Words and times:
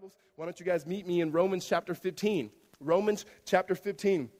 Bibles, 0.00 0.16
why 0.36 0.46
don't 0.46 0.58
you 0.58 0.64
guys 0.64 0.86
meet 0.86 1.06
me 1.06 1.20
in 1.20 1.30
Romans 1.30 1.66
chapter 1.66 1.94
15? 1.94 2.50
Romans 2.80 3.26
chapter 3.44 3.74
15. 3.74 4.30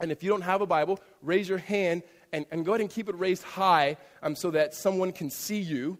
And 0.00 0.12
if 0.12 0.22
you 0.22 0.28
don't 0.28 0.42
have 0.42 0.60
a 0.60 0.66
Bible, 0.66 1.00
raise 1.22 1.48
your 1.48 1.56
hand 1.56 2.02
and, 2.30 2.44
and 2.50 2.62
go 2.62 2.72
ahead 2.72 2.82
and 2.82 2.90
keep 2.90 3.08
it 3.08 3.18
raised 3.18 3.42
high 3.42 3.96
um, 4.22 4.36
so 4.36 4.50
that 4.50 4.74
someone 4.74 5.12
can 5.12 5.30
see 5.30 5.60
you 5.60 5.96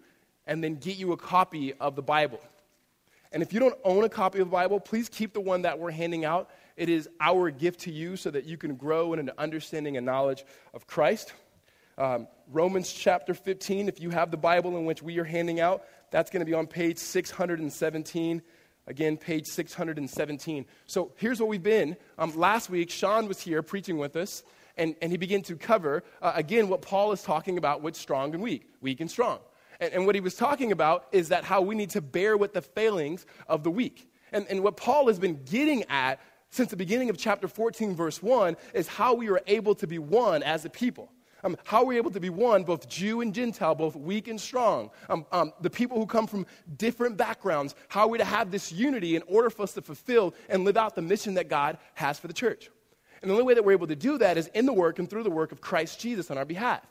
and 0.46 0.62
then 0.62 0.74
get 0.74 0.98
you 0.98 1.12
a 1.12 1.16
copy 1.16 1.72
of 1.80 1.96
the 1.96 2.02
Bible. 2.02 2.38
And 3.32 3.42
if 3.42 3.50
you 3.50 3.60
don't 3.60 3.78
own 3.82 4.04
a 4.04 4.10
copy 4.10 4.40
of 4.40 4.48
the 4.48 4.52
Bible, 4.52 4.78
please 4.78 5.08
keep 5.08 5.32
the 5.32 5.40
one 5.40 5.62
that 5.62 5.78
we're 5.78 5.90
handing 5.90 6.26
out. 6.26 6.50
It 6.76 6.90
is 6.90 7.08
our 7.18 7.50
gift 7.50 7.80
to 7.80 7.90
you 7.90 8.16
so 8.16 8.30
that 8.30 8.44
you 8.44 8.58
can 8.58 8.74
grow 8.74 9.14
in 9.14 9.20
an 9.20 9.30
understanding 9.38 9.96
and 9.96 10.04
knowledge 10.04 10.44
of 10.74 10.86
Christ. 10.86 11.32
Um, 11.96 12.28
Romans 12.52 12.92
chapter 12.92 13.32
15, 13.32 13.88
if 13.88 14.00
you 14.00 14.10
have 14.10 14.30
the 14.30 14.36
Bible 14.36 14.76
in 14.76 14.84
which 14.84 15.02
we 15.02 15.18
are 15.18 15.24
handing 15.24 15.60
out, 15.60 15.84
that's 16.10 16.30
going 16.30 16.40
to 16.40 16.46
be 16.46 16.54
on 16.54 16.66
page 16.66 16.98
617. 16.98 18.42
Again, 18.88 19.18
page 19.18 19.44
617. 19.46 20.64
So 20.86 21.12
here's 21.16 21.38
what 21.40 21.48
we've 21.48 21.62
been. 21.62 21.94
Um, 22.16 22.34
last 22.34 22.70
week, 22.70 22.88
Sean 22.90 23.28
was 23.28 23.38
here 23.38 23.62
preaching 23.62 23.98
with 23.98 24.16
us, 24.16 24.42
and, 24.78 24.96
and 25.02 25.12
he 25.12 25.18
began 25.18 25.42
to 25.42 25.56
cover, 25.56 26.02
uh, 26.22 26.32
again, 26.34 26.68
what 26.68 26.80
Paul 26.80 27.12
is 27.12 27.22
talking 27.22 27.58
about 27.58 27.82
with 27.82 27.94
strong 27.94 28.32
and 28.32 28.42
weak, 28.42 28.66
weak 28.80 29.00
and 29.00 29.10
strong. 29.10 29.40
And, 29.78 29.92
and 29.92 30.06
what 30.06 30.14
he 30.14 30.22
was 30.22 30.34
talking 30.34 30.72
about 30.72 31.06
is 31.12 31.28
that 31.28 31.44
how 31.44 31.60
we 31.60 31.74
need 31.74 31.90
to 31.90 32.00
bear 32.00 32.38
with 32.38 32.54
the 32.54 32.62
failings 32.62 33.26
of 33.46 33.62
the 33.62 33.70
weak. 33.70 34.10
And, 34.32 34.46
and 34.48 34.62
what 34.62 34.78
Paul 34.78 35.08
has 35.08 35.18
been 35.18 35.44
getting 35.44 35.84
at 35.90 36.18
since 36.50 36.70
the 36.70 36.76
beginning 36.76 37.10
of 37.10 37.18
chapter 37.18 37.46
14, 37.46 37.94
verse 37.94 38.22
1, 38.22 38.56
is 38.72 38.88
how 38.88 39.12
we 39.12 39.28
are 39.28 39.42
able 39.46 39.74
to 39.74 39.86
be 39.86 39.98
one 39.98 40.42
as 40.42 40.64
a 40.64 40.70
people. 40.70 41.12
Um, 41.44 41.56
how 41.64 41.78
are 41.78 41.84
we 41.84 41.96
able 41.96 42.10
to 42.10 42.20
be 42.20 42.30
one, 42.30 42.64
both 42.64 42.88
Jew 42.88 43.20
and 43.20 43.32
Gentile, 43.32 43.74
both 43.74 43.94
weak 43.94 44.28
and 44.28 44.40
strong? 44.40 44.90
Um, 45.08 45.24
um, 45.30 45.52
the 45.60 45.70
people 45.70 45.98
who 45.98 46.06
come 46.06 46.26
from 46.26 46.46
different 46.76 47.16
backgrounds, 47.16 47.74
how 47.88 48.02
are 48.02 48.08
we 48.08 48.18
to 48.18 48.24
have 48.24 48.50
this 48.50 48.72
unity 48.72 49.14
in 49.16 49.22
order 49.26 49.50
for 49.50 49.62
us 49.62 49.72
to 49.74 49.82
fulfill 49.82 50.34
and 50.48 50.64
live 50.64 50.76
out 50.76 50.94
the 50.94 51.02
mission 51.02 51.34
that 51.34 51.48
God 51.48 51.78
has 51.94 52.18
for 52.18 52.26
the 52.26 52.34
church? 52.34 52.70
And 53.22 53.30
the 53.30 53.34
only 53.34 53.44
way 53.44 53.54
that 53.54 53.64
we're 53.64 53.72
able 53.72 53.86
to 53.86 53.96
do 53.96 54.18
that 54.18 54.36
is 54.36 54.48
in 54.48 54.66
the 54.66 54.72
work 54.72 54.98
and 54.98 55.08
through 55.08 55.24
the 55.24 55.30
work 55.30 55.52
of 55.52 55.60
Christ 55.60 56.00
Jesus 56.00 56.30
on 56.30 56.38
our 56.38 56.44
behalf. 56.44 56.82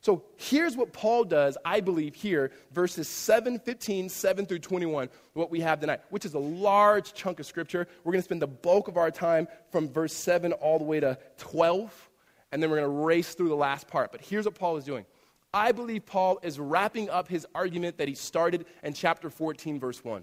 So 0.00 0.22
here's 0.36 0.76
what 0.76 0.92
Paul 0.92 1.24
does, 1.24 1.56
I 1.64 1.80
believe, 1.80 2.14
here, 2.14 2.50
verses 2.72 3.08
7, 3.08 3.58
15, 3.58 4.10
7 4.10 4.44
through 4.44 4.58
21, 4.58 5.08
what 5.32 5.50
we 5.50 5.60
have 5.60 5.80
tonight, 5.80 6.00
which 6.10 6.26
is 6.26 6.34
a 6.34 6.38
large 6.38 7.14
chunk 7.14 7.40
of 7.40 7.46
scripture. 7.46 7.88
We're 8.04 8.12
going 8.12 8.20
to 8.20 8.24
spend 8.24 8.42
the 8.42 8.46
bulk 8.46 8.88
of 8.88 8.98
our 8.98 9.10
time 9.10 9.48
from 9.72 9.88
verse 9.88 10.12
7 10.12 10.52
all 10.52 10.78
the 10.78 10.84
way 10.84 11.00
to 11.00 11.18
12 11.38 12.10
and 12.54 12.62
then 12.62 12.70
we're 12.70 12.76
going 12.76 12.88
to 12.88 13.04
race 13.04 13.34
through 13.34 13.48
the 13.48 13.56
last 13.56 13.88
part. 13.88 14.12
But 14.12 14.20
here's 14.20 14.44
what 14.44 14.54
Paul 14.54 14.76
is 14.76 14.84
doing. 14.84 15.04
I 15.52 15.72
believe 15.72 16.06
Paul 16.06 16.38
is 16.40 16.60
wrapping 16.60 17.10
up 17.10 17.26
his 17.26 17.44
argument 17.52 17.98
that 17.98 18.06
he 18.06 18.14
started 18.14 18.64
in 18.84 18.94
chapter 18.94 19.28
14, 19.28 19.80
verse 19.80 20.04
1. 20.04 20.22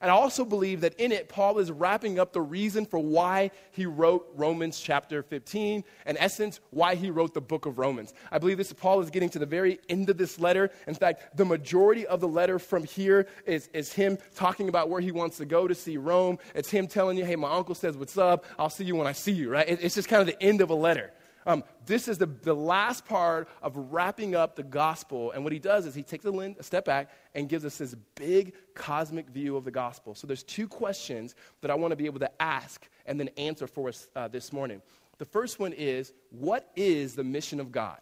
And 0.00 0.10
I 0.10 0.14
also 0.14 0.44
believe 0.44 0.82
that 0.82 0.94
in 1.00 1.10
it, 1.10 1.28
Paul 1.28 1.58
is 1.58 1.72
wrapping 1.72 2.20
up 2.20 2.32
the 2.32 2.40
reason 2.40 2.86
for 2.86 3.00
why 3.00 3.50
he 3.72 3.84
wrote 3.84 4.28
Romans 4.36 4.78
chapter 4.78 5.24
15, 5.24 5.82
in 6.06 6.16
essence, 6.18 6.60
why 6.70 6.94
he 6.94 7.10
wrote 7.10 7.34
the 7.34 7.40
book 7.40 7.66
of 7.66 7.78
Romans. 7.78 8.14
I 8.30 8.38
believe 8.38 8.58
this 8.58 8.72
Paul 8.72 9.00
is 9.00 9.10
getting 9.10 9.30
to 9.30 9.40
the 9.40 9.46
very 9.46 9.80
end 9.88 10.08
of 10.08 10.18
this 10.18 10.38
letter. 10.38 10.70
In 10.86 10.94
fact, 10.94 11.36
the 11.36 11.44
majority 11.44 12.06
of 12.06 12.20
the 12.20 12.28
letter 12.28 12.60
from 12.60 12.84
here 12.84 13.26
is, 13.44 13.68
is 13.72 13.92
him 13.92 14.18
talking 14.36 14.68
about 14.68 14.88
where 14.88 15.00
he 15.00 15.10
wants 15.10 15.38
to 15.38 15.46
go 15.46 15.66
to 15.66 15.74
see 15.74 15.96
Rome. 15.96 16.38
It's 16.54 16.70
him 16.70 16.86
telling 16.86 17.18
you, 17.18 17.24
hey, 17.24 17.34
my 17.34 17.50
uncle 17.50 17.74
says, 17.74 17.96
what's 17.96 18.16
up? 18.16 18.44
I'll 18.56 18.70
see 18.70 18.84
you 18.84 18.94
when 18.94 19.08
I 19.08 19.12
see 19.12 19.32
you, 19.32 19.50
right? 19.50 19.68
It, 19.68 19.80
it's 19.82 19.96
just 19.96 20.08
kind 20.08 20.20
of 20.20 20.26
the 20.26 20.40
end 20.40 20.60
of 20.60 20.70
a 20.70 20.74
letter. 20.74 21.12
Um, 21.46 21.62
this 21.86 22.08
is 22.08 22.18
the, 22.18 22.26
the 22.26 22.54
last 22.54 23.06
part 23.06 23.48
of 23.62 23.76
wrapping 23.76 24.34
up 24.34 24.56
the 24.56 24.64
gospel. 24.64 25.30
And 25.30 25.44
what 25.44 25.52
he 25.52 25.60
does 25.60 25.86
is 25.86 25.94
he 25.94 26.02
takes 26.02 26.24
a, 26.24 26.30
a 26.58 26.62
step 26.62 26.84
back 26.84 27.10
and 27.34 27.48
gives 27.48 27.64
us 27.64 27.78
this 27.78 27.94
big 28.16 28.54
cosmic 28.74 29.30
view 29.30 29.56
of 29.56 29.64
the 29.64 29.70
gospel. 29.70 30.14
So 30.16 30.26
there's 30.26 30.42
two 30.42 30.66
questions 30.66 31.36
that 31.60 31.70
I 31.70 31.74
want 31.74 31.92
to 31.92 31.96
be 31.96 32.06
able 32.06 32.18
to 32.20 32.42
ask 32.42 32.88
and 33.06 33.18
then 33.18 33.30
answer 33.36 33.68
for 33.68 33.88
us 33.88 34.08
uh, 34.16 34.26
this 34.26 34.52
morning. 34.52 34.82
The 35.18 35.24
first 35.24 35.60
one 35.60 35.72
is 35.72 36.12
what 36.30 36.70
is 36.74 37.14
the 37.14 37.24
mission 37.24 37.60
of 37.60 37.70
God? 37.70 38.00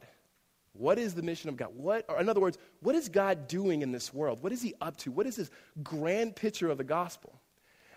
What 0.72 0.98
is 0.98 1.14
the 1.14 1.22
mission 1.22 1.48
of 1.48 1.56
God? 1.56 1.68
What, 1.76 2.04
or 2.08 2.20
in 2.20 2.28
other 2.28 2.40
words, 2.40 2.58
what 2.80 2.96
is 2.96 3.08
God 3.08 3.46
doing 3.46 3.82
in 3.82 3.92
this 3.92 4.12
world? 4.12 4.42
What 4.42 4.52
is 4.52 4.60
He 4.60 4.74
up 4.80 4.96
to? 4.98 5.12
What 5.12 5.26
is 5.26 5.36
His 5.36 5.50
grand 5.84 6.34
picture 6.34 6.68
of 6.68 6.78
the 6.78 6.84
gospel? 6.84 7.38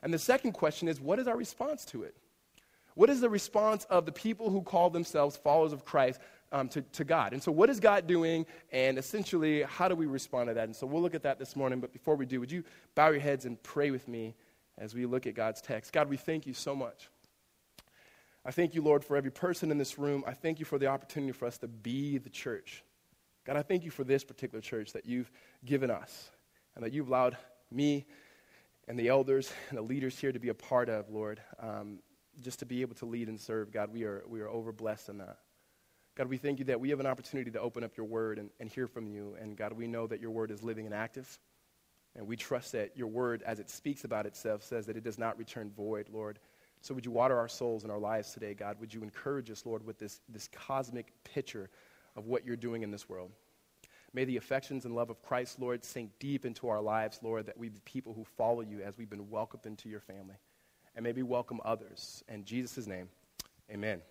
And 0.04 0.14
the 0.14 0.20
second 0.20 0.52
question 0.52 0.88
is, 0.88 1.02
what 1.02 1.18
is 1.18 1.28
our 1.28 1.36
response 1.36 1.86
to 1.86 2.04
it? 2.04 2.16
What 2.98 3.12
is 3.12 3.22
the 3.22 3.30
response 3.30 3.86
of 3.92 4.08
the 4.08 4.12
people 4.12 4.50
who 4.50 4.64
call 4.64 4.90
themselves 4.90 5.38
followers 5.38 5.72
of 5.72 5.86
Christ 5.86 6.20
um, 6.52 6.68
to, 6.70 6.82
to 6.82 7.04
God? 7.04 7.32
And 7.32 7.44
so, 7.44 7.52
what 7.52 7.70
is 7.70 7.80
God 7.80 8.08
doing? 8.08 8.48
And 8.72 8.98
essentially, 8.98 9.62
how 9.62 9.88
do 9.88 9.94
we 9.94 10.08
respond 10.08 10.48
to 10.48 10.56
that? 10.56 10.64
And 10.64 10.76
so, 10.76 10.88
we'll 10.88 11.04
look 11.04 11.14
at 11.14 11.22
that 11.22 11.38
this 11.38 11.56
morning. 11.56 11.80
But 11.80 11.94
before 11.94 12.16
we 12.16 12.26
do, 12.26 12.40
would 12.40 12.52
you 12.52 12.64
bow 12.96 13.10
your 13.10 13.20
heads 13.20 13.46
and 13.46 13.62
pray 13.62 13.92
with 13.92 14.08
me 14.08 14.34
as 14.80 14.96
we 14.96 15.06
look 15.06 15.28
at 15.28 15.36
God's 15.36 15.62
text? 15.62 15.94
God, 15.94 16.10
we 16.10 16.18
thank 16.18 16.48
you 16.48 16.56
so 16.56 16.76
much. 16.76 17.08
I 18.44 18.50
thank 18.50 18.74
you, 18.74 18.82
Lord, 18.82 19.06
for 19.06 19.16
every 19.16 19.30
person 19.30 19.70
in 19.70 19.78
this 19.78 20.00
room. 20.00 20.24
I 20.26 20.34
thank 20.34 20.58
you 20.58 20.66
for 20.66 20.80
the 20.80 20.88
opportunity 20.88 21.34
for 21.34 21.46
us 21.46 21.60
to 21.60 21.68
be 21.68 22.18
the 22.18 22.32
church. 22.32 22.84
God, 23.46 23.58
I 23.58 23.62
thank 23.62 23.84
you 23.84 23.92
for 23.92 24.06
this 24.06 24.24
particular 24.24 24.62
church 24.62 24.94
that 24.94 25.06
you've 25.06 25.30
given 25.64 25.92
us 25.92 26.32
and 26.74 26.84
that 26.84 26.94
you've 26.94 27.10
allowed 27.10 27.38
me 27.70 28.08
and 28.88 28.98
the 28.98 29.10
elders 29.10 29.52
and 29.70 29.78
the 29.78 29.84
leaders 29.84 30.18
here 30.18 30.32
to 30.32 30.40
be 30.40 30.50
a 30.50 30.56
part 30.56 30.90
of, 30.90 31.12
Lord. 31.12 31.40
Um, 31.60 32.00
just 32.42 32.60
to 32.60 32.66
be 32.66 32.82
able 32.82 32.96
to 32.96 33.06
lead 33.06 33.28
and 33.28 33.40
serve, 33.40 33.72
God, 33.72 33.92
we 33.92 34.04
are, 34.04 34.24
we 34.28 34.42
are 34.42 34.48
overblessed 34.48 35.10
in 35.10 35.18
that. 35.20 35.38
God, 36.16 36.28
we 36.28 36.38
thank 36.38 36.60
you 36.60 36.66
that 36.66 36.80
we 36.80 36.90
have 36.90 37.00
an 37.00 37.06
opportunity 37.06 37.52
to 37.52 37.60
open 37.60 37.84
up 37.84 37.96
your 37.96 38.06
word 38.06 38.40
and, 38.40 38.50
and 38.60 38.70
hear 38.70 38.88
from 38.88 39.08
you. 39.08 39.36
And 39.40 39.56
God, 39.56 39.74
we 39.74 39.88
know 39.88 40.08
that 40.08 40.20
your 40.20 40.32
word 40.32 40.50
is 40.50 40.64
living 40.64 40.86
and 40.86 40.94
active. 40.94 41.40
And 42.16 42.26
we 42.26 42.36
trust 42.36 42.72
that 42.72 42.98
your 42.98 43.08
word, 43.08 43.44
as 43.46 43.60
it 43.60 43.70
speaks 43.70 44.04
about 44.04 44.26
itself, 44.26 44.64
says 44.64 44.88
that 44.88 44.98
it 44.98 45.04
does 45.04 45.20
not 45.20 45.38
return 45.38 45.70
void, 45.70 46.08
Lord. 46.12 46.40
So 46.82 46.96
would 46.96 47.06
you 47.06 47.12
water 47.12 47.38
our 47.38 47.48
souls 47.48 47.84
and 47.84 47.92
our 47.92 48.00
lives 48.00 48.34
today, 48.34 48.56
God? 48.56 48.78
Would 48.80 48.94
you 48.94 49.04
encourage 49.04 49.52
us, 49.52 49.66
Lord, 49.66 49.86
with 49.86 50.00
this, 50.00 50.22
this 50.28 50.50
cosmic 50.52 51.14
picture 51.24 51.70
of 52.16 52.26
what 52.26 52.46
you're 52.46 52.56
doing 52.56 52.82
in 52.82 52.90
this 52.90 53.08
world? 53.08 53.32
May 54.14 54.26
the 54.26 54.38
affections 54.38 54.86
and 54.86 54.96
love 54.96 55.12
of 55.12 55.22
Christ, 55.22 55.60
Lord, 55.60 55.84
sink 55.84 56.12
deep 56.18 56.46
into 56.46 56.70
our 56.70 56.82
lives, 56.82 57.20
Lord, 57.22 57.46
that 57.46 57.58
we 57.58 57.70
be 57.70 57.80
people 57.86 58.14
who 58.14 58.24
follow 58.24 58.62
you 58.62 58.82
as 58.82 58.98
we've 58.98 59.10
been 59.10 59.30
welcomed 59.30 59.66
into 59.68 59.90
your 59.90 60.00
family 60.00 60.38
and 60.98 61.04
maybe 61.04 61.22
welcome 61.22 61.62
others. 61.64 62.24
In 62.28 62.44
Jesus' 62.44 62.88
name, 62.88 63.08
amen. 63.72 64.02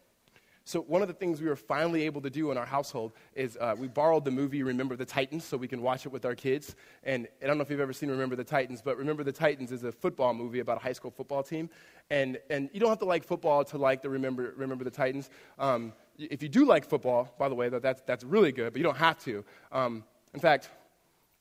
So, 0.65 0.81
one 0.81 1.03
of 1.03 1.09
the 1.09 1.15
things 1.15 1.41
we 1.41 1.49
were 1.49 1.57
finally 1.57 2.03
able 2.03 2.21
to 2.23 2.31
do 2.31 2.51
in 2.51 2.59
our 2.59 2.67
household 2.67 3.13
is 3.35 3.57
uh, 3.61 3.75
we 3.79 3.87
borrowed 3.87 4.25
the 4.25 4.31
movie 4.31 4.63
Remember 4.63 4.97
the 4.97 5.05
Titans 5.05 5.45
so 5.45 5.57
we 5.57 5.69
can 5.69 5.83
watch 5.83 6.07
it 6.07 6.09
with 6.09 6.25
our 6.25 6.35
kids. 6.35 6.75
And 7.05 7.29
I 7.43 7.47
don't 7.47 7.59
know 7.59 7.63
if 7.63 7.71
you've 7.71 7.81
ever 7.81 7.93
seen 7.93 8.11
Remember 8.11 8.35
the 8.35 8.45
Titans, 8.45 8.83
but 8.83 8.97
Remember 8.97 9.23
the 9.23 9.33
Titans 9.33 9.71
is 9.71 9.85
a 9.85 9.93
football 9.93 10.35
movie 10.35 10.61
about 10.61 10.79
a 10.79 10.81
high 10.81 10.93
school 10.93 11.11
football 11.11 11.45
team. 11.45 11.71
And, 12.11 12.39
and 12.51 12.69
you 12.73 12.81
don't 12.81 12.89
have 12.89 12.99
to 12.99 13.05
like 13.05 13.23
football 13.23 13.65
to 13.65 13.79
like 13.79 14.03
the 14.03 14.11
Remember, 14.11 14.55
Remember 14.57 14.83
the 14.83 14.91
Titans. 14.91 15.31
Um, 15.59 15.93
if 16.19 16.43
you 16.43 16.49
do 16.49 16.65
like 16.65 16.85
football, 16.85 17.33
by 17.39 17.49
the 17.49 17.55
way, 17.55 17.69
that's, 17.69 18.03
that's 18.05 18.25
really 18.25 18.51
good, 18.51 18.73
but 18.73 18.79
you 18.79 18.85
don't 18.85 18.97
have 18.97 19.21
to. 19.25 19.45
Um, 19.71 20.03
in 20.35 20.41
fact, 20.41 20.71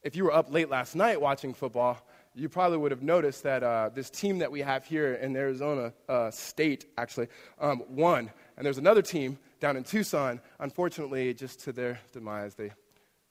if 0.03 0.15
you 0.15 0.25
were 0.25 0.33
up 0.33 0.53
late 0.53 0.69
last 0.69 0.95
night 0.95 1.19
watching 1.19 1.53
football, 1.53 1.97
you 2.35 2.49
probably 2.49 2.77
would 2.77 2.91
have 2.91 3.01
noticed 3.01 3.43
that 3.43 3.63
uh, 3.63 3.89
this 3.93 4.09
team 4.09 4.39
that 4.39 4.51
we 4.51 4.59
have 4.59 4.85
here 4.85 5.13
in 5.13 5.35
Arizona 5.35 5.93
uh, 6.09 6.29
State 6.29 6.85
actually 6.97 7.27
um, 7.59 7.81
won. 7.89 8.29
And 8.57 8.65
there's 8.65 8.77
another 8.77 9.01
team 9.01 9.39
down 9.61 9.77
in 9.77 9.83
Tucson. 9.83 10.41
Unfortunately, 10.59 11.33
just 11.33 11.61
to 11.61 11.71
their 11.71 11.99
demise, 12.11 12.55
they 12.55 12.71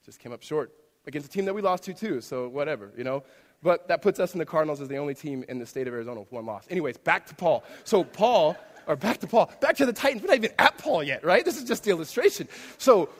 just 0.04 0.18
came 0.18 0.32
up 0.32 0.42
short 0.42 0.72
against 1.06 1.28
a 1.28 1.30
team 1.30 1.44
that 1.44 1.54
we 1.54 1.60
lost 1.60 1.84
to, 1.84 1.92
too. 1.92 2.22
So, 2.22 2.48
whatever, 2.48 2.92
you 2.96 3.04
know. 3.04 3.22
But 3.62 3.88
that 3.88 4.00
puts 4.00 4.20
us 4.20 4.32
in 4.32 4.38
the 4.38 4.46
Cardinals 4.46 4.80
as 4.80 4.88
the 4.88 4.96
only 4.96 5.14
team 5.14 5.44
in 5.48 5.58
the 5.58 5.66
state 5.66 5.86
of 5.86 5.94
Arizona 5.94 6.20
with 6.20 6.32
one 6.32 6.46
loss. 6.46 6.66
Anyways, 6.70 6.96
back 6.96 7.26
to 7.26 7.34
Paul. 7.34 7.62
So, 7.84 8.04
Paul, 8.04 8.56
or 8.86 8.96
back 8.96 9.18
to 9.20 9.26
Paul, 9.26 9.50
back 9.60 9.76
to 9.76 9.86
the 9.86 9.92
Titans. 9.92 10.22
We're 10.22 10.28
not 10.28 10.36
even 10.36 10.52
at 10.58 10.78
Paul 10.78 11.02
yet, 11.02 11.24
right? 11.24 11.44
This 11.44 11.58
is 11.58 11.64
just 11.64 11.84
the 11.84 11.90
illustration. 11.90 12.48
So, 12.78 13.10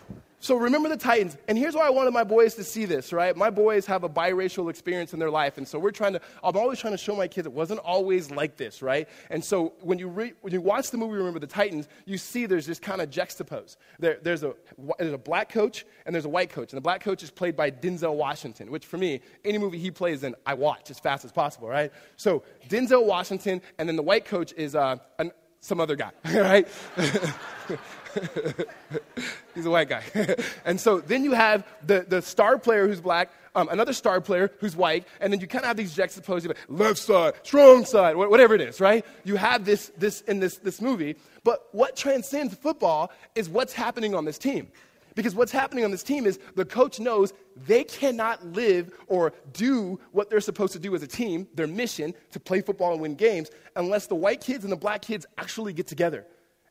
so 0.44 0.56
remember 0.56 0.90
the 0.90 0.98
Titans. 0.98 1.38
And 1.48 1.56
here's 1.56 1.74
why 1.74 1.86
I 1.86 1.88
wanted 1.88 2.10
my 2.10 2.22
boys 2.22 2.54
to 2.56 2.64
see 2.64 2.84
this, 2.84 3.14
right? 3.14 3.34
My 3.34 3.48
boys 3.48 3.86
have 3.86 4.04
a 4.04 4.10
biracial 4.10 4.68
experience 4.68 5.14
in 5.14 5.18
their 5.18 5.30
life. 5.30 5.56
And 5.56 5.66
so 5.66 5.78
we're 5.78 5.90
trying 5.90 6.12
to, 6.12 6.20
I'm 6.42 6.54
always 6.54 6.78
trying 6.78 6.92
to 6.92 6.98
show 6.98 7.16
my 7.16 7.26
kids 7.28 7.46
it 7.46 7.52
wasn't 7.54 7.80
always 7.80 8.30
like 8.30 8.58
this, 8.58 8.82
right? 8.82 9.08
And 9.30 9.42
so 9.42 9.72
when 9.80 9.98
you, 9.98 10.06
re, 10.08 10.34
when 10.42 10.52
you 10.52 10.60
watch 10.60 10.90
the 10.90 10.98
movie 10.98 11.16
Remember 11.16 11.38
the 11.38 11.46
Titans, 11.46 11.88
you 12.04 12.18
see 12.18 12.44
there's 12.44 12.66
this 12.66 12.78
kind 12.78 13.00
of 13.00 13.08
juxtapose. 13.08 13.78
There, 13.98 14.18
there's, 14.22 14.42
a, 14.42 14.54
there's 14.98 15.14
a 15.14 15.18
black 15.18 15.48
coach 15.48 15.86
and 16.04 16.14
there's 16.14 16.26
a 16.26 16.28
white 16.28 16.50
coach. 16.50 16.74
And 16.74 16.76
the 16.76 16.82
black 16.82 17.02
coach 17.02 17.22
is 17.22 17.30
played 17.30 17.56
by 17.56 17.70
Denzel 17.70 18.14
Washington, 18.14 18.70
which 18.70 18.84
for 18.84 18.98
me, 18.98 19.22
any 19.46 19.56
movie 19.56 19.78
he 19.78 19.90
plays 19.90 20.24
in, 20.24 20.34
I 20.44 20.52
watch 20.52 20.90
as 20.90 21.00
fast 21.00 21.24
as 21.24 21.32
possible, 21.32 21.68
right? 21.68 21.90
So 22.18 22.42
Denzel 22.68 23.06
Washington, 23.06 23.62
and 23.78 23.88
then 23.88 23.96
the 23.96 24.02
white 24.02 24.26
coach 24.26 24.52
is 24.58 24.74
uh, 24.74 24.96
an, 25.18 25.32
some 25.62 25.80
other 25.80 25.96
guy, 25.96 26.10
right? 26.34 26.68
He's 29.54 29.66
a 29.66 29.70
white 29.70 29.88
guy. 29.88 30.02
and 30.64 30.80
so 30.80 31.00
then 31.00 31.24
you 31.24 31.32
have 31.32 31.66
the, 31.86 32.04
the 32.06 32.22
star 32.22 32.58
player 32.58 32.86
who's 32.86 33.00
black, 33.00 33.30
um, 33.54 33.68
another 33.68 33.92
star 33.92 34.20
player 34.20 34.50
who's 34.58 34.76
white, 34.76 35.06
and 35.20 35.32
then 35.32 35.40
you 35.40 35.46
kind 35.46 35.64
of 35.64 35.68
have 35.68 35.76
these 35.76 35.94
juxtaposed, 35.94 36.48
left 36.68 36.98
side, 36.98 37.34
strong 37.42 37.84
side, 37.84 38.16
whatever 38.16 38.54
it 38.54 38.60
is, 38.60 38.80
right? 38.80 39.04
You 39.24 39.36
have 39.36 39.64
this, 39.64 39.92
this 39.96 40.22
in 40.22 40.40
this, 40.40 40.58
this 40.58 40.80
movie. 40.80 41.16
But 41.44 41.68
what 41.72 41.96
transcends 41.96 42.54
football 42.54 43.12
is 43.34 43.48
what's 43.48 43.72
happening 43.72 44.14
on 44.14 44.24
this 44.24 44.38
team. 44.38 44.68
Because 45.14 45.36
what's 45.36 45.52
happening 45.52 45.84
on 45.84 45.92
this 45.92 46.02
team 46.02 46.26
is 46.26 46.40
the 46.56 46.64
coach 46.64 46.98
knows 46.98 47.32
they 47.68 47.84
cannot 47.84 48.44
live 48.44 48.90
or 49.06 49.32
do 49.52 50.00
what 50.10 50.28
they're 50.28 50.40
supposed 50.40 50.72
to 50.72 50.80
do 50.80 50.92
as 50.96 51.04
a 51.04 51.06
team, 51.06 51.46
their 51.54 51.68
mission 51.68 52.14
to 52.32 52.40
play 52.40 52.60
football 52.60 52.92
and 52.92 53.00
win 53.00 53.14
games, 53.14 53.48
unless 53.76 54.08
the 54.08 54.16
white 54.16 54.40
kids 54.40 54.64
and 54.64 54.72
the 54.72 54.76
black 54.76 55.02
kids 55.02 55.24
actually 55.38 55.72
get 55.72 55.86
together 55.86 56.26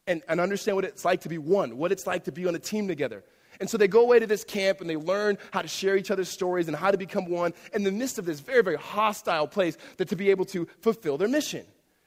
and, 0.07 0.21
and 0.27 0.39
understand 0.39 0.75
what 0.75 0.85
it's 0.85 1.05
like 1.05 1.21
to 1.21 1.29
be 1.29 1.37
one, 1.37 1.77
what 1.77 1.91
it's 1.91 2.05
like 2.07 2.25
to 2.25 2.31
be 2.31 2.47
on 2.47 2.55
a 2.55 2.59
team 2.59 2.87
together. 2.87 3.23
And 3.59 3.69
so 3.69 3.77
they 3.77 3.87
go 3.87 4.01
away 4.01 4.19
to 4.19 4.27
this 4.27 4.43
camp 4.43 4.81
and 4.81 4.89
they 4.89 4.97
learn 4.97 5.37
how 5.51 5.61
to 5.61 5.67
share 5.67 5.95
each 5.95 6.11
other's 6.11 6.29
stories 6.29 6.67
and 6.67 6.75
how 6.75 6.91
to 6.91 6.97
become 6.97 7.29
one 7.29 7.53
in 7.73 7.83
the 7.83 7.91
midst 7.91 8.17
of 8.17 8.25
this 8.25 8.39
very, 8.39 8.63
very 8.63 8.77
hostile 8.77 9.47
place 9.47 9.77
that 9.97 10.09
to 10.09 10.15
be 10.15 10.31
able 10.31 10.45
to 10.45 10.67
fulfill 10.81 11.17
their 11.17 11.27
mission. 11.27 11.65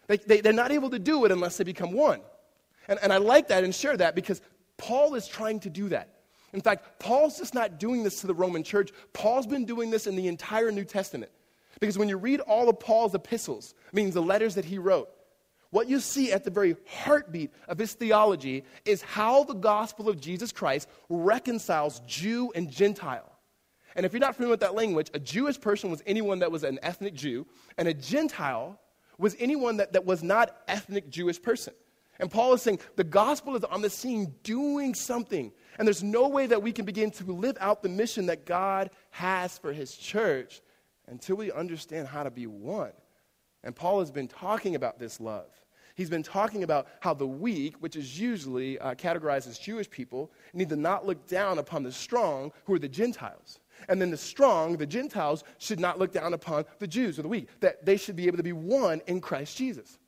They, 0.09 0.17
they, 0.19 0.41
they're 0.41 0.53
not 0.53 0.73
able 0.73 0.91
to 0.91 0.99
do 0.99 1.25
it 1.25 1.33
unless 1.33 1.57
they 1.57 1.65
become 1.65 1.93
one. 1.93 2.21
And, 2.89 2.99
and 3.03 3.13
I 3.13 3.19
like 3.19 3.49
that 3.49 3.65
and 3.65 3.75
share 3.75 3.97
that 3.97 4.15
because 4.15 4.41
Paul 4.77 5.15
is 5.15 5.27
trying 5.27 5.61
to 5.61 5.71
do 5.71 5.89
that. 5.91 6.11
In 6.53 6.61
fact, 6.61 6.99
Paul's 6.99 7.39
just 7.39 7.55
not 7.55 7.79
doing 7.79 8.03
this 8.03 8.21
to 8.21 8.27
the 8.27 8.35
Roman 8.35 8.63
church. 8.63 8.91
Paul's 9.13 9.47
been 9.47 9.65
doing 9.65 9.91
this 9.91 10.07
in 10.07 10.17
the 10.17 10.29
entire 10.29 10.71
New 10.71 10.85
Testament. 10.85 11.31
Because 11.81 11.99
when 11.99 12.09
you 12.09 12.17
read 12.17 12.41
all 12.41 12.69
of 12.69 12.81
Paul's 12.81 13.15
epistles, 13.15 13.75
means 13.93 14.15
the 14.15 14.23
letters 14.23 14.55
that 14.55 14.65
he 14.65 14.79
wrote, 14.79 15.09
what 15.71 15.89
you 15.89 16.01
see 16.01 16.33
at 16.33 16.45
the 16.45 16.51
very 16.51 16.77
heartbeat 16.89 17.53
of 17.69 17.79
his 17.79 17.93
theology 17.95 18.65
is 18.85 19.03
how 19.03 19.45
the 19.45 19.55
gospel 19.55 20.09
of 20.09 20.21
Jesus 20.21 20.53
Christ 20.53 20.89
reconciles 21.09 22.01
Jew 22.07 22.53
and 22.55 22.71
Gentile. 22.71 23.33
And 23.95 24.05
if 24.05 24.13
you're 24.13 24.21
not 24.21 24.37
familiar 24.37 24.53
with 24.53 24.61
that 24.61 24.75
language, 24.75 25.11
a 25.15 25.19
Jewish 25.19 25.61
person 25.61 25.91
was 25.91 26.03
anyone 26.07 26.41
that 26.41 26.53
was 26.53 26.65
an 26.65 26.79
ethnic 26.83 27.15
Jew, 27.15 27.47
and 27.79 27.89
a 27.89 27.95
Gentile 27.95 28.79
was 29.19 29.35
anyone 29.39 29.79
that, 29.79 29.95
that 29.95 30.05
was 30.05 30.23
not 30.23 30.57
ethnic 30.69 31.09
Jewish 31.09 31.41
person. 31.41 31.73
And 32.19 32.31
Paul 32.31 32.55
is 32.55 32.63
saying 32.63 32.81
the 32.97 33.05
gospel 33.05 33.57
is 33.57 33.65
on 33.65 33.83
the 33.83 33.91
scene 33.91 34.35
doing 34.43 34.95
something 34.95 35.53
and 35.79 35.87
there's 35.87 36.03
no 36.03 36.29
way 36.29 36.47
that 36.47 36.63
we 36.63 36.73
can 36.73 36.85
begin 36.85 37.11
to 37.13 37.33
live 37.33 37.57
out 37.61 37.83
the 37.83 37.89
mission 37.89 38.27
that 38.27 38.47
God 38.47 38.91
has 39.11 39.59
for 39.59 39.73
his 39.73 39.97
church 39.97 40.63
until 41.07 41.37
we 41.37 41.53
understand 41.53 42.09
how 42.09 42.23
to 42.23 42.31
be 42.31 42.47
one. 42.47 42.93
And 43.67 43.75
Paul 43.75 43.99
has 43.99 44.13
been 44.13 44.29
talking 44.29 44.77
about 44.77 44.99
this 44.99 45.21
love. 45.21 45.49
He's 45.97 46.09
been 46.09 46.23
talking 46.23 46.63
about 46.63 46.87
how 47.01 47.15
the 47.15 47.27
weak, 47.27 47.75
which 47.81 47.97
is 47.97 48.19
usually 48.21 48.79
uh, 48.79 48.95
categorized 48.95 49.49
as 49.49 49.59
Jewish 49.59 49.91
people, 49.91 50.31
need 50.53 50.69
to 50.69 50.77
not 50.77 51.05
look 51.05 51.27
down 51.27 51.59
upon 51.59 51.83
the 51.83 51.91
strong, 51.91 52.53
who 52.65 52.75
are 52.75 52.79
the 52.79 52.89
Gentiles. 52.89 53.59
And 53.89 54.01
then 54.01 54.11
the 54.11 54.17
strong, 54.17 54.77
the 54.77 54.87
Gentiles, 54.87 55.43
should 55.59 55.81
not 55.81 55.99
look 55.99 56.13
down 56.13 56.33
upon 56.33 56.65
the 56.79 56.87
Jews 56.87 57.19
or 57.19 57.23
the 57.23 57.29
weak, 57.29 57.49
that 57.61 57.85
they 57.85 57.97
should 57.97 58.15
be 58.15 58.27
able 58.27 58.37
to 58.37 58.43
be 58.43 58.53
one 58.53 59.03
in 59.07 59.21
Christ 59.21 59.57
Jesus. 59.57 59.99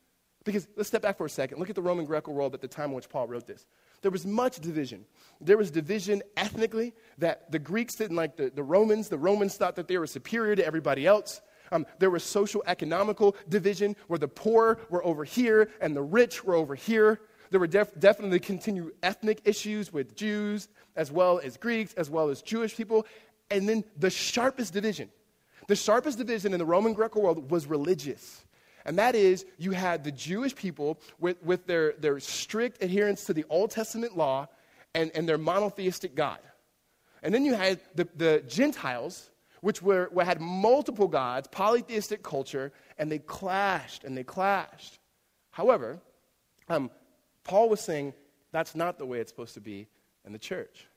Because 0.45 0.67
let's 0.77 0.87
step 0.87 1.01
back 1.01 1.17
for 1.17 1.25
a 1.25 1.29
second. 1.29 1.59
Look 1.59 1.69
at 1.69 1.75
the 1.75 1.81
Roman 1.81 2.05
Greco 2.05 2.31
world 2.31 2.53
at 2.53 2.61
the 2.61 2.67
time 2.67 2.89
in 2.89 2.95
which 2.95 3.09
Paul 3.09 3.27
wrote 3.27 3.45
this. 3.45 3.65
There 4.01 4.11
was 4.11 4.25
much 4.25 4.59
division. 4.59 5.05
There 5.41 5.57
was 5.57 5.69
division 5.69 6.23
ethnically, 6.37 6.93
that 7.17 7.51
the 7.51 7.59
Greeks 7.59 7.95
didn't 7.95 8.15
like 8.15 8.37
the, 8.37 8.49
the 8.49 8.63
Romans. 8.63 9.09
The 9.09 9.17
Romans 9.17 9.57
thought 9.57 9.75
that 9.75 9.89
they 9.89 9.97
were 9.97 10.07
superior 10.07 10.55
to 10.55 10.65
everybody 10.65 11.05
else. 11.05 11.41
Um, 11.71 11.85
there 11.99 12.09
was 12.09 12.23
social 12.23 12.63
economical 12.67 13.35
division 13.47 13.95
where 14.07 14.19
the 14.19 14.27
poor 14.27 14.79
were 14.89 15.03
over 15.05 15.23
here 15.23 15.69
and 15.81 15.95
the 15.95 16.01
rich 16.01 16.43
were 16.43 16.55
over 16.55 16.75
here. 16.75 17.21
There 17.51 17.59
were 17.59 17.67
def- 17.67 17.99
definitely 17.99 18.39
continued 18.39 18.93
ethnic 19.01 19.41
issues 19.45 19.91
with 19.91 20.15
Jews 20.15 20.67
as 20.95 21.11
well 21.11 21.39
as 21.43 21.57
Greeks 21.57 21.93
as 21.93 22.09
well 22.09 22.29
as 22.29 22.41
Jewish 22.41 22.75
people. 22.75 23.05
And 23.49 23.67
then 23.67 23.83
the 23.97 24.09
sharpest 24.09 24.73
division, 24.73 25.09
the 25.67 25.75
sharpest 25.75 26.17
division 26.17 26.53
in 26.53 26.59
the 26.59 26.65
Roman 26.65 26.93
Greco 26.93 27.19
world 27.19 27.49
was 27.49 27.65
religious. 27.67 28.45
And 28.85 28.97
that 28.97 29.15
is, 29.15 29.45
you 29.57 29.71
had 29.71 30.03
the 30.03 30.11
Jewish 30.11 30.55
people 30.55 30.99
with, 31.19 31.41
with 31.43 31.67
their, 31.67 31.93
their 31.93 32.19
strict 32.19 32.83
adherence 32.83 33.25
to 33.25 33.33
the 33.33 33.45
Old 33.49 33.71
Testament 33.71 34.17
law 34.17 34.47
and, 34.95 35.11
and 35.13 35.27
their 35.27 35.37
monotheistic 35.37 36.15
God. 36.15 36.39
And 37.21 37.33
then 37.33 37.45
you 37.45 37.53
had 37.53 37.79
the, 37.95 38.07
the 38.15 38.43
Gentiles, 38.47 39.28
which 39.61 39.81
were, 39.81 40.09
had 40.23 40.39
multiple 40.41 41.07
gods, 41.07 41.47
polytheistic 41.47 42.23
culture, 42.23 42.71
and 42.97 43.11
they 43.11 43.19
clashed 43.19 44.03
and 44.03 44.17
they 44.17 44.23
clashed. 44.23 44.99
However, 45.51 45.99
um, 46.67 46.89
Paul 47.43 47.69
was 47.69 47.81
saying 47.81 48.13
that's 48.51 48.75
not 48.75 48.97
the 48.97 49.05
way 49.05 49.19
it's 49.19 49.31
supposed 49.31 49.55
to 49.55 49.61
be 49.61 49.87
in 50.25 50.31
the 50.31 50.39
church. 50.39 50.87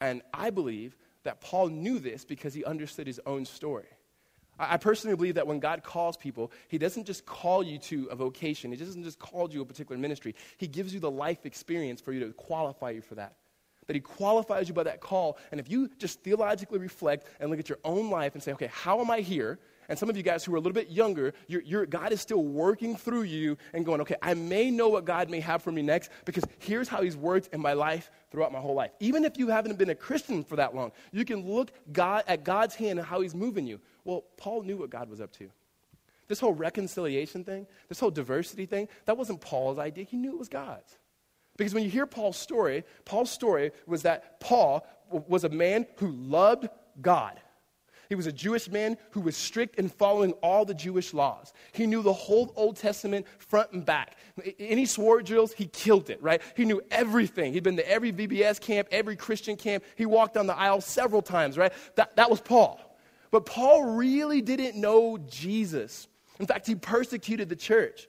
And 0.00 0.22
I 0.32 0.50
believe 0.50 0.96
that 1.24 1.40
Paul 1.40 1.68
knew 1.68 1.98
this 1.98 2.24
because 2.24 2.54
he 2.54 2.64
understood 2.64 3.06
his 3.06 3.20
own 3.26 3.44
story. 3.44 3.88
I 4.60 4.76
personally 4.76 5.16
believe 5.16 5.36
that 5.36 5.46
when 5.46 5.58
God 5.58 5.82
calls 5.82 6.18
people, 6.18 6.52
He 6.68 6.76
doesn't 6.76 7.06
just 7.06 7.24
call 7.24 7.62
you 7.62 7.78
to 7.78 8.06
a 8.10 8.14
vocation, 8.14 8.70
He 8.70 8.76
doesn't 8.76 9.04
just 9.04 9.18
call 9.18 9.50
you 9.50 9.62
a 9.62 9.64
particular 9.64 9.98
ministry. 9.98 10.34
He 10.58 10.66
gives 10.66 10.92
you 10.92 11.00
the 11.00 11.10
life 11.10 11.46
experience 11.46 12.00
for 12.00 12.12
you 12.12 12.20
to 12.20 12.32
qualify 12.34 12.90
you 12.90 13.00
for 13.00 13.14
that. 13.14 13.36
That 13.90 13.96
He 13.96 14.00
qualifies 14.00 14.68
you 14.68 14.74
by 14.74 14.84
that 14.84 15.00
call. 15.00 15.36
And 15.50 15.58
if 15.58 15.68
you 15.68 15.90
just 15.98 16.22
theologically 16.22 16.78
reflect 16.78 17.26
and 17.40 17.50
look 17.50 17.58
at 17.58 17.68
your 17.68 17.80
own 17.82 18.08
life 18.08 18.34
and 18.34 18.42
say, 18.42 18.52
okay, 18.52 18.70
how 18.72 19.00
am 19.00 19.10
I 19.10 19.18
here? 19.18 19.58
And 19.88 19.98
some 19.98 20.08
of 20.08 20.16
you 20.16 20.22
guys 20.22 20.44
who 20.44 20.54
are 20.54 20.56
a 20.56 20.60
little 20.60 20.72
bit 20.72 20.90
younger, 20.90 21.34
you're, 21.48 21.62
you're, 21.62 21.86
God 21.86 22.12
is 22.12 22.20
still 22.20 22.44
working 22.44 22.94
through 22.94 23.22
you 23.22 23.58
and 23.72 23.84
going, 23.84 24.00
okay, 24.02 24.14
I 24.22 24.34
may 24.34 24.70
know 24.70 24.90
what 24.90 25.04
God 25.04 25.28
may 25.28 25.40
have 25.40 25.60
for 25.60 25.72
me 25.72 25.82
next 25.82 26.12
because 26.24 26.44
here's 26.60 26.86
how 26.86 27.02
He's 27.02 27.16
worked 27.16 27.52
in 27.52 27.60
my 27.60 27.72
life 27.72 28.12
throughout 28.30 28.52
my 28.52 28.60
whole 28.60 28.76
life. 28.76 28.92
Even 29.00 29.24
if 29.24 29.36
you 29.36 29.48
haven't 29.48 29.76
been 29.76 29.90
a 29.90 29.96
Christian 29.96 30.44
for 30.44 30.54
that 30.54 30.72
long, 30.72 30.92
you 31.10 31.24
can 31.24 31.44
look 31.44 31.72
God, 31.90 32.22
at 32.28 32.44
God's 32.44 32.76
hand 32.76 33.00
and 33.00 33.08
how 33.08 33.22
He's 33.22 33.34
moving 33.34 33.66
you. 33.66 33.80
Well, 34.04 34.22
Paul 34.36 34.62
knew 34.62 34.76
what 34.76 34.90
God 34.90 35.10
was 35.10 35.20
up 35.20 35.32
to. 35.38 35.50
This 36.28 36.38
whole 36.38 36.54
reconciliation 36.54 37.42
thing, 37.42 37.66
this 37.88 37.98
whole 37.98 38.12
diversity 38.12 38.66
thing, 38.66 38.86
that 39.06 39.16
wasn't 39.16 39.40
Paul's 39.40 39.80
idea. 39.80 40.04
He 40.04 40.16
knew 40.16 40.30
it 40.30 40.38
was 40.38 40.48
God's. 40.48 40.99
Because 41.60 41.74
when 41.74 41.84
you 41.84 41.90
hear 41.90 42.06
Paul's 42.06 42.38
story, 42.38 42.84
Paul's 43.04 43.30
story 43.30 43.72
was 43.86 44.00
that 44.04 44.40
Paul 44.40 44.86
was 45.10 45.44
a 45.44 45.50
man 45.50 45.86
who 45.96 46.10
loved 46.10 46.70
God. 47.02 47.38
He 48.08 48.14
was 48.14 48.26
a 48.26 48.32
Jewish 48.32 48.70
man 48.70 48.96
who 49.10 49.20
was 49.20 49.36
strict 49.36 49.78
in 49.78 49.90
following 49.90 50.32
all 50.42 50.64
the 50.64 50.72
Jewish 50.72 51.12
laws. 51.12 51.52
He 51.72 51.86
knew 51.86 52.00
the 52.00 52.14
whole 52.14 52.54
Old 52.56 52.76
Testament 52.76 53.26
front 53.36 53.72
and 53.72 53.84
back. 53.84 54.16
Any 54.58 54.86
sword 54.86 55.26
drills, 55.26 55.52
he 55.52 55.66
killed 55.66 56.08
it, 56.08 56.22
right? 56.22 56.40
He 56.56 56.64
knew 56.64 56.80
everything. 56.90 57.52
He'd 57.52 57.62
been 57.62 57.76
to 57.76 57.86
every 57.86 58.10
VBS 58.10 58.58
camp, 58.58 58.88
every 58.90 59.16
Christian 59.16 59.56
camp. 59.56 59.84
He 59.96 60.06
walked 60.06 60.32
down 60.32 60.46
the 60.46 60.56
aisle 60.56 60.80
several 60.80 61.20
times, 61.20 61.58
right? 61.58 61.74
That, 61.96 62.16
that 62.16 62.30
was 62.30 62.40
Paul. 62.40 62.80
But 63.30 63.44
Paul 63.44 63.84
really 63.84 64.40
didn't 64.40 64.80
know 64.80 65.18
Jesus. 65.18 66.08
In 66.38 66.46
fact, 66.46 66.66
he 66.66 66.74
persecuted 66.74 67.50
the 67.50 67.54
church. 67.54 68.08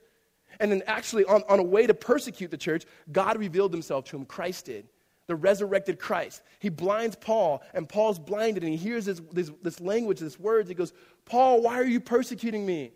And 0.60 0.70
then, 0.70 0.82
actually, 0.86 1.24
on, 1.24 1.42
on 1.48 1.58
a 1.58 1.62
way 1.62 1.86
to 1.86 1.94
persecute 1.94 2.50
the 2.50 2.56
church, 2.56 2.84
God 3.10 3.38
revealed 3.38 3.72
himself 3.72 4.04
to 4.06 4.16
him. 4.16 4.24
Christ 4.24 4.66
did. 4.66 4.88
The 5.26 5.36
resurrected 5.36 5.98
Christ. 5.98 6.42
He 6.58 6.68
blinds 6.68 7.16
Paul, 7.16 7.62
and 7.74 7.88
Paul's 7.88 8.18
blinded, 8.18 8.62
and 8.64 8.72
he 8.72 8.78
hears 8.78 9.04
this, 9.04 9.20
this, 9.32 9.50
this 9.62 9.80
language, 9.80 10.20
this 10.20 10.38
words. 10.38 10.68
He 10.68 10.74
goes, 10.74 10.92
Paul, 11.24 11.62
why 11.62 11.74
are 11.78 11.84
you 11.84 12.00
persecuting 12.00 12.66
me? 12.66 12.92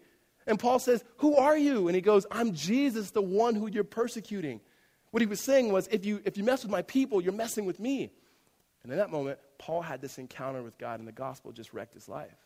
And 0.46 0.58
Paul 0.58 0.78
says, 0.78 1.04
Who 1.18 1.36
are 1.36 1.56
you? 1.56 1.88
And 1.88 1.94
he 1.94 2.00
goes, 2.00 2.26
I'm 2.30 2.52
Jesus, 2.52 3.10
the 3.10 3.22
one 3.22 3.54
who 3.54 3.68
you're 3.68 3.84
persecuting. 3.84 4.60
What 5.10 5.22
he 5.22 5.26
was 5.26 5.40
saying 5.40 5.72
was, 5.72 5.88
if 5.88 6.04
you, 6.04 6.20
if 6.24 6.36
you 6.36 6.44
mess 6.44 6.62
with 6.62 6.70
my 6.70 6.82
people, 6.82 7.20
you're 7.20 7.32
messing 7.32 7.64
with 7.64 7.80
me. 7.80 8.10
And 8.82 8.92
in 8.92 8.98
that 8.98 9.10
moment, 9.10 9.38
Paul 9.58 9.82
had 9.82 10.00
this 10.00 10.18
encounter 10.18 10.62
with 10.62 10.78
God, 10.78 10.98
and 10.98 11.08
the 11.08 11.12
gospel 11.12 11.52
just 11.52 11.72
wrecked 11.72 11.94
his 11.94 12.08
life. 12.08 12.36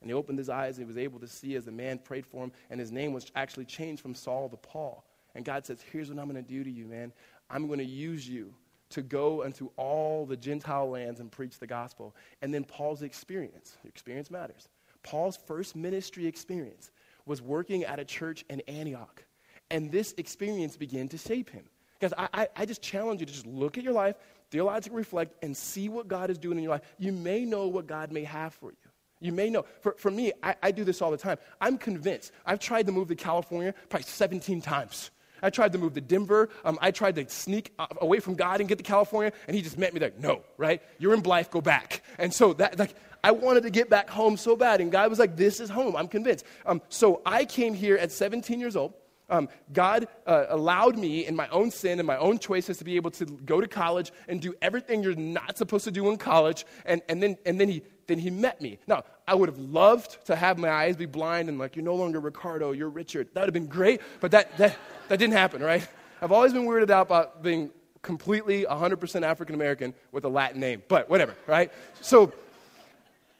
And 0.00 0.10
he 0.10 0.14
opened 0.14 0.38
his 0.38 0.48
eyes, 0.48 0.76
and 0.76 0.86
he 0.86 0.88
was 0.88 0.98
able 0.98 1.18
to 1.20 1.26
see 1.26 1.54
as 1.54 1.64
the 1.64 1.72
man 1.72 1.98
prayed 1.98 2.26
for 2.26 2.44
him, 2.44 2.52
and 2.70 2.78
his 2.78 2.92
name 2.92 3.12
was 3.12 3.30
actually 3.34 3.64
changed 3.64 4.02
from 4.02 4.14
Saul 4.14 4.48
to 4.48 4.56
Paul. 4.56 5.04
And 5.34 5.44
God 5.44 5.66
says, 5.66 5.84
Here's 5.92 6.10
what 6.10 6.18
I'm 6.18 6.30
going 6.30 6.42
to 6.42 6.48
do 6.48 6.64
to 6.64 6.70
you, 6.70 6.86
man. 6.86 7.12
I'm 7.50 7.66
going 7.66 7.78
to 7.78 7.84
use 7.84 8.28
you 8.28 8.54
to 8.90 9.02
go 9.02 9.42
into 9.42 9.70
all 9.76 10.26
the 10.26 10.36
Gentile 10.36 10.88
lands 10.88 11.20
and 11.20 11.30
preach 11.30 11.58
the 11.58 11.66
gospel. 11.66 12.14
And 12.42 12.52
then 12.52 12.64
Paul's 12.64 13.02
experience, 13.02 13.76
experience 13.84 14.30
matters. 14.30 14.68
Paul's 15.02 15.36
first 15.36 15.76
ministry 15.76 16.26
experience 16.26 16.90
was 17.24 17.42
working 17.42 17.84
at 17.84 17.98
a 17.98 18.04
church 18.04 18.44
in 18.48 18.60
Antioch. 18.68 19.24
And 19.70 19.90
this 19.90 20.14
experience 20.18 20.76
began 20.76 21.08
to 21.08 21.18
shape 21.18 21.50
him. 21.50 21.64
Guys, 22.00 22.12
I, 22.16 22.28
I, 22.32 22.48
I 22.56 22.66
just 22.66 22.82
challenge 22.82 23.20
you 23.20 23.26
to 23.26 23.32
just 23.32 23.46
look 23.46 23.78
at 23.78 23.84
your 23.84 23.92
life 23.92 24.16
theologically 24.50 24.96
reflect 24.96 25.34
and 25.42 25.56
see 25.56 25.88
what 25.88 26.08
God 26.08 26.30
is 26.30 26.38
doing 26.38 26.58
in 26.58 26.64
your 26.64 26.72
life, 26.72 26.82
you 26.98 27.12
may 27.12 27.44
know 27.44 27.66
what 27.66 27.86
God 27.86 28.12
may 28.12 28.24
have 28.24 28.54
for 28.54 28.70
you. 28.70 28.85
You 29.20 29.32
may 29.32 29.50
know. 29.50 29.64
For, 29.80 29.94
for 29.98 30.10
me, 30.10 30.32
I, 30.42 30.56
I 30.62 30.70
do 30.70 30.84
this 30.84 31.00
all 31.00 31.10
the 31.10 31.16
time. 31.16 31.38
I'm 31.60 31.78
convinced. 31.78 32.32
I've 32.44 32.58
tried 32.58 32.86
to 32.86 32.92
move 32.92 33.08
to 33.08 33.14
California 33.14 33.74
probably 33.88 34.04
17 34.04 34.60
times. 34.60 35.10
I 35.42 35.50
tried 35.50 35.72
to 35.72 35.78
move 35.78 35.94
to 35.94 36.00
Denver. 36.00 36.48
Um, 36.64 36.78
I 36.80 36.90
tried 36.90 37.16
to 37.16 37.28
sneak 37.28 37.72
away 38.00 38.20
from 38.20 38.34
God 38.34 38.60
and 38.60 38.68
get 38.68 38.78
to 38.78 38.84
California, 38.84 39.32
and 39.46 39.56
He 39.56 39.62
just 39.62 39.78
met 39.78 39.92
me 39.94 40.00
like, 40.00 40.18
no, 40.18 40.42
right? 40.56 40.82
You're 40.98 41.14
in 41.14 41.20
Blythe, 41.20 41.50
go 41.50 41.60
back. 41.60 42.02
And 42.18 42.32
so 42.32 42.52
that, 42.54 42.78
like, 42.78 42.94
I 43.22 43.32
wanted 43.32 43.64
to 43.64 43.70
get 43.70 43.90
back 43.90 44.08
home 44.08 44.36
so 44.36 44.56
bad, 44.56 44.80
and 44.80 44.90
God 44.90 45.10
was 45.10 45.18
like, 45.18 45.36
this 45.36 45.60
is 45.60 45.68
home. 45.68 45.96
I'm 45.96 46.08
convinced. 46.08 46.44
Um, 46.64 46.80
so 46.88 47.22
I 47.26 47.44
came 47.44 47.74
here 47.74 47.96
at 47.96 48.12
17 48.12 48.60
years 48.60 48.76
old. 48.76 48.94
Um, 49.28 49.48
God 49.72 50.06
uh, 50.26 50.44
allowed 50.48 50.96
me, 50.96 51.26
in 51.26 51.34
my 51.34 51.48
own 51.48 51.72
sin 51.72 51.98
and 51.98 52.06
my 52.06 52.16
own 52.16 52.38
choices, 52.38 52.78
to 52.78 52.84
be 52.84 52.96
able 52.96 53.10
to 53.12 53.24
go 53.24 53.60
to 53.60 53.66
college 53.66 54.12
and 54.28 54.40
do 54.40 54.54
everything 54.62 55.02
you're 55.02 55.16
not 55.16 55.58
supposed 55.58 55.84
to 55.84 55.90
do 55.90 56.08
in 56.10 56.16
college. 56.16 56.64
And, 56.84 57.02
and, 57.08 57.20
then, 57.20 57.36
and 57.44 57.60
then, 57.60 57.68
he, 57.68 57.82
then 58.06 58.18
he 58.18 58.30
met 58.30 58.60
me. 58.60 58.78
Now, 58.86 59.04
I 59.26 59.34
would 59.34 59.48
have 59.48 59.58
loved 59.58 60.24
to 60.26 60.36
have 60.36 60.58
my 60.58 60.70
eyes 60.70 60.96
be 60.96 61.06
blind 61.06 61.48
and, 61.48 61.58
like, 61.58 61.76
you're 61.76 61.84
no 61.84 61.94
longer 61.94 62.20
Ricardo, 62.20 62.72
you're 62.72 62.88
Richard. 62.88 63.28
That 63.34 63.42
would 63.42 63.48
have 63.48 63.54
been 63.54 63.66
great, 63.66 64.00
but 64.20 64.30
that, 64.30 64.56
that, 64.58 64.76
that 65.08 65.18
didn't 65.18 65.34
happen, 65.34 65.62
right? 65.62 65.86
I've 66.22 66.32
always 66.32 66.52
been 66.52 66.66
weirded 66.66 66.90
out 66.90 67.06
about 67.06 67.42
being 67.42 67.70
completely 68.02 68.64
100% 68.64 69.22
African 69.22 69.54
American 69.54 69.92
with 70.12 70.24
a 70.24 70.28
Latin 70.28 70.60
name, 70.60 70.82
but 70.88 71.10
whatever, 71.10 71.34
right? 71.46 71.72
So, 72.00 72.32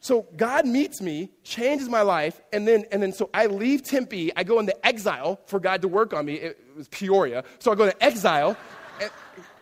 so 0.00 0.26
God 0.36 0.66
meets 0.66 1.00
me, 1.00 1.30
changes 1.42 1.88
my 1.88 2.02
life, 2.02 2.40
and 2.52 2.66
then, 2.66 2.84
and 2.90 3.02
then 3.02 3.12
so 3.12 3.30
I 3.32 3.46
leave 3.46 3.82
Tempe. 3.82 4.32
I 4.36 4.44
go 4.44 4.58
into 4.58 4.86
exile 4.86 5.40
for 5.46 5.58
God 5.58 5.82
to 5.82 5.88
work 5.88 6.12
on 6.12 6.26
me. 6.26 6.34
It 6.34 6.58
was 6.76 6.88
Peoria. 6.88 7.44
So 7.60 7.72
I 7.72 7.74
go 7.76 7.86
to 7.86 8.04
exile. 8.04 8.56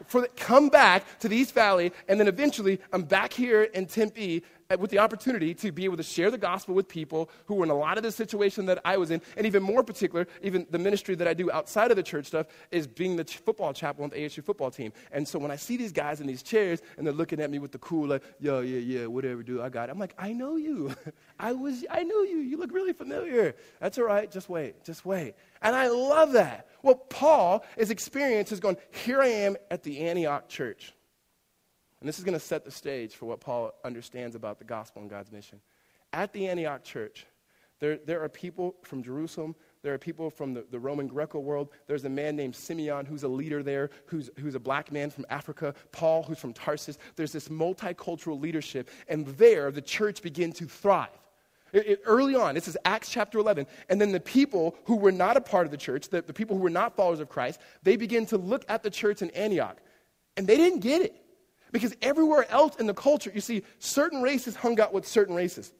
for 0.06 0.22
the, 0.22 0.28
come 0.28 0.68
back 0.68 1.18
to 1.20 1.28
the 1.28 1.36
East 1.36 1.54
Valley, 1.54 1.92
and 2.08 2.18
then 2.18 2.28
eventually 2.28 2.80
I'm 2.92 3.02
back 3.02 3.32
here 3.32 3.62
in 3.62 3.86
Tempe 3.86 4.42
with 4.78 4.90
the 4.90 4.98
opportunity 4.98 5.54
to 5.54 5.72
be 5.72 5.84
able 5.84 5.96
to 5.96 6.02
share 6.02 6.30
the 6.30 6.38
gospel 6.38 6.74
with 6.74 6.88
people 6.88 7.30
who 7.46 7.54
were 7.54 7.64
in 7.64 7.70
a 7.70 7.76
lot 7.76 7.96
of 7.96 8.02
the 8.02 8.12
situation 8.12 8.66
that 8.66 8.80
I 8.84 8.96
was 8.96 9.10
in, 9.10 9.20
and 9.36 9.46
even 9.46 9.62
more 9.62 9.82
particular, 9.82 10.26
even 10.42 10.66
the 10.70 10.78
ministry 10.78 11.14
that 11.16 11.28
I 11.28 11.34
do 11.34 11.50
outside 11.50 11.90
of 11.90 11.96
the 11.96 12.02
church 12.02 12.26
stuff 12.26 12.46
is 12.70 12.86
being 12.86 13.16
the 13.16 13.24
football 13.24 13.72
chaplain 13.72 14.10
with 14.10 14.18
the 14.18 14.24
ASU 14.24 14.44
football 14.44 14.70
team. 14.70 14.92
And 15.12 15.26
so 15.26 15.38
when 15.38 15.50
I 15.50 15.56
see 15.56 15.76
these 15.76 15.92
guys 15.92 16.20
in 16.20 16.26
these 16.26 16.42
chairs 16.42 16.80
and 16.96 17.06
they're 17.06 17.14
looking 17.14 17.40
at 17.40 17.50
me 17.50 17.58
with 17.58 17.72
the 17.72 17.78
cool, 17.78 18.08
like, 18.08 18.22
yo, 18.38 18.60
yeah, 18.60 18.78
yeah, 18.78 19.06
whatever, 19.06 19.42
dude, 19.42 19.60
I 19.60 19.68
got 19.68 19.88
it. 19.88 19.92
I'm 19.92 19.98
like, 19.98 20.14
I 20.18 20.32
know 20.32 20.56
you. 20.56 20.94
I 21.38 21.52
was, 21.52 21.84
I 21.90 22.02
knew 22.02 22.26
you. 22.26 22.38
You 22.38 22.56
look 22.56 22.72
really 22.72 22.92
familiar. 22.92 23.54
That's 23.80 23.98
all 23.98 24.04
right. 24.04 24.30
Just 24.30 24.48
wait. 24.48 24.84
Just 24.84 25.04
wait. 25.04 25.34
And 25.62 25.74
I 25.74 25.88
love 25.88 26.32
that. 26.32 26.68
Well, 26.82 26.96
Paul, 26.96 27.64
his 27.76 27.90
experience 27.90 28.52
is 28.52 28.60
going, 28.60 28.76
here 28.90 29.20
I 29.20 29.28
am 29.28 29.56
at 29.70 29.82
the 29.82 30.00
Antioch 30.00 30.48
church. 30.48 30.92
And 32.04 32.08
this 32.10 32.18
is 32.18 32.24
going 32.24 32.34
to 32.34 32.38
set 32.38 32.66
the 32.66 32.70
stage 32.70 33.14
for 33.14 33.24
what 33.24 33.40
Paul 33.40 33.72
understands 33.82 34.36
about 34.36 34.58
the 34.58 34.64
gospel 34.66 35.00
and 35.00 35.10
God's 35.10 35.32
mission. 35.32 35.58
At 36.12 36.34
the 36.34 36.48
Antioch 36.48 36.84
church, 36.84 37.24
there, 37.80 37.96
there 37.96 38.22
are 38.22 38.28
people 38.28 38.74
from 38.82 39.02
Jerusalem. 39.02 39.54
There 39.80 39.94
are 39.94 39.98
people 39.98 40.28
from 40.28 40.52
the, 40.52 40.66
the 40.70 40.78
Roman 40.78 41.06
Greco 41.06 41.38
world. 41.38 41.70
There's 41.86 42.04
a 42.04 42.10
man 42.10 42.36
named 42.36 42.56
Simeon 42.56 43.06
who's 43.06 43.22
a 43.22 43.28
leader 43.28 43.62
there, 43.62 43.88
who's, 44.04 44.28
who's 44.38 44.54
a 44.54 44.60
black 44.60 44.92
man 44.92 45.08
from 45.08 45.24
Africa. 45.30 45.74
Paul, 45.92 46.24
who's 46.24 46.36
from 46.38 46.52
Tarsus. 46.52 46.98
There's 47.16 47.32
this 47.32 47.48
multicultural 47.48 48.38
leadership. 48.38 48.90
And 49.08 49.26
there, 49.38 49.70
the 49.70 49.80
church 49.80 50.20
began 50.20 50.52
to 50.52 50.66
thrive. 50.66 51.08
It, 51.72 51.86
it, 51.86 52.00
early 52.04 52.34
on, 52.34 52.54
this 52.54 52.68
is 52.68 52.76
Acts 52.84 53.08
chapter 53.08 53.38
11. 53.38 53.66
And 53.88 53.98
then 53.98 54.12
the 54.12 54.20
people 54.20 54.76
who 54.84 54.96
were 54.96 55.10
not 55.10 55.38
a 55.38 55.40
part 55.40 55.64
of 55.64 55.70
the 55.70 55.78
church, 55.78 56.10
the, 56.10 56.20
the 56.20 56.34
people 56.34 56.54
who 56.54 56.64
were 56.64 56.68
not 56.68 56.96
followers 56.96 57.20
of 57.20 57.30
Christ, 57.30 57.62
they 57.82 57.96
begin 57.96 58.26
to 58.26 58.36
look 58.36 58.62
at 58.68 58.82
the 58.82 58.90
church 58.90 59.22
in 59.22 59.30
Antioch. 59.30 59.78
And 60.36 60.46
they 60.46 60.58
didn't 60.58 60.80
get 60.80 61.00
it. 61.00 61.23
Because 61.74 61.96
everywhere 62.02 62.48
else 62.52 62.76
in 62.76 62.86
the 62.86 62.94
culture, 62.94 63.32
you 63.34 63.40
see, 63.40 63.64
certain 63.80 64.22
races 64.22 64.54
hung 64.54 64.78
out 64.78 64.94
with 64.94 65.04
certain 65.04 65.34
races. 65.34 65.72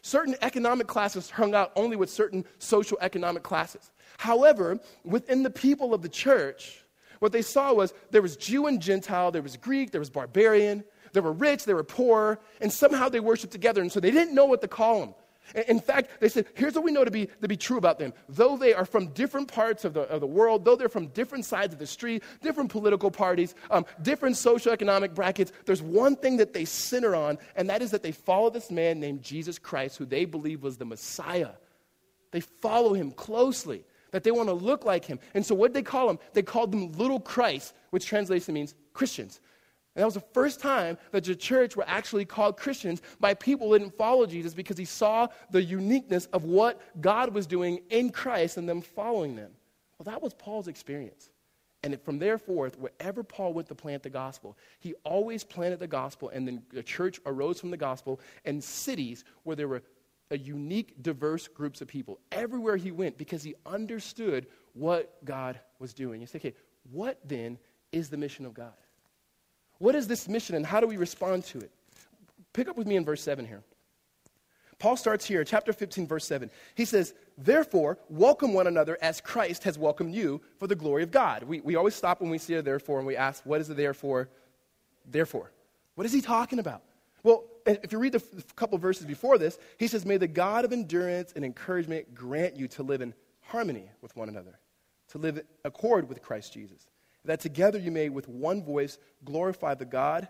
Certain 0.00 0.34
economic 0.40 0.86
classes 0.86 1.28
hung 1.28 1.54
out 1.54 1.72
only 1.76 1.94
with 1.94 2.08
certain 2.08 2.46
social 2.58 2.96
economic 3.02 3.42
classes. 3.42 3.90
However, 4.16 4.80
within 5.04 5.42
the 5.42 5.50
people 5.50 5.92
of 5.92 6.00
the 6.00 6.08
church, 6.08 6.86
what 7.18 7.32
they 7.32 7.42
saw 7.42 7.74
was 7.74 7.92
there 8.10 8.22
was 8.22 8.38
Jew 8.38 8.66
and 8.66 8.80
Gentile, 8.80 9.30
there 9.30 9.42
was 9.42 9.58
Greek, 9.58 9.90
there 9.90 10.00
was 10.00 10.08
barbarian, 10.08 10.84
there 11.12 11.22
were 11.22 11.34
rich, 11.34 11.66
there 11.66 11.76
were 11.76 11.84
poor, 11.84 12.40
and 12.62 12.72
somehow 12.72 13.10
they 13.10 13.20
worshiped 13.20 13.52
together. 13.52 13.82
And 13.82 13.92
so 13.92 14.00
they 14.00 14.10
didn't 14.10 14.34
know 14.34 14.46
what 14.46 14.62
to 14.62 14.68
call 14.68 15.00
them. 15.00 15.14
In 15.68 15.80
fact, 15.80 16.20
they 16.20 16.28
said, 16.28 16.46
here's 16.54 16.74
what 16.74 16.84
we 16.84 16.92
know 16.92 17.04
to 17.04 17.10
be, 17.10 17.28
to 17.40 17.48
be 17.48 17.56
true 17.56 17.76
about 17.76 17.98
them. 17.98 18.12
Though 18.28 18.56
they 18.56 18.72
are 18.72 18.84
from 18.84 19.08
different 19.08 19.52
parts 19.52 19.84
of 19.84 19.94
the, 19.94 20.02
of 20.02 20.20
the 20.20 20.26
world, 20.26 20.64
though 20.64 20.76
they're 20.76 20.88
from 20.88 21.08
different 21.08 21.44
sides 21.44 21.72
of 21.72 21.78
the 21.78 21.86
street, 21.86 22.22
different 22.40 22.70
political 22.70 23.10
parties, 23.10 23.54
um, 23.70 23.84
different 24.00 24.36
socioeconomic 24.36 25.14
brackets, 25.14 25.52
there's 25.66 25.82
one 25.82 26.16
thing 26.16 26.38
that 26.38 26.54
they 26.54 26.64
center 26.64 27.14
on, 27.14 27.38
and 27.56 27.68
that 27.68 27.82
is 27.82 27.90
that 27.90 28.02
they 28.02 28.12
follow 28.12 28.50
this 28.50 28.70
man 28.70 29.00
named 29.00 29.22
Jesus 29.22 29.58
Christ, 29.58 29.98
who 29.98 30.06
they 30.06 30.24
believe 30.24 30.62
was 30.62 30.78
the 30.78 30.84
Messiah. 30.84 31.50
They 32.30 32.40
follow 32.40 32.94
him 32.94 33.10
closely, 33.10 33.84
that 34.12 34.24
they 34.24 34.30
want 34.30 34.48
to 34.48 34.54
look 34.54 34.84
like 34.84 35.04
him. 35.04 35.18
And 35.34 35.44
so, 35.44 35.54
what 35.54 35.72
they 35.74 35.82
call 35.82 36.08
him? 36.08 36.18
They 36.32 36.42
called 36.42 36.72
them 36.72 36.92
little 36.92 37.20
Christ, 37.20 37.74
which 37.90 38.06
translation 38.06 38.54
means 38.54 38.74
Christians. 38.94 39.40
And 39.94 40.00
that 40.00 40.06
was 40.06 40.14
the 40.14 40.20
first 40.20 40.58
time 40.58 40.96
that 41.10 41.24
the 41.24 41.36
church 41.36 41.76
were 41.76 41.84
actually 41.86 42.24
called 42.24 42.56
Christians 42.56 43.02
by 43.20 43.34
people 43.34 43.68
who 43.68 43.78
didn't 43.78 43.96
follow 43.96 44.24
Jesus 44.24 44.54
because 44.54 44.78
he 44.78 44.86
saw 44.86 45.28
the 45.50 45.62
uniqueness 45.62 46.26
of 46.26 46.44
what 46.44 46.80
God 47.00 47.34
was 47.34 47.46
doing 47.46 47.80
in 47.90 48.10
Christ 48.10 48.56
and 48.56 48.66
them 48.68 48.80
following 48.80 49.36
them. 49.36 49.50
Well, 49.98 50.12
that 50.12 50.22
was 50.22 50.32
Paul's 50.32 50.68
experience. 50.68 51.28
And 51.82 52.00
from 52.02 52.18
there 52.18 52.38
forth, 52.38 52.78
wherever 52.78 53.22
Paul 53.22 53.52
went 53.52 53.68
to 53.68 53.74
plant 53.74 54.02
the 54.02 54.10
gospel, 54.10 54.56
he 54.78 54.94
always 55.04 55.42
planted 55.42 55.80
the 55.80 55.88
gospel, 55.88 56.28
and 56.28 56.46
then 56.46 56.62
the 56.72 56.82
church 56.82 57.20
arose 57.26 57.60
from 57.60 57.70
the 57.70 57.76
gospel 57.76 58.20
in 58.44 58.60
cities 58.60 59.24
where 59.42 59.56
there 59.56 59.68
were 59.68 59.82
a 60.30 60.38
unique, 60.38 61.02
diverse 61.02 61.48
groups 61.48 61.82
of 61.82 61.88
people 61.88 62.18
everywhere 62.30 62.76
he 62.76 62.90
went 62.92 63.18
because 63.18 63.42
he 63.42 63.54
understood 63.66 64.46
what 64.72 65.22
God 65.24 65.60
was 65.78 65.92
doing. 65.92 66.20
You 66.20 66.26
say, 66.26 66.38
okay, 66.38 66.54
what 66.90 67.18
then 67.24 67.58
is 67.90 68.08
the 68.08 68.16
mission 68.16 68.46
of 68.46 68.54
God? 68.54 68.72
What 69.78 69.94
is 69.94 70.06
this 70.06 70.28
mission 70.28 70.54
and 70.54 70.64
how 70.64 70.80
do 70.80 70.86
we 70.86 70.96
respond 70.96 71.44
to 71.46 71.58
it? 71.58 71.70
Pick 72.52 72.68
up 72.68 72.76
with 72.76 72.86
me 72.86 72.96
in 72.96 73.04
verse 73.04 73.22
7 73.22 73.46
here. 73.46 73.62
Paul 74.78 74.96
starts 74.96 75.24
here, 75.24 75.44
chapter 75.44 75.72
15, 75.72 76.08
verse 76.08 76.24
7. 76.26 76.50
He 76.74 76.84
says, 76.84 77.14
Therefore, 77.38 77.98
welcome 78.08 78.52
one 78.52 78.66
another 78.66 78.98
as 79.00 79.20
Christ 79.20 79.62
has 79.64 79.78
welcomed 79.78 80.12
you 80.12 80.40
for 80.58 80.66
the 80.66 80.74
glory 80.74 81.04
of 81.04 81.12
God. 81.12 81.44
We, 81.44 81.60
we 81.60 81.76
always 81.76 81.94
stop 81.94 82.20
when 82.20 82.30
we 82.30 82.38
see 82.38 82.54
a 82.54 82.62
therefore 82.62 82.98
and 82.98 83.06
we 83.06 83.16
ask, 83.16 83.46
What 83.46 83.60
is 83.60 83.68
the 83.68 83.74
therefore? 83.74 84.28
Therefore. 85.08 85.52
What 85.94 86.04
is 86.04 86.12
he 86.12 86.20
talking 86.20 86.58
about? 86.58 86.82
Well, 87.22 87.44
if 87.64 87.92
you 87.92 87.98
read 87.98 88.12
the 88.12 88.22
f- 88.36 88.56
couple 88.56 88.76
verses 88.76 89.06
before 89.06 89.38
this, 89.38 89.58
he 89.78 89.86
says, 89.86 90.04
May 90.04 90.16
the 90.16 90.26
God 90.26 90.64
of 90.64 90.72
endurance 90.72 91.32
and 91.36 91.44
encouragement 91.44 92.12
grant 92.12 92.56
you 92.56 92.66
to 92.68 92.82
live 92.82 93.02
in 93.02 93.14
harmony 93.40 93.88
with 94.00 94.16
one 94.16 94.28
another, 94.28 94.58
to 95.10 95.18
live 95.18 95.38
in 95.38 95.44
accord 95.64 96.08
with 96.08 96.22
Christ 96.22 96.52
Jesus 96.52 96.88
that 97.24 97.40
together 97.40 97.78
you 97.78 97.90
may 97.90 98.08
with 98.08 98.28
one 98.28 98.62
voice 98.62 98.98
glorify 99.24 99.74
the 99.74 99.84
God 99.84 100.28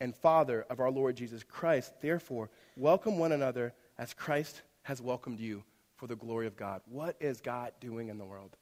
and 0.00 0.14
Father 0.14 0.66
of 0.68 0.80
our 0.80 0.90
Lord 0.90 1.16
Jesus 1.16 1.42
Christ. 1.44 1.92
Therefore, 2.00 2.50
welcome 2.76 3.18
one 3.18 3.32
another 3.32 3.72
as 3.98 4.12
Christ 4.12 4.62
has 4.82 5.00
welcomed 5.00 5.40
you 5.40 5.62
for 5.96 6.06
the 6.06 6.16
glory 6.16 6.46
of 6.46 6.56
God. 6.56 6.82
What 6.86 7.16
is 7.20 7.40
God 7.40 7.72
doing 7.80 8.08
in 8.08 8.18
the 8.18 8.24
world? 8.24 8.56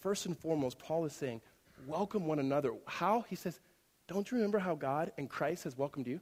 First 0.00 0.26
and 0.26 0.36
foremost, 0.36 0.78
Paul 0.78 1.04
is 1.04 1.12
saying, 1.12 1.40
welcome 1.86 2.26
one 2.26 2.40
another. 2.40 2.72
How? 2.86 3.24
He 3.30 3.36
says, 3.36 3.60
don't 4.08 4.28
you 4.30 4.36
remember 4.38 4.58
how 4.58 4.74
God 4.74 5.12
and 5.16 5.30
Christ 5.30 5.64
has 5.64 5.78
welcomed 5.78 6.08
you? 6.08 6.20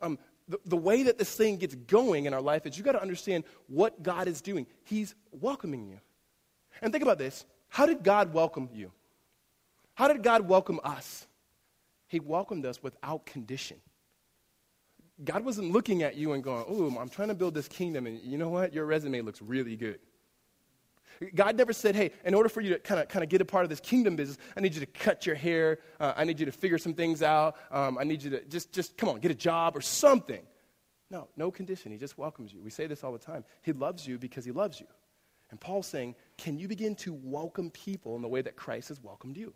Um, 0.00 0.18
the, 0.48 0.60
the 0.64 0.76
way 0.76 1.02
that 1.02 1.18
this 1.18 1.34
thing 1.34 1.56
gets 1.56 1.74
going 1.74 2.26
in 2.26 2.34
our 2.34 2.40
life 2.40 2.66
is 2.66 2.78
you 2.78 2.84
got 2.84 2.92
to 2.92 3.02
understand 3.02 3.44
what 3.66 4.02
God 4.02 4.28
is 4.28 4.40
doing. 4.40 4.66
He's 4.84 5.14
welcoming 5.32 5.86
you. 5.88 5.98
And 6.80 6.92
think 6.92 7.02
about 7.02 7.18
this. 7.18 7.44
How 7.68 7.84
did 7.84 8.04
God 8.04 8.32
welcome 8.32 8.68
you? 8.72 8.92
How 9.98 10.06
did 10.06 10.22
God 10.22 10.42
welcome 10.42 10.78
us? 10.84 11.26
He 12.06 12.20
welcomed 12.20 12.64
us 12.64 12.80
without 12.80 13.26
condition. 13.26 13.78
God 15.24 15.44
wasn't 15.44 15.72
looking 15.72 16.04
at 16.04 16.14
you 16.14 16.34
and 16.34 16.44
going, 16.44 16.64
Oh, 16.68 16.96
I'm 16.96 17.08
trying 17.08 17.30
to 17.30 17.34
build 17.34 17.52
this 17.52 17.66
kingdom, 17.66 18.06
and 18.06 18.20
you 18.22 18.38
know 18.38 18.48
what? 18.48 18.72
Your 18.72 18.84
resume 18.84 19.22
looks 19.22 19.42
really 19.42 19.74
good. 19.74 19.98
God 21.34 21.56
never 21.56 21.72
said, 21.72 21.96
Hey, 21.96 22.12
in 22.24 22.32
order 22.32 22.48
for 22.48 22.60
you 22.60 22.74
to 22.74 22.78
kind 22.78 23.00
of 23.00 23.08
kind 23.08 23.24
of 23.24 23.28
get 23.28 23.40
a 23.40 23.44
part 23.44 23.64
of 23.64 23.70
this 23.70 23.80
kingdom 23.80 24.14
business, 24.14 24.38
I 24.56 24.60
need 24.60 24.72
you 24.72 24.78
to 24.78 24.86
cut 24.86 25.26
your 25.26 25.34
hair. 25.34 25.80
Uh, 25.98 26.12
I 26.16 26.22
need 26.22 26.38
you 26.38 26.46
to 26.46 26.52
figure 26.52 26.78
some 26.78 26.94
things 26.94 27.20
out. 27.20 27.56
Um, 27.72 27.98
I 27.98 28.04
need 28.04 28.22
you 28.22 28.30
to 28.30 28.44
just, 28.44 28.72
just 28.72 28.96
come 28.96 29.08
on, 29.08 29.18
get 29.18 29.32
a 29.32 29.34
job 29.34 29.76
or 29.76 29.80
something. 29.80 30.42
No, 31.10 31.26
no 31.36 31.50
condition. 31.50 31.90
He 31.90 31.98
just 31.98 32.16
welcomes 32.16 32.52
you. 32.52 32.62
We 32.62 32.70
say 32.70 32.86
this 32.86 33.02
all 33.02 33.10
the 33.10 33.18
time. 33.18 33.42
He 33.62 33.72
loves 33.72 34.06
you 34.06 34.16
because 34.16 34.44
he 34.44 34.52
loves 34.52 34.78
you. 34.78 34.86
And 35.50 35.60
Paul's 35.60 35.88
saying, 35.88 36.14
Can 36.36 36.56
you 36.56 36.68
begin 36.68 36.94
to 36.96 37.12
welcome 37.12 37.72
people 37.72 38.14
in 38.14 38.22
the 38.22 38.28
way 38.28 38.42
that 38.42 38.54
Christ 38.54 38.90
has 38.90 39.02
welcomed 39.02 39.36
you? 39.36 39.54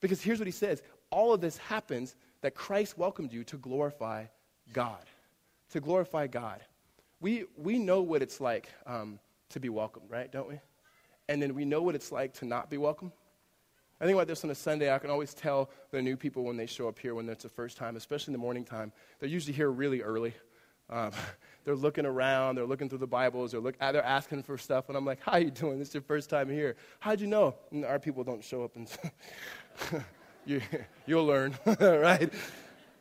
Because 0.00 0.22
here's 0.22 0.38
what 0.38 0.46
he 0.46 0.52
says 0.52 0.82
all 1.10 1.32
of 1.32 1.40
this 1.40 1.56
happens 1.56 2.14
that 2.42 2.54
Christ 2.54 2.98
welcomed 2.98 3.32
you 3.32 3.44
to 3.44 3.56
glorify 3.56 4.26
God. 4.72 5.04
To 5.70 5.80
glorify 5.80 6.26
God. 6.26 6.60
We, 7.20 7.44
we 7.56 7.78
know 7.78 8.02
what 8.02 8.22
it's 8.22 8.40
like 8.40 8.68
um, 8.86 9.18
to 9.50 9.60
be 9.60 9.68
welcomed, 9.68 10.10
right? 10.10 10.30
Don't 10.30 10.48
we? 10.48 10.60
And 11.28 11.42
then 11.42 11.54
we 11.54 11.64
know 11.64 11.82
what 11.82 11.94
it's 11.94 12.12
like 12.12 12.32
to 12.34 12.44
not 12.44 12.70
be 12.70 12.78
welcome. 12.78 13.12
I 14.00 14.04
think 14.04 14.14
about 14.14 14.28
this 14.28 14.44
on 14.44 14.50
a 14.50 14.54
Sunday. 14.54 14.94
I 14.94 14.98
can 14.98 15.10
always 15.10 15.34
tell 15.34 15.70
the 15.90 16.00
new 16.00 16.16
people 16.16 16.44
when 16.44 16.56
they 16.56 16.66
show 16.66 16.86
up 16.86 16.98
here 16.98 17.16
when 17.16 17.28
it's 17.28 17.42
the 17.42 17.48
first 17.48 17.76
time, 17.76 17.96
especially 17.96 18.32
in 18.32 18.38
the 18.38 18.44
morning 18.44 18.64
time. 18.64 18.92
They're 19.18 19.28
usually 19.28 19.54
here 19.54 19.70
really 19.70 20.02
early. 20.02 20.34
Um, 20.90 21.10
they're 21.64 21.76
looking 21.76 22.06
around, 22.06 22.56
they're 22.56 22.66
looking 22.66 22.88
through 22.88 22.98
the 22.98 23.06
Bibles, 23.06 23.52
they're, 23.52 23.60
look, 23.60 23.78
they're 23.78 24.04
asking 24.04 24.42
for 24.42 24.56
stuff, 24.56 24.88
and 24.88 24.96
I'm 24.96 25.04
like, 25.04 25.20
"How 25.20 25.36
you 25.36 25.50
doing? 25.50 25.78
This 25.78 25.88
is 25.88 25.94
your 25.94 26.02
first 26.02 26.30
time 26.30 26.48
here. 26.48 26.76
How'd 27.00 27.20
you 27.20 27.26
know?" 27.26 27.54
And 27.70 27.84
our 27.84 27.98
people 27.98 28.24
don't 28.24 28.42
show 28.42 28.64
up, 28.64 28.76
and 28.76 28.88
you, 30.46 30.62
you'll 31.06 31.26
learn, 31.26 31.56
right? 31.80 32.32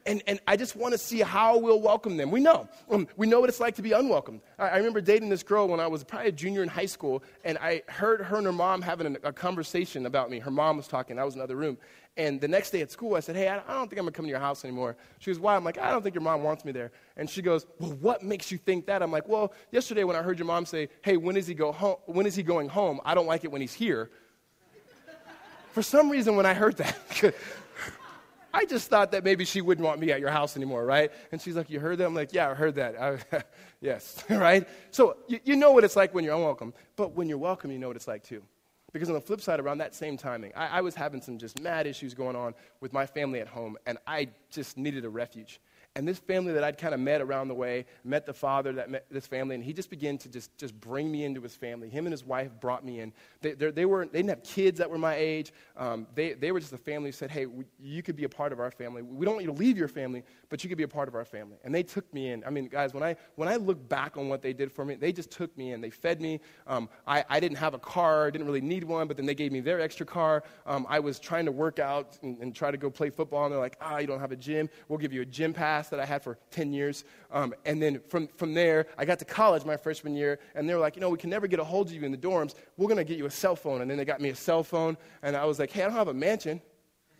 And, 0.05 0.23
and 0.25 0.39
I 0.47 0.55
just 0.55 0.77
want 0.77 0.93
to 0.93 0.97
see 0.97 1.19
how 1.19 1.57
we'll 1.57 1.81
welcome 1.81 2.15
them. 2.15 2.31
We 2.31 2.39
know. 2.39 2.69
Um, 2.89 3.09
we 3.17 3.27
know 3.27 3.41
what 3.41 3.49
it's 3.49 3.59
like 3.59 3.75
to 3.75 3.81
be 3.81 3.91
unwelcome. 3.91 4.41
I, 4.57 4.69
I, 4.69 4.77
remember 4.77 5.01
dating 5.01 5.27
this 5.27 5.43
girl 5.43 5.67
when 5.67 5.81
I 5.81 5.87
was 5.87 6.05
probably 6.05 6.29
a 6.29 6.31
junior 6.31 6.63
in 6.63 6.69
high 6.69 6.85
school, 6.85 7.23
and 7.43 7.57
I 7.57 7.83
heard 7.87 8.21
her 8.21 8.37
and 8.37 8.45
her 8.45 8.53
mom 8.53 8.81
having 8.81 9.17
a, 9.17 9.27
a 9.27 9.33
conversation 9.33 10.05
about 10.05 10.29
me. 10.29 10.39
Her 10.39 10.51
mom 10.51 10.77
was 10.77 10.87
talking, 10.87 11.19
I 11.19 11.25
was 11.25 11.35
in 11.35 11.41
another 11.41 11.57
room. 11.57 11.77
And 12.17 12.41
the 12.41 12.47
next 12.47 12.71
day 12.71 12.81
at 12.81 12.91
school, 12.91 13.15
I 13.15 13.19
said, 13.19 13.35
Hey, 13.35 13.47
I, 13.47 13.55
don't 13.55 13.87
think 13.89 13.93
I'm 13.93 14.05
going 14.05 14.07
to 14.07 14.11
come 14.11 14.25
to 14.25 14.29
your 14.29 14.39
house 14.39 14.65
anymore. 14.65 14.97
She 15.19 15.31
goes, 15.31 15.39
Why? 15.39 15.55
I'm 15.55 15.63
like, 15.63 15.77
I 15.77 15.91
don't 15.91 16.01
think 16.01 16.15
your 16.15 16.23
mom 16.23 16.43
wants 16.43 16.65
me 16.65 16.71
there. 16.71 16.91
And 17.15 17.29
she 17.29 17.41
goes, 17.41 17.67
Well, 17.79 17.91
what 17.93 18.23
makes 18.23 18.51
you 18.51 18.57
think 18.57 18.87
that? 18.87 19.03
I'm 19.03 19.11
like, 19.11 19.27
Well, 19.27 19.53
yesterday 19.71 20.03
when 20.03 20.15
I 20.15 20.23
heard 20.23 20.39
your 20.39 20.47
mom 20.47 20.65
say, 20.65 20.89
Hey, 21.03 21.15
when 21.15 21.37
is 21.37 21.45
he, 21.45 21.53
go 21.53 21.71
home? 21.71 21.97
When 22.07 22.25
is 22.25 22.35
he 22.35 22.43
going 22.43 22.69
home? 22.69 22.99
I 23.05 23.13
don't 23.13 23.27
like 23.27 23.43
it 23.43 23.51
when 23.51 23.61
he's 23.61 23.73
here. 23.73 24.09
For 25.71 25.83
some 25.83 26.09
reason, 26.09 26.35
when 26.35 26.47
I 26.47 26.55
heard 26.55 26.77
that, 26.77 26.97
I 28.53 28.65
just 28.65 28.89
thought 28.89 29.11
that 29.11 29.23
maybe 29.23 29.45
she 29.45 29.61
wouldn't 29.61 29.85
want 29.85 29.99
me 29.99 30.11
at 30.11 30.19
your 30.19 30.31
house 30.31 30.57
anymore, 30.57 30.83
right? 30.83 31.11
And 31.31 31.39
she's 31.39 31.55
like, 31.55 31.69
You 31.69 31.79
heard 31.79 31.99
that? 31.99 32.05
I'm 32.07 32.15
like, 32.15 32.33
Yeah, 32.33 32.49
I 32.49 32.55
heard 32.55 32.73
that. 32.75 32.99
I, 32.99 33.43
yes, 33.81 34.23
right? 34.29 34.67
So 34.89 35.17
you, 35.27 35.39
you 35.43 35.55
know 35.55 35.71
what 35.71 35.83
it's 35.83 35.95
like 35.95 36.15
when 36.15 36.23
you're 36.23 36.35
unwelcome, 36.35 36.73
but 36.95 37.13
when 37.13 37.29
you're 37.29 37.37
welcome, 37.37 37.69
you 37.69 37.77
know 37.77 37.87
what 37.87 37.95
it's 37.95 38.07
like 38.07 38.23
too. 38.23 38.41
Because 38.97 39.09
on 39.09 39.15
the 39.15 39.21
flip 39.21 39.41
side, 39.41 39.59
around 39.59 39.77
that 39.77 39.93
same 39.93 40.17
timing, 40.17 40.51
I, 40.55 40.79
I 40.79 40.81
was 40.81 40.95
having 40.95 41.21
some 41.21 41.37
just 41.37 41.61
mad 41.61 41.85
issues 41.85 42.15
going 42.15 42.35
on 42.35 42.55
with 42.81 42.93
my 42.93 43.05
family 43.05 43.39
at 43.39 43.47
home, 43.47 43.77
and 43.85 43.99
I 44.07 44.29
just 44.49 44.75
needed 44.75 45.05
a 45.05 45.09
refuge. 45.09 45.61
And 45.97 46.07
this 46.07 46.19
family 46.19 46.53
that 46.53 46.63
I'd 46.63 46.77
kind 46.77 46.93
of 46.93 46.99
met 46.99 47.21
around 47.21 47.47
the 47.47 47.55
way, 47.55 47.87
met 48.03 48.27
the 48.27 48.33
father 48.33 48.71
that 48.73 48.91
met 48.91 49.07
this 49.09 49.25
family, 49.25 49.55
and 49.55 49.63
he 49.63 49.73
just 49.73 49.89
began 49.89 50.19
to 50.19 50.29
just, 50.29 50.55
just 50.55 50.79
bring 50.79 51.11
me 51.11 51.23
into 51.23 51.41
his 51.41 51.55
family. 51.55 51.89
Him 51.89 52.05
and 52.05 52.13
his 52.13 52.23
wife 52.23 52.51
brought 52.61 52.85
me 52.85 52.99
in. 52.99 53.11
They, 53.41 53.53
they, 53.53 53.85
weren't, 53.85 54.13
they 54.13 54.19
didn't 54.19 54.29
have 54.29 54.43
kids 54.43 54.77
that 54.77 54.87
were 54.87 54.99
my 54.99 55.15
age. 55.15 55.51
Um, 55.75 56.05
they, 56.13 56.33
they 56.33 56.51
were 56.51 56.59
just 56.59 56.71
a 56.71 56.77
family 56.77 57.07
who 57.07 57.13
said, 57.13 57.31
hey, 57.31 57.47
we, 57.47 57.65
you 57.79 58.03
could 58.03 58.15
be 58.15 58.25
a 58.25 58.29
part 58.29 58.53
of 58.53 58.59
our 58.59 58.69
family. 58.69 59.01
We 59.01 59.25
don't 59.25 59.33
want 59.33 59.45
you 59.45 59.51
to 59.51 59.57
leave 59.57 59.75
your 59.75 59.87
family, 59.87 60.23
but 60.49 60.63
you 60.63 60.69
could 60.69 60.77
be 60.77 60.83
a 60.83 60.87
part 60.87 61.07
of 61.07 61.15
our 61.15 61.25
family. 61.25 61.57
And 61.63 61.73
they 61.73 61.81
took 61.81 62.13
me 62.13 62.29
in. 62.29 62.43
I 62.45 62.51
mean, 62.51 62.67
guys, 62.67 62.93
when 62.93 63.01
I, 63.01 63.15
when 63.33 63.49
I 63.49 63.55
look 63.55 63.89
back 63.89 64.17
on 64.17 64.29
what 64.29 64.43
they 64.43 64.53
did 64.53 64.71
for 64.71 64.85
me, 64.85 64.93
they 64.93 65.11
just 65.11 65.31
took 65.31 65.57
me 65.57 65.71
in. 65.71 65.81
They 65.81 65.89
fed 65.89 66.21
me. 66.21 66.41
Um, 66.67 66.89
I, 67.07 67.25
I 67.27 67.39
didn't 67.39 67.57
have 67.57 67.73
a 67.73 67.79
car, 67.79 68.29
didn't 68.29 68.45
really 68.45 68.61
need 68.61 68.83
one, 68.83 69.07
but 69.07 69.17
then 69.17 69.25
they 69.25 69.33
gave 69.33 69.51
me 69.51 69.61
their 69.61 69.81
extra 69.81 70.05
car. 70.05 70.43
Um, 70.67 70.85
I 70.87 70.99
was 70.99 71.17
trying 71.17 71.45
to 71.45 71.51
work 71.51 71.79
out 71.79 72.19
and, 72.21 72.37
and 72.37 72.53
try 72.53 72.69
to 72.69 72.77
go 72.77 72.91
play 72.91 73.09
football, 73.09 73.45
and 73.45 73.51
they're 73.51 73.59
like, 73.59 73.77
ah, 73.81 73.97
you 73.97 74.05
don't 74.05 74.19
have 74.19 74.31
a 74.31 74.35
gym. 74.35 74.69
We'll 74.89 74.99
give 74.99 75.11
you 75.11 75.23
a 75.23 75.25
gym 75.25 75.53
pass 75.53 75.86
that 75.89 75.99
I 75.99 76.05
had 76.05 76.23
for 76.23 76.37
10 76.51 76.67
10 76.67 76.73
years. 76.73 77.03
Um, 77.31 77.53
and 77.65 77.81
then 77.81 78.01
from, 78.09 78.27
from 78.27 78.53
there, 78.53 78.87
I 78.97 79.05
got 79.05 79.19
to 79.19 79.25
college 79.25 79.65
my 79.65 79.77
freshman 79.77 80.15
year, 80.15 80.39
and 80.55 80.67
they 80.67 80.73
were 80.73 80.79
like, 80.79 80.95
you 80.95 81.01
know, 81.01 81.09
we 81.09 81.17
can 81.17 81.29
never 81.29 81.47
get 81.47 81.59
a 81.59 81.63
hold 81.63 81.87
of 81.87 81.93
you 81.93 82.01
in 82.03 82.11
the 82.11 82.17
dorms. 82.17 82.55
We're 82.77 82.87
going 82.87 82.97
to 82.97 83.03
get 83.03 83.17
you 83.17 83.25
a 83.25 83.31
cell 83.31 83.55
phone. 83.55 83.81
And 83.81 83.89
then 83.89 83.97
they 83.97 84.05
got 84.05 84.21
me 84.21 84.29
a 84.29 84.35
cell 84.35 84.63
phone, 84.63 84.97
and 85.21 85.35
I 85.35 85.45
was 85.45 85.59
like, 85.59 85.71
hey, 85.71 85.83
I 85.83 85.85
don't 85.85 85.93
have 85.93 86.09
a 86.09 86.13
mansion. 86.13 86.61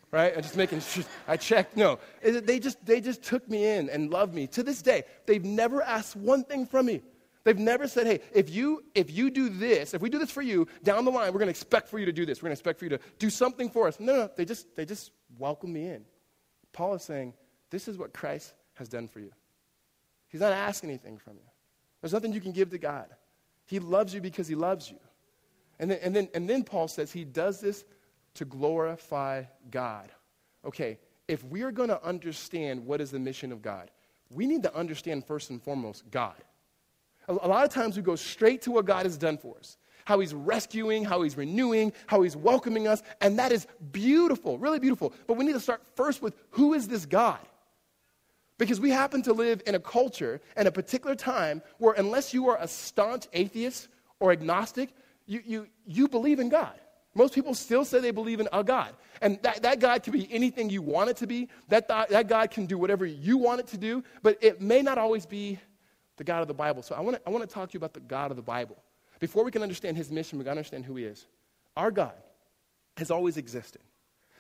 Right? 0.10 0.34
I'm 0.36 0.42
just 0.42 0.56
making 0.56 0.80
sure. 0.80 1.04
I 1.28 1.36
checked. 1.36 1.76
No. 1.76 2.00
They 2.24 2.60
just, 2.60 2.86
they 2.86 3.02
just 3.02 3.24
took 3.24 3.48
me 3.50 3.66
in 3.66 3.90
and 3.90 4.10
loved 4.10 4.34
me. 4.34 4.48
To 4.48 4.64
this 4.64 4.82
day, 4.82 5.04
they've 5.26 5.44
never 5.44 5.82
asked 5.82 6.16
one 6.16 6.46
thing 6.46 6.66
from 6.66 6.86
me. 6.86 7.02
They've 7.44 7.58
never 7.58 7.88
said, 7.88 8.08
hey, 8.08 8.22
if 8.34 8.50
you, 8.50 8.84
if 8.96 9.12
you 9.12 9.30
do 9.30 9.50
this, 9.50 9.94
if 9.94 10.02
we 10.02 10.10
do 10.10 10.18
this 10.18 10.32
for 10.32 10.42
you, 10.42 10.68
down 10.84 11.04
the 11.06 11.12
line, 11.12 11.28
we're 11.34 11.40
going 11.40 11.48
to 11.48 11.58
expect 11.60 11.90
for 11.90 12.00
you 12.00 12.06
to 12.06 12.14
do 12.14 12.26
this. 12.26 12.42
We're 12.42 12.48
going 12.48 12.56
to 12.56 12.60
expect 12.60 12.80
for 12.80 12.86
you 12.86 12.90
to 12.90 13.00
do 13.20 13.30
something 13.30 13.70
for 13.70 13.88
us. 13.88 14.00
No, 14.00 14.16
no, 14.16 14.30
they 14.36 14.46
just, 14.46 14.74
they 14.76 14.86
just 14.86 15.12
welcome 15.38 15.72
me 15.72 15.88
in. 15.88 16.06
Paul 16.72 16.96
is 16.96 17.04
saying, 17.04 17.34
this 17.70 17.88
is 17.88 17.98
what 17.98 18.14
Christ 18.14 18.54
has 18.76 18.90
done 18.90 19.08
for 19.08 19.20
you. 19.20 19.32
He's 20.30 20.42
not 20.42 20.52
asking 20.52 20.90
anything 20.90 21.18
from 21.18 21.36
you. 21.36 21.50
There's 22.02 22.14
nothing 22.14 22.34
you 22.34 22.42
can 22.42 22.52
give 22.52 22.70
to 22.72 22.78
God. 22.78 23.08
He 23.66 23.80
loves 23.80 24.14
you 24.14 24.22
because 24.22 24.48
he 24.48 24.56
loves 24.56 24.90
you. 24.90 24.98
And 25.80 25.92
then, 25.92 26.00
and 26.02 26.16
then, 26.16 26.30
and 26.34 26.50
then 26.50 26.64
Paul 26.64 26.88
says 26.88 27.12
he 27.12 27.24
does 27.24 27.60
this 27.60 27.86
to 28.36 28.46
glorify 28.46 29.44
God. 29.70 30.10
Okay, 30.66 31.00
if 31.28 31.44
we 31.44 31.62
are 31.64 31.72
going 31.72 31.90
to 31.90 32.04
understand 32.04 32.86
what 32.86 33.02
is 33.02 33.12
the 33.12 33.20
mission 33.20 33.52
of 33.52 33.62
God, 33.62 33.92
we 34.30 34.46
need 34.46 34.64
to 34.64 34.76
understand 34.76 35.26
first 35.26 35.50
and 35.50 35.62
foremost 35.62 36.10
God. 36.12 36.36
A, 37.28 37.34
a 37.34 37.48
lot 37.48 37.64
of 37.64 37.72
times 37.72 37.96
we 37.96 38.04
go 38.04 38.16
straight 38.16 38.62
to 38.64 38.72
what 38.72 38.86
God 38.86 39.06
has 39.06 39.18
done 39.18 39.38
for 39.38 39.58
us 39.58 39.78
how 40.08 40.22
he's 40.22 40.34
rescuing, 40.34 41.04
how 41.04 41.22
he's 41.22 41.36
renewing, 41.36 41.92
how 42.06 42.22
he's 42.22 42.38
welcoming 42.38 42.88
us, 42.88 43.04
and 43.20 43.38
that 43.38 43.52
is 43.52 43.68
beautiful, 43.92 44.58
really 44.58 44.80
beautiful. 44.80 45.12
But 45.28 45.36
we 45.36 45.44
need 45.44 45.52
to 45.52 45.60
start 45.60 45.82
first 45.96 46.22
with 46.22 46.34
who 46.52 46.74
is 46.74 46.88
this 46.88 47.06
God? 47.06 47.42
Because 48.58 48.80
we 48.80 48.90
happen 48.90 49.22
to 49.24 49.34
live 49.34 49.62
in 49.68 49.76
a 49.76 49.80
culture 49.80 50.42
and 50.56 50.68
a 50.68 50.72
particular 50.72 51.16
time 51.16 51.62
where, 51.78 51.94
unless 51.94 52.34
you 52.34 52.50
are 52.50 52.58
a 52.60 52.68
staunch 52.68 53.28
atheist 53.34 53.88
or 54.20 54.32
agnostic, 54.32 54.90
you, 55.28 55.44
you, 55.46 55.68
you 55.86 56.08
believe 56.08 56.40
in 56.40 56.50
God. 56.50 56.74
Most 57.14 57.34
people 57.34 57.54
still 57.54 57.86
say 57.86 58.00
they 58.00 58.12
believe 58.12 58.40
in 58.40 58.48
a 58.54 58.64
God. 58.64 58.94
And 59.22 59.40
that, 59.42 59.64
that 59.64 59.80
God 59.80 60.04
can 60.04 60.14
be 60.14 60.32
anything 60.32 60.70
you 60.70 60.82
want 60.82 61.10
it 61.10 61.18
to 61.18 61.28
be. 61.28 61.50
That, 61.70 61.88
th- 61.88 62.10
that 62.10 62.28
God 62.28 62.52
can 62.52 62.66
do 62.66 62.78
whatever 62.78 63.06
you 63.06 63.38
want 63.38 63.60
it 63.60 63.68
to 63.68 63.78
do. 63.78 64.04
But 64.22 64.38
it 64.42 64.62
may 64.62 64.82
not 64.82 64.98
always 64.98 65.26
be 65.26 65.60
the 66.18 66.24
God 66.24 66.42
of 66.42 66.48
the 66.48 66.54
Bible. 66.54 66.84
So 66.84 66.96
I 66.96 67.00
want 67.02 67.18
to 67.18 67.22
I 67.26 67.32
wanna 67.32 67.48
talk 67.48 67.70
to 67.70 67.74
you 67.74 67.80
about 67.80 67.94
the 67.94 68.00
God 68.00 68.32
of 68.32 68.38
the 68.38 68.44
Bible. 68.44 68.78
Before 69.20 69.44
we 69.44 69.52
can 69.52 69.64
understand 69.64 69.98
his 69.98 70.12
mission, 70.12 70.38
we've 70.38 70.46
got 70.46 70.54
to 70.54 70.60
understand 70.60 70.86
who 70.86 70.96
he 70.96 71.06
is. 71.06 71.26
Our 71.76 71.92
God 71.92 72.14
has 72.98 73.12
always 73.12 73.38
existed 73.38 73.82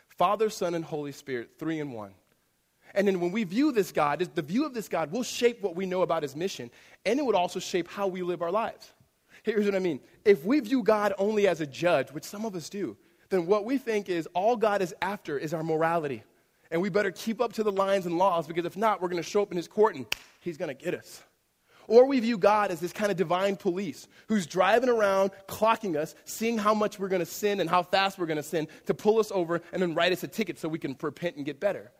Father, 0.09 0.49
Son, 0.49 0.73
and 0.73 0.84
Holy 0.84 1.12
Spirit, 1.12 1.51
three 1.58 1.80
in 1.80 1.91
one. 1.91 2.12
And 2.97 3.07
then 3.07 3.19
when 3.19 3.31
we 3.31 3.43
view 3.43 3.71
this 3.71 3.91
God, 3.91 4.27
the 4.33 4.41
view 4.41 4.65
of 4.65 4.73
this 4.73 4.89
God 4.89 5.12
will 5.12 5.21
shape 5.21 5.62
what 5.62 5.75
we 5.75 5.86
know 5.86 6.01
about 6.01 6.23
his 6.23 6.36
mission, 6.36 6.71
and 7.05 7.19
it 7.19 7.25
would 7.25 7.36
also 7.36 7.60
shape 7.60 7.88
how 7.88 8.07
we 8.07 8.23
live 8.23 8.41
our 8.41 8.51
lives. 8.51 8.91
Here's 9.43 9.65
what 9.65 9.75
I 9.75 9.79
mean. 9.79 9.99
If 10.25 10.43
we 10.43 10.60
view 10.60 10.81
God 10.81 11.13
only 11.19 11.47
as 11.47 11.62
a 11.62 11.67
judge, 11.67 12.12
which 12.12 12.23
some 12.23 12.43
of 12.43 12.55
us 12.55 12.69
do, 12.69 12.97
then 13.29 13.45
what 13.45 13.65
we 13.65 13.77
think 13.77 14.10
is 14.10 14.27
all 14.33 14.57
God 14.57 14.81
is 14.81 14.95
after 14.99 15.38
is 15.38 15.53
our 15.53 15.62
morality. 15.62 16.23
And 16.71 16.81
we 16.81 16.89
better 16.89 17.12
keep 17.12 17.39
up 17.39 17.53
to 17.53 17.63
the 17.63 17.71
lines 17.71 18.07
and 18.07 18.17
laws 18.17 18.47
because 18.47 18.65
if 18.65 18.75
not, 18.75 18.99
we're 18.99 19.10
going 19.10 19.21
to 19.21 19.29
show 19.29 19.43
up 19.43 19.51
in 19.51 19.57
his 19.57 19.67
court 19.67 19.95
and 19.95 20.05
he's 20.39 20.57
going 20.57 20.75
to 20.75 20.83
get 20.83 20.95
us. 20.95 21.21
Or 21.88 22.05
we 22.05 22.19
view 22.19 22.38
God 22.38 22.71
as 22.71 22.79
this 22.79 22.91
kind 22.91 23.12
of 23.12 23.17
divine 23.17 23.57
police 23.57 24.07
who's 24.27 24.47
driving 24.47 24.89
around, 24.89 25.31
clocking 25.47 25.95
us, 25.95 26.15
seeing 26.25 26.57
how 26.57 26.73
much 26.73 26.99
we're 26.99 27.07
going 27.10 27.21
to 27.21 27.25
sin 27.27 27.60
and 27.60 27.69
how 27.69 27.83
fast 27.83 28.17
we're 28.17 28.25
going 28.25 28.38
to 28.38 28.43
sin 28.43 28.67
to 28.88 28.93
pull 28.95 29.19
us 29.19 29.31
over 29.31 29.62
and 29.71 29.81
then 29.81 29.93
write 29.93 30.12
us 30.12 30.23
a 30.23 30.27
ticket 30.27 30.57
so 30.57 30.67
we 30.67 30.79
can 30.79 30.97
repent 30.99 31.38
and 31.38 31.45
get 31.45 31.60
better. 31.60 31.91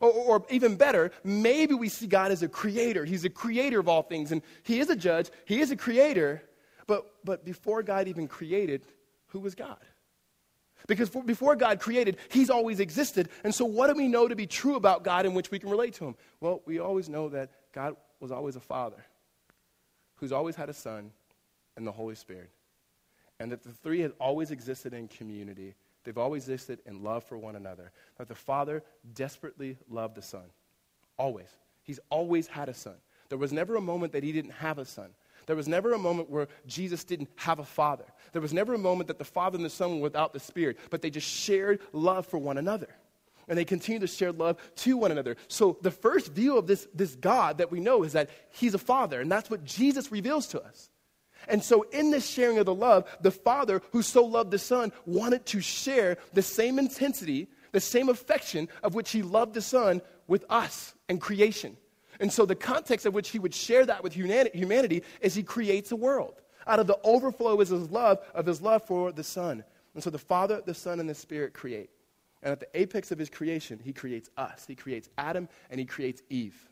Or, 0.00 0.10
or, 0.10 0.46
even 0.50 0.76
better, 0.76 1.10
maybe 1.24 1.74
we 1.74 1.88
see 1.88 2.06
God 2.06 2.30
as 2.30 2.42
a 2.42 2.48
creator. 2.48 3.04
He's 3.04 3.24
a 3.24 3.30
creator 3.30 3.80
of 3.80 3.88
all 3.88 4.02
things, 4.02 4.30
and 4.30 4.42
He 4.62 4.78
is 4.78 4.90
a 4.90 4.96
judge, 4.96 5.30
He 5.44 5.60
is 5.60 5.70
a 5.70 5.76
creator. 5.76 6.42
But, 6.86 7.06
but 7.24 7.44
before 7.44 7.82
God 7.82 8.08
even 8.08 8.28
created, 8.28 8.86
who 9.28 9.40
was 9.40 9.54
God? 9.54 9.76
Because 10.86 11.08
for, 11.08 11.22
before 11.22 11.56
God 11.56 11.80
created, 11.80 12.16
He's 12.30 12.48
always 12.48 12.80
existed. 12.80 13.28
And 13.44 13.54
so, 13.54 13.64
what 13.64 13.88
do 13.88 13.94
we 13.94 14.08
know 14.08 14.28
to 14.28 14.36
be 14.36 14.46
true 14.46 14.76
about 14.76 15.02
God 15.02 15.26
in 15.26 15.34
which 15.34 15.50
we 15.50 15.58
can 15.58 15.68
relate 15.68 15.94
to 15.94 16.06
Him? 16.06 16.14
Well, 16.40 16.62
we 16.64 16.78
always 16.78 17.08
know 17.08 17.28
that 17.30 17.50
God 17.72 17.96
was 18.20 18.30
always 18.30 18.56
a 18.56 18.60
Father 18.60 19.04
who's 20.16 20.32
always 20.32 20.56
had 20.56 20.68
a 20.68 20.74
Son 20.74 21.10
and 21.76 21.86
the 21.86 21.92
Holy 21.92 22.14
Spirit. 22.14 22.50
And 23.40 23.52
that 23.52 23.62
the 23.62 23.72
three 23.72 24.00
have 24.00 24.12
always 24.18 24.50
existed 24.50 24.92
in 24.92 25.08
community 25.08 25.74
They've 26.08 26.16
always 26.16 26.48
existed 26.48 26.78
in 26.86 27.02
love 27.02 27.22
for 27.24 27.36
one 27.36 27.54
another. 27.54 27.92
That 28.16 28.28
the 28.28 28.34
Father 28.34 28.82
desperately 29.12 29.76
loved 29.90 30.14
the 30.14 30.22
Son. 30.22 30.44
Always. 31.18 31.50
He's 31.82 32.00
always 32.08 32.46
had 32.46 32.70
a 32.70 32.72
son. 32.72 32.94
There 33.28 33.36
was 33.36 33.52
never 33.52 33.76
a 33.76 33.80
moment 33.82 34.14
that 34.14 34.22
he 34.22 34.32
didn't 34.32 34.52
have 34.52 34.78
a 34.78 34.86
son. 34.86 35.10
There 35.44 35.54
was 35.54 35.68
never 35.68 35.92
a 35.92 35.98
moment 35.98 36.30
where 36.30 36.48
Jesus 36.66 37.04
didn't 37.04 37.28
have 37.36 37.58
a 37.58 37.64
father. 37.64 38.06
There 38.32 38.40
was 38.40 38.54
never 38.54 38.72
a 38.72 38.78
moment 38.78 39.08
that 39.08 39.18
the 39.18 39.24
Father 39.26 39.56
and 39.56 39.64
the 39.66 39.68
Son 39.68 39.96
were 39.96 40.04
without 40.04 40.32
the 40.32 40.40
Spirit, 40.40 40.78
but 40.88 41.02
they 41.02 41.10
just 41.10 41.28
shared 41.28 41.80
love 41.92 42.24
for 42.24 42.38
one 42.38 42.56
another. 42.56 42.88
And 43.46 43.58
they 43.58 43.66
continue 43.66 44.00
to 44.00 44.06
share 44.06 44.32
love 44.32 44.56
to 44.76 44.96
one 44.96 45.12
another. 45.12 45.36
So 45.48 45.76
the 45.82 45.90
first 45.90 46.32
view 46.32 46.56
of 46.56 46.66
this, 46.66 46.88
this 46.94 47.16
God 47.16 47.58
that 47.58 47.70
we 47.70 47.80
know 47.80 48.02
is 48.02 48.14
that 48.14 48.30
He's 48.50 48.72
a 48.72 48.78
Father, 48.78 49.20
and 49.20 49.30
that's 49.30 49.50
what 49.50 49.62
Jesus 49.62 50.10
reveals 50.10 50.46
to 50.48 50.62
us. 50.62 50.88
And 51.46 51.62
so, 51.62 51.82
in 51.92 52.10
this 52.10 52.28
sharing 52.28 52.58
of 52.58 52.66
the 52.66 52.74
love, 52.74 53.08
the 53.20 53.30
Father 53.30 53.80
who 53.92 54.02
so 54.02 54.24
loved 54.24 54.50
the 54.50 54.58
Son 54.58 54.92
wanted 55.06 55.46
to 55.46 55.60
share 55.60 56.18
the 56.32 56.42
same 56.42 56.78
intensity, 56.78 57.48
the 57.72 57.80
same 57.80 58.08
affection 58.08 58.68
of 58.82 58.94
which 58.94 59.10
He 59.10 59.22
loved 59.22 59.54
the 59.54 59.62
Son 59.62 60.02
with 60.26 60.44
us 60.50 60.94
and 61.08 61.20
creation. 61.20 61.76
And 62.20 62.32
so, 62.32 62.44
the 62.44 62.56
context 62.56 63.06
of 63.06 63.14
which 63.14 63.30
He 63.30 63.38
would 63.38 63.54
share 63.54 63.86
that 63.86 64.02
with 64.02 64.14
humanity 64.14 65.02
is 65.20 65.34
He 65.34 65.42
creates 65.42 65.92
a 65.92 65.96
world. 65.96 66.40
Out 66.66 66.80
of 66.80 66.86
the 66.86 66.98
overflow 67.04 67.60
is 67.60 67.68
His 67.68 67.90
love, 67.90 68.18
of 68.34 68.46
His 68.46 68.60
love 68.60 68.82
for 68.84 69.12
the 69.12 69.24
Son. 69.24 69.64
And 69.94 70.02
so, 70.02 70.10
the 70.10 70.18
Father, 70.18 70.62
the 70.64 70.74
Son, 70.74 71.00
and 71.00 71.08
the 71.08 71.14
Spirit 71.14 71.54
create. 71.54 71.90
And 72.42 72.52
at 72.52 72.60
the 72.60 72.68
apex 72.80 73.10
of 73.10 73.18
His 73.18 73.30
creation, 73.30 73.80
He 73.82 73.92
creates 73.92 74.28
us. 74.36 74.64
He 74.66 74.74
creates 74.74 75.08
Adam 75.16 75.48
and 75.70 75.78
He 75.78 75.86
creates 75.86 76.22
Eve. 76.28 76.67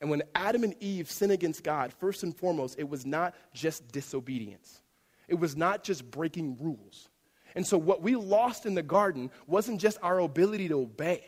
And 0.00 0.10
when 0.10 0.22
Adam 0.34 0.64
and 0.64 0.74
Eve 0.80 1.10
sin 1.10 1.30
against 1.30 1.62
God, 1.62 1.92
first 1.92 2.22
and 2.22 2.36
foremost, 2.36 2.78
it 2.78 2.88
was 2.88 3.06
not 3.06 3.34
just 3.54 3.90
disobedience, 3.92 4.80
it 5.28 5.38
was 5.38 5.56
not 5.56 5.82
just 5.82 6.10
breaking 6.10 6.56
rules. 6.60 7.08
And 7.54 7.66
so, 7.66 7.78
what 7.78 8.02
we 8.02 8.16
lost 8.16 8.66
in 8.66 8.74
the 8.74 8.82
garden 8.82 9.30
wasn't 9.46 9.80
just 9.80 9.98
our 10.02 10.20
ability 10.20 10.68
to 10.68 10.80
obey. 10.80 11.24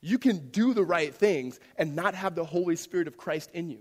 You 0.00 0.18
can 0.18 0.48
do 0.50 0.74
the 0.74 0.84
right 0.84 1.14
things 1.14 1.60
and 1.76 1.94
not 1.94 2.14
have 2.14 2.34
the 2.34 2.44
Holy 2.44 2.76
Spirit 2.76 3.08
of 3.08 3.16
Christ 3.16 3.50
in 3.52 3.70
you. 3.70 3.80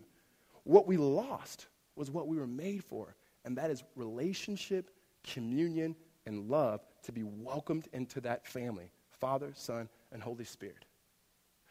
What 0.64 0.88
we 0.88 0.98
lost 0.98 1.68
was 1.96 2.12
what 2.12 2.28
we 2.28 2.38
were 2.38 2.48
made 2.48 2.84
for, 2.84 3.16
and 3.46 3.58
that 3.58 3.72
is 3.72 3.84
relationship, 3.96 4.90
communion, 5.24 5.96
and 6.26 6.50
love 6.50 6.82
to 7.04 7.12
be 7.12 7.24
welcomed 7.24 7.88
into 7.94 8.22
that 8.22 8.48
family 8.48 8.90
Father, 9.20 9.52
Son, 9.56 9.88
and 10.12 10.22
Holy 10.22 10.44
Spirit. 10.44 10.86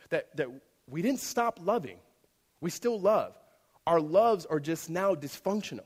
That, 0.08 0.34
that 0.36 0.48
we 0.88 1.02
didn't 1.02 1.20
stop 1.20 1.58
loving. 1.62 1.98
We 2.62 2.70
still 2.70 2.98
love. 2.98 3.34
Our 3.86 4.00
loves 4.00 4.46
are 4.46 4.60
just 4.60 4.88
now 4.88 5.14
dysfunctional. 5.14 5.84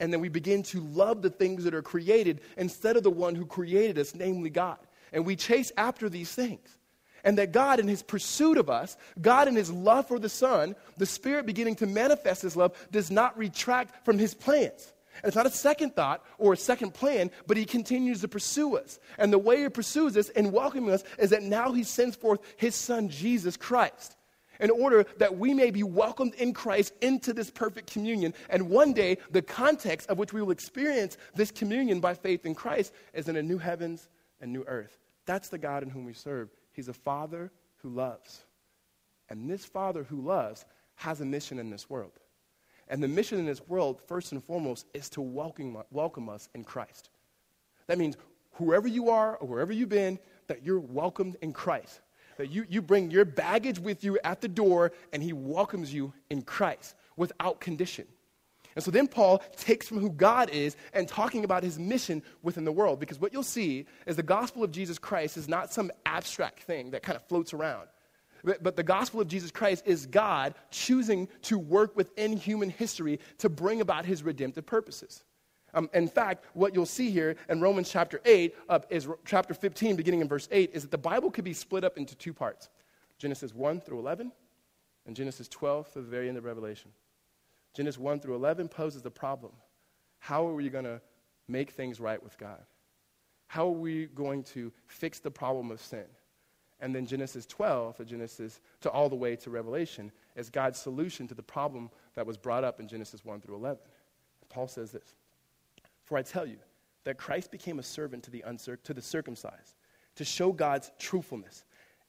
And 0.00 0.12
then 0.12 0.20
we 0.20 0.28
begin 0.28 0.62
to 0.64 0.80
love 0.80 1.22
the 1.22 1.30
things 1.30 1.64
that 1.64 1.74
are 1.74 1.82
created 1.82 2.40
instead 2.56 2.96
of 2.96 3.04
the 3.04 3.10
one 3.10 3.34
who 3.34 3.46
created 3.46 3.98
us, 3.98 4.14
namely 4.14 4.50
God. 4.50 4.78
And 5.12 5.24
we 5.24 5.36
chase 5.36 5.72
after 5.76 6.08
these 6.08 6.32
things. 6.32 6.76
And 7.24 7.38
that 7.38 7.52
God, 7.52 7.80
in 7.80 7.88
his 7.88 8.02
pursuit 8.02 8.58
of 8.58 8.68
us, 8.68 8.96
God, 9.20 9.48
in 9.48 9.56
his 9.56 9.70
love 9.70 10.06
for 10.06 10.18
the 10.18 10.28
Son, 10.28 10.76
the 10.98 11.06
Spirit 11.06 11.46
beginning 11.46 11.76
to 11.76 11.86
manifest 11.86 12.42
his 12.42 12.56
love, 12.56 12.76
does 12.90 13.10
not 13.10 13.38
retract 13.38 14.04
from 14.04 14.18
his 14.18 14.34
plans. 14.34 14.92
And 15.22 15.28
it's 15.28 15.36
not 15.36 15.46
a 15.46 15.50
second 15.50 15.96
thought 15.96 16.24
or 16.38 16.52
a 16.52 16.56
second 16.56 16.94
plan, 16.94 17.30
but 17.46 17.56
he 17.56 17.64
continues 17.64 18.20
to 18.20 18.28
pursue 18.28 18.76
us. 18.76 19.00
And 19.18 19.32
the 19.32 19.38
way 19.38 19.62
he 19.62 19.68
pursues 19.68 20.16
us 20.16 20.28
and 20.30 20.52
welcoming 20.52 20.90
us 20.90 21.02
is 21.18 21.30
that 21.30 21.42
now 21.42 21.72
he 21.72 21.82
sends 21.82 22.16
forth 22.16 22.40
his 22.56 22.74
son, 22.74 23.08
Jesus 23.08 23.56
Christ, 23.56 24.16
in 24.60 24.70
order 24.70 25.04
that 25.18 25.36
we 25.36 25.54
may 25.54 25.70
be 25.70 25.82
welcomed 25.82 26.34
in 26.34 26.52
Christ 26.52 26.92
into 27.00 27.32
this 27.32 27.50
perfect 27.50 27.92
communion. 27.92 28.34
And 28.50 28.70
one 28.70 28.92
day, 28.92 29.18
the 29.30 29.42
context 29.42 30.08
of 30.08 30.18
which 30.18 30.32
we 30.32 30.42
will 30.42 30.50
experience 30.50 31.16
this 31.34 31.50
communion 31.50 32.00
by 32.00 32.14
faith 32.14 32.46
in 32.46 32.54
Christ 32.54 32.92
is 33.14 33.28
in 33.28 33.36
a 33.36 33.42
new 33.42 33.58
heavens 33.58 34.08
and 34.40 34.52
new 34.52 34.64
earth. 34.66 34.98
That's 35.26 35.48
the 35.48 35.58
God 35.58 35.82
in 35.82 35.90
whom 35.90 36.04
we 36.04 36.14
serve. 36.14 36.50
He's 36.72 36.88
a 36.88 36.94
father 36.94 37.50
who 37.82 37.90
loves. 37.90 38.44
And 39.28 39.50
this 39.50 39.64
father 39.64 40.04
who 40.04 40.20
loves 40.22 40.64
has 40.96 41.20
a 41.20 41.24
mission 41.24 41.58
in 41.58 41.70
this 41.70 41.88
world. 41.90 42.12
And 42.88 43.02
the 43.02 43.08
mission 43.08 43.38
in 43.38 43.44
this 43.44 43.66
world, 43.68 44.00
first 44.06 44.32
and 44.32 44.42
foremost, 44.42 44.86
is 44.94 45.10
to 45.10 45.20
welcome, 45.20 45.76
welcome 45.90 46.28
us 46.28 46.48
in 46.54 46.64
Christ. 46.64 47.10
That 47.86 47.98
means 47.98 48.16
whoever 48.52 48.88
you 48.88 49.10
are 49.10 49.36
or 49.36 49.46
wherever 49.46 49.72
you've 49.72 49.90
been, 49.90 50.18
that 50.46 50.62
you're 50.64 50.80
welcomed 50.80 51.36
in 51.42 51.52
Christ. 51.52 52.00
That 52.38 52.50
you, 52.50 52.64
you 52.68 52.80
bring 52.80 53.10
your 53.10 53.24
baggage 53.24 53.78
with 53.78 54.02
you 54.02 54.18
at 54.24 54.40
the 54.40 54.48
door 54.48 54.92
and 55.12 55.22
he 55.22 55.32
welcomes 55.32 55.92
you 55.92 56.12
in 56.30 56.42
Christ 56.42 56.94
without 57.16 57.60
condition. 57.60 58.06
And 58.74 58.84
so 58.84 58.92
then 58.92 59.08
Paul 59.08 59.42
takes 59.56 59.88
from 59.88 59.98
who 59.98 60.10
God 60.10 60.50
is 60.50 60.76
and 60.92 61.08
talking 61.08 61.44
about 61.44 61.64
his 61.64 61.80
mission 61.80 62.22
within 62.42 62.64
the 62.64 62.70
world. 62.70 63.00
Because 63.00 63.20
what 63.20 63.32
you'll 63.32 63.42
see 63.42 63.86
is 64.06 64.14
the 64.14 64.22
gospel 64.22 64.62
of 64.62 64.70
Jesus 64.70 65.00
Christ 65.00 65.36
is 65.36 65.48
not 65.48 65.72
some 65.72 65.90
abstract 66.06 66.62
thing 66.62 66.92
that 66.92 67.02
kind 67.02 67.16
of 67.16 67.24
floats 67.24 67.52
around. 67.52 67.88
But, 68.44 68.62
but 68.62 68.76
the 68.76 68.84
gospel 68.84 69.20
of 69.20 69.26
Jesus 69.26 69.50
Christ 69.50 69.82
is 69.84 70.06
God 70.06 70.54
choosing 70.70 71.28
to 71.42 71.58
work 71.58 71.96
within 71.96 72.36
human 72.36 72.70
history 72.70 73.18
to 73.38 73.48
bring 73.48 73.80
about 73.80 74.04
his 74.04 74.22
redemptive 74.22 74.64
purposes. 74.64 75.24
Um, 75.78 75.88
in 75.94 76.08
fact, 76.08 76.44
what 76.54 76.74
you'll 76.74 76.86
see 76.86 77.08
here 77.08 77.36
in 77.48 77.60
Romans 77.60 77.88
chapter 77.88 78.20
8, 78.24 78.52
uh, 78.68 78.80
is 78.90 79.06
chapter 79.24 79.54
15, 79.54 79.94
beginning 79.94 80.20
in 80.20 80.28
verse 80.28 80.48
8, 80.50 80.70
is 80.74 80.82
that 80.82 80.90
the 80.90 80.98
Bible 80.98 81.30
could 81.30 81.44
be 81.44 81.52
split 81.52 81.84
up 81.84 81.96
into 81.96 82.16
two 82.16 82.34
parts 82.34 82.68
Genesis 83.16 83.54
1 83.54 83.80
through 83.80 84.00
11, 84.00 84.32
and 85.06 85.14
Genesis 85.14 85.46
12 85.46 85.86
through 85.86 86.02
the 86.02 86.08
very 86.08 86.28
end 86.28 86.36
of 86.36 86.44
Revelation. 86.44 86.90
Genesis 87.74 87.96
1 87.96 88.18
through 88.18 88.34
11 88.34 88.68
poses 88.68 89.02
the 89.02 89.10
problem 89.10 89.52
how 90.18 90.44
are 90.48 90.54
we 90.54 90.68
going 90.68 90.84
to 90.84 91.00
make 91.46 91.70
things 91.70 92.00
right 92.00 92.20
with 92.20 92.36
God? 92.38 92.60
How 93.46 93.68
are 93.68 93.70
we 93.70 94.06
going 94.06 94.42
to 94.44 94.72
fix 94.88 95.20
the 95.20 95.30
problem 95.30 95.70
of 95.70 95.80
sin? 95.80 96.06
And 96.80 96.92
then 96.92 97.06
Genesis 97.06 97.46
12 97.46 97.98
to 97.98 98.04
Genesis 98.04 98.60
to 98.80 98.90
all 98.90 99.08
the 99.08 99.14
way 99.14 99.36
to 99.36 99.50
Revelation 99.50 100.10
is 100.34 100.50
God's 100.50 100.80
solution 100.80 101.28
to 101.28 101.34
the 101.34 101.42
problem 101.42 101.88
that 102.14 102.26
was 102.26 102.36
brought 102.36 102.64
up 102.64 102.80
in 102.80 102.88
Genesis 102.88 103.24
1 103.24 103.40
through 103.40 103.54
11. 103.54 103.78
Paul 104.48 104.66
says 104.66 104.90
this 104.90 105.14
For 106.08 106.16
I 106.16 106.22
tell 106.22 106.46
you 106.46 106.56
that 107.04 107.18
Christ 107.18 107.50
became 107.50 107.78
a 107.78 107.82
servant 107.82 108.24
to 108.24 108.30
the, 108.30 108.42
uncir- 108.46 108.82
to 108.84 108.94
the 108.94 109.02
circumcised 109.02 109.74
to 110.16 110.24
show 110.24 110.52
God's 110.52 110.90
truthfulness 110.98 111.64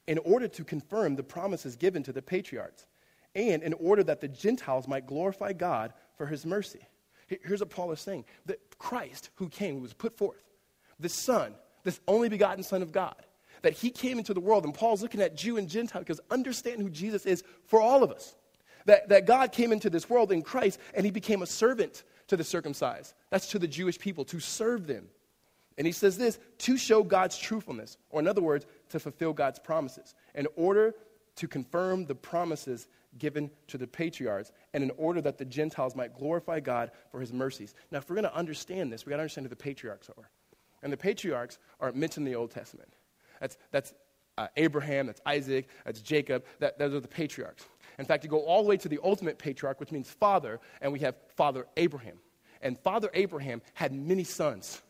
in 0.06 0.16
order 0.18 0.48
to 0.48 0.64
confirm 0.64 1.16
the 1.16 1.22
promises 1.22 1.76
given 1.76 2.02
to 2.04 2.12
the 2.12 2.22
patriarchs 2.22 2.86
and 3.34 3.62
in 3.62 3.74
order 3.74 4.02
that 4.02 4.22
the 4.22 4.26
Gentiles 4.26 4.88
might 4.88 5.06
glorify 5.06 5.52
God 5.52 5.92
for 6.16 6.26
his 6.26 6.46
mercy. 6.46 6.80
Here's 7.26 7.60
what 7.60 7.68
Paul 7.68 7.92
is 7.92 8.00
saying 8.00 8.24
that 8.46 8.78
Christ, 8.78 9.28
who 9.34 9.50
came, 9.50 9.74
who 9.76 9.82
was 9.82 9.92
put 9.92 10.16
forth, 10.16 10.42
the 10.98 11.10
Son, 11.10 11.54
this 11.84 12.00
only 12.08 12.30
begotten 12.30 12.64
Son 12.64 12.80
of 12.80 12.90
God, 12.90 13.14
that 13.60 13.74
he 13.74 13.90
came 13.90 14.16
into 14.16 14.32
the 14.32 14.40
world. 14.40 14.64
And 14.64 14.72
Paul's 14.72 15.02
looking 15.02 15.20
at 15.20 15.36
Jew 15.36 15.58
and 15.58 15.68
Gentile 15.68 16.00
because 16.00 16.20
understand 16.30 16.80
who 16.80 16.88
Jesus 16.88 17.26
is 17.26 17.44
for 17.66 17.82
all 17.82 18.02
of 18.02 18.10
us. 18.10 18.34
That, 18.86 19.10
that 19.10 19.26
God 19.26 19.52
came 19.52 19.72
into 19.72 19.90
this 19.90 20.08
world 20.08 20.32
in 20.32 20.40
Christ 20.40 20.80
and 20.94 21.04
he 21.04 21.12
became 21.12 21.42
a 21.42 21.46
servant 21.46 22.02
to 22.30 22.36
the 22.36 22.44
circumcised. 22.44 23.14
That's 23.30 23.48
to 23.48 23.58
the 23.58 23.68
Jewish 23.68 23.98
people, 23.98 24.24
to 24.26 24.40
serve 24.40 24.86
them. 24.86 25.08
And 25.76 25.86
he 25.86 25.92
says 25.92 26.16
this 26.16 26.38
to 26.58 26.76
show 26.76 27.02
God's 27.02 27.36
truthfulness, 27.36 27.98
or 28.10 28.20
in 28.20 28.26
other 28.26 28.42
words, 28.42 28.66
to 28.90 28.98
fulfill 28.98 29.32
God's 29.32 29.58
promises, 29.58 30.14
in 30.34 30.46
order 30.56 30.94
to 31.36 31.48
confirm 31.48 32.06
the 32.06 32.14
promises 32.14 32.88
given 33.18 33.50
to 33.66 33.78
the 33.78 33.86
patriarchs, 33.86 34.52
and 34.72 34.84
in 34.84 34.92
order 34.96 35.20
that 35.20 35.38
the 35.38 35.44
Gentiles 35.44 35.96
might 35.96 36.14
glorify 36.14 36.60
God 36.60 36.92
for 37.10 37.20
his 37.20 37.32
mercies. 37.32 37.74
Now, 37.90 37.98
if 37.98 38.08
we're 38.08 38.16
going 38.16 38.24
to 38.24 38.36
understand 38.36 38.92
this, 38.92 39.04
we've 39.04 39.10
got 39.10 39.16
to 39.16 39.22
understand 39.22 39.46
who 39.46 39.50
the 39.50 39.56
patriarchs 39.56 40.08
are. 40.16 40.30
And 40.82 40.92
the 40.92 40.96
patriarchs 40.96 41.58
are 41.80 41.90
mentioned 41.92 42.26
in 42.26 42.32
the 42.32 42.38
Old 42.38 42.52
Testament. 42.52 42.94
That's, 43.40 43.58
that's 43.72 43.92
uh, 44.38 44.46
Abraham, 44.56 45.06
that's 45.06 45.20
Isaac, 45.26 45.68
that's 45.84 46.00
Jacob, 46.00 46.44
that, 46.60 46.78
those 46.78 46.94
are 46.94 47.00
the 47.00 47.08
patriarchs. 47.08 47.64
In 48.00 48.06
fact, 48.06 48.24
you 48.24 48.30
go 48.30 48.40
all 48.40 48.62
the 48.62 48.68
way 48.68 48.78
to 48.78 48.88
the 48.88 48.98
ultimate 49.04 49.38
patriarch, 49.38 49.78
which 49.78 49.92
means 49.92 50.10
father, 50.10 50.58
and 50.80 50.90
we 50.90 51.00
have 51.00 51.14
Father 51.36 51.66
Abraham. 51.76 52.16
And 52.62 52.78
Father 52.78 53.10
Abraham 53.12 53.60
had 53.74 53.92
many 53.92 54.24
sons. 54.24 54.80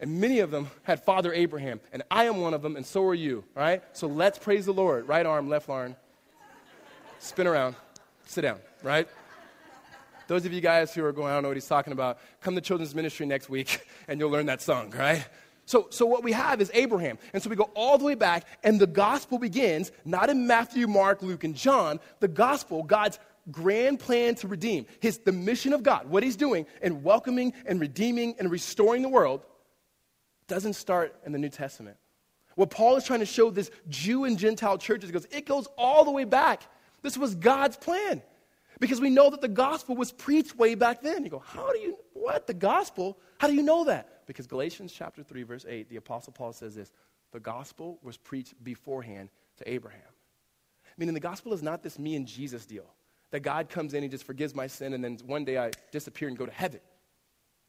And 0.00 0.20
many 0.20 0.40
of 0.40 0.50
them 0.50 0.70
had 0.82 1.02
Father 1.02 1.32
Abraham. 1.32 1.80
And 1.92 2.02
I 2.10 2.24
am 2.24 2.36
one 2.40 2.54
of 2.54 2.62
them, 2.62 2.76
and 2.76 2.84
so 2.84 3.04
are 3.06 3.14
you. 3.14 3.44
Right? 3.54 3.82
So 3.94 4.06
let's 4.06 4.38
praise 4.38 4.66
the 4.66 4.72
Lord. 4.72 5.08
Right 5.08 5.24
arm, 5.24 5.48
left 5.48 5.68
arm. 5.68 5.96
Spin 7.18 7.46
around. 7.46 7.74
Sit 8.26 8.42
down, 8.42 8.60
right? 8.82 9.08
Those 10.26 10.44
of 10.44 10.52
you 10.52 10.60
guys 10.60 10.94
who 10.94 11.04
are 11.04 11.12
going, 11.12 11.30
I 11.30 11.34
don't 11.34 11.42
know 11.42 11.48
what 11.48 11.56
he's 11.56 11.66
talking 11.66 11.92
about, 11.92 12.18
come 12.40 12.54
to 12.54 12.60
children's 12.60 12.94
ministry 12.94 13.26
next 13.26 13.48
week 13.48 13.84
and 14.08 14.20
you'll 14.20 14.30
learn 14.30 14.46
that 14.46 14.62
song, 14.62 14.90
right? 14.90 15.26
So, 15.70 15.86
so 15.90 16.04
what 16.04 16.24
we 16.24 16.32
have 16.32 16.60
is 16.60 16.68
Abraham. 16.74 17.16
And 17.32 17.40
so 17.40 17.48
we 17.48 17.54
go 17.54 17.70
all 17.76 17.96
the 17.96 18.04
way 18.04 18.16
back, 18.16 18.44
and 18.64 18.80
the 18.80 18.88
gospel 18.88 19.38
begins 19.38 19.92
not 20.04 20.28
in 20.28 20.48
Matthew, 20.48 20.88
Mark, 20.88 21.22
Luke, 21.22 21.44
and 21.44 21.54
John. 21.54 22.00
The 22.18 22.26
gospel, 22.26 22.82
God's 22.82 23.20
grand 23.52 24.00
plan 24.00 24.34
to 24.36 24.48
redeem, 24.48 24.86
his, 24.98 25.18
the 25.18 25.30
mission 25.30 25.72
of 25.72 25.84
God, 25.84 26.10
what 26.10 26.24
he's 26.24 26.34
doing 26.34 26.66
in 26.82 27.04
welcoming 27.04 27.52
and 27.66 27.78
redeeming 27.80 28.34
and 28.40 28.50
restoring 28.50 29.02
the 29.02 29.08
world, 29.08 29.46
doesn't 30.48 30.72
start 30.72 31.14
in 31.24 31.30
the 31.30 31.38
New 31.38 31.48
Testament. 31.48 31.98
What 32.56 32.70
Paul 32.70 32.96
is 32.96 33.04
trying 33.04 33.20
to 33.20 33.26
show 33.26 33.50
this 33.50 33.70
Jew 33.88 34.24
and 34.24 34.36
Gentile 34.36 34.76
churches 34.76 35.12
goes, 35.12 35.28
it 35.30 35.46
goes 35.46 35.68
all 35.78 36.04
the 36.04 36.10
way 36.10 36.24
back. 36.24 36.64
This 37.02 37.16
was 37.16 37.36
God's 37.36 37.76
plan. 37.76 38.22
Because 38.80 39.00
we 39.00 39.10
know 39.10 39.30
that 39.30 39.40
the 39.40 39.46
gospel 39.46 39.94
was 39.94 40.10
preached 40.10 40.56
way 40.56 40.74
back 40.74 41.00
then. 41.00 41.22
You 41.22 41.30
go, 41.30 41.38
how 41.38 41.70
do 41.72 41.78
you, 41.78 41.96
what? 42.12 42.48
The 42.48 42.54
gospel? 42.54 43.18
How 43.38 43.46
do 43.46 43.54
you 43.54 43.62
know 43.62 43.84
that? 43.84 44.19
Because 44.30 44.46
Galatians 44.46 44.92
chapter 44.92 45.24
3, 45.24 45.42
verse 45.42 45.66
8, 45.68 45.88
the 45.88 45.96
Apostle 45.96 46.32
Paul 46.32 46.52
says 46.52 46.76
this 46.76 46.92
the 47.32 47.40
gospel 47.40 47.98
was 48.00 48.16
preached 48.16 48.54
beforehand 48.62 49.28
to 49.56 49.68
Abraham. 49.68 50.06
Meaning 50.96 51.14
the 51.14 51.20
gospel 51.20 51.52
is 51.52 51.64
not 51.64 51.82
this 51.82 51.98
me 51.98 52.14
and 52.14 52.28
Jesus 52.28 52.64
deal. 52.64 52.84
That 53.32 53.40
God 53.40 53.68
comes 53.68 53.92
in, 53.92 54.04
and 54.04 54.10
just 54.10 54.22
forgives 54.22 54.54
my 54.54 54.68
sin, 54.68 54.92
and 54.94 55.02
then 55.02 55.18
one 55.26 55.44
day 55.44 55.58
I 55.58 55.72
disappear 55.90 56.28
and 56.28 56.38
go 56.38 56.46
to 56.46 56.52
heaven. 56.52 56.78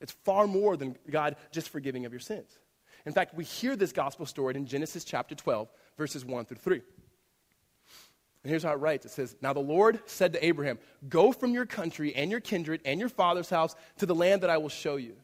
It's 0.01 0.11
far 0.11 0.45
more 0.45 0.77
than 0.77 0.95
God 1.09 1.35
just 1.51 1.69
forgiving 1.69 2.05
of 2.05 2.13
your 2.13 2.19
sins. 2.19 2.59
In 3.07 3.13
fact, 3.13 3.33
we 3.33 3.43
hear 3.43 3.75
this 3.75 3.91
gospel 3.91 4.27
story 4.27 4.53
in 4.53 4.67
Genesis 4.67 5.03
chapter 5.03 5.33
12, 5.33 5.67
verses 5.97 6.23
1 6.23 6.45
through 6.45 6.57
3. 6.57 6.75
And 8.43 8.51
here's 8.51 8.61
how 8.61 8.73
it 8.73 8.75
writes 8.75 9.07
it 9.07 9.11
says, 9.13 9.35
Now 9.41 9.53
the 9.53 9.59
Lord 9.59 9.99
said 10.05 10.33
to 10.33 10.45
Abraham, 10.45 10.77
Go 11.09 11.31
from 11.31 11.55
your 11.55 11.65
country 11.65 12.13
and 12.13 12.29
your 12.29 12.39
kindred 12.39 12.81
and 12.85 12.99
your 12.99 13.09
father's 13.09 13.49
house 13.49 13.75
to 13.97 14.05
the 14.05 14.13
land 14.13 14.43
that 14.43 14.51
I 14.51 14.59
will 14.59 14.69
show 14.69 14.97
you 14.97 15.15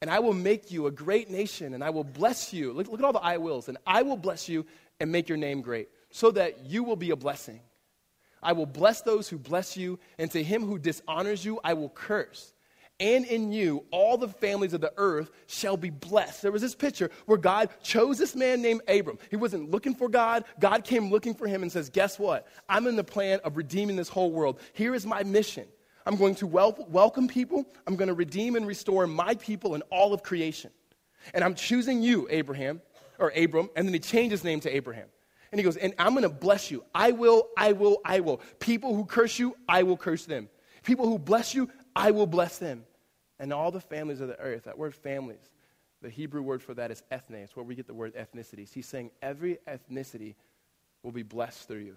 and 0.00 0.10
I 0.10 0.18
will 0.18 0.32
make 0.32 0.70
you 0.70 0.86
a 0.86 0.90
great 0.90 1.30
nation, 1.30 1.74
and 1.74 1.84
I 1.84 1.90
will 1.90 2.04
bless 2.04 2.52
you. 2.52 2.72
Look, 2.72 2.88
look 2.88 3.00
at 3.00 3.04
all 3.04 3.12
the 3.12 3.20
I 3.20 3.36
wills. 3.36 3.68
And 3.68 3.76
I 3.86 4.02
will 4.02 4.16
bless 4.16 4.48
you 4.48 4.64
and 4.98 5.12
make 5.12 5.28
your 5.28 5.38
name 5.38 5.60
great, 5.60 5.88
so 6.10 6.30
that 6.32 6.64
you 6.64 6.84
will 6.84 6.96
be 6.96 7.10
a 7.10 7.16
blessing. 7.16 7.60
I 8.42 8.52
will 8.52 8.66
bless 8.66 9.02
those 9.02 9.28
who 9.28 9.38
bless 9.38 9.76
you, 9.76 9.98
and 10.18 10.30
to 10.30 10.42
him 10.42 10.64
who 10.64 10.78
dishonors 10.78 11.44
you, 11.44 11.60
I 11.62 11.74
will 11.74 11.90
curse. 11.90 12.54
And 12.98 13.24
in 13.24 13.50
you, 13.50 13.84
all 13.90 14.18
the 14.18 14.28
families 14.28 14.74
of 14.74 14.82
the 14.82 14.92
earth 14.98 15.30
shall 15.46 15.78
be 15.78 15.88
blessed. 15.88 16.42
There 16.42 16.52
was 16.52 16.60
this 16.60 16.74
picture 16.74 17.10
where 17.24 17.38
God 17.38 17.70
chose 17.82 18.18
this 18.18 18.36
man 18.36 18.60
named 18.60 18.82
Abram. 18.88 19.18
He 19.30 19.36
wasn't 19.36 19.70
looking 19.70 19.94
for 19.94 20.08
God. 20.08 20.44
God 20.60 20.84
came 20.84 21.10
looking 21.10 21.34
for 21.34 21.46
him 21.46 21.62
and 21.62 21.72
says, 21.72 21.88
Guess 21.88 22.18
what? 22.18 22.46
I'm 22.68 22.86
in 22.86 22.96
the 22.96 23.04
plan 23.04 23.40
of 23.42 23.56
redeeming 23.56 23.96
this 23.96 24.10
whole 24.10 24.30
world. 24.30 24.60
Here 24.74 24.94
is 24.94 25.06
my 25.06 25.22
mission. 25.22 25.66
I'm 26.06 26.16
going 26.16 26.34
to 26.36 26.46
wel- 26.46 26.86
welcome 26.88 27.28
people. 27.28 27.66
I'm 27.86 27.96
going 27.96 28.08
to 28.08 28.14
redeem 28.14 28.56
and 28.56 28.66
restore 28.66 29.06
my 29.06 29.34
people 29.34 29.74
and 29.74 29.82
all 29.90 30.12
of 30.12 30.22
creation. 30.22 30.70
And 31.34 31.44
I'm 31.44 31.54
choosing 31.54 32.02
you, 32.02 32.26
Abraham, 32.30 32.80
or 33.18 33.32
Abram. 33.36 33.70
And 33.76 33.86
then 33.86 33.92
he 33.92 34.00
changed 34.00 34.30
his 34.30 34.44
name 34.44 34.60
to 34.60 34.74
Abraham. 34.74 35.08
And 35.52 35.58
he 35.58 35.64
goes, 35.64 35.76
And 35.76 35.94
I'm 35.98 36.12
going 36.12 36.22
to 36.22 36.28
bless 36.28 36.70
you. 36.70 36.84
I 36.94 37.12
will, 37.12 37.48
I 37.56 37.72
will, 37.72 37.98
I 38.04 38.20
will. 38.20 38.40
People 38.58 38.94
who 38.94 39.04
curse 39.04 39.38
you, 39.38 39.56
I 39.68 39.82
will 39.82 39.96
curse 39.96 40.24
them. 40.24 40.48
People 40.82 41.08
who 41.08 41.18
bless 41.18 41.54
you, 41.54 41.68
I 41.94 42.10
will 42.12 42.26
bless 42.26 42.58
them. 42.58 42.84
And 43.38 43.52
all 43.52 43.70
the 43.70 43.80
families 43.80 44.20
of 44.20 44.28
the 44.28 44.38
earth, 44.38 44.64
that 44.64 44.78
word 44.78 44.94
families, 44.94 45.50
the 46.02 46.10
Hebrew 46.10 46.42
word 46.42 46.62
for 46.62 46.74
that 46.74 46.90
is 46.90 47.02
ethne. 47.10 47.36
It's 47.36 47.56
where 47.56 47.64
we 47.64 47.74
get 47.74 47.86
the 47.86 47.94
word 47.94 48.14
ethnicities. 48.14 48.72
He's 48.72 48.86
saying 48.86 49.10
every 49.20 49.58
ethnicity 49.68 50.34
will 51.02 51.12
be 51.12 51.22
blessed 51.22 51.68
through 51.68 51.80
you. 51.80 51.96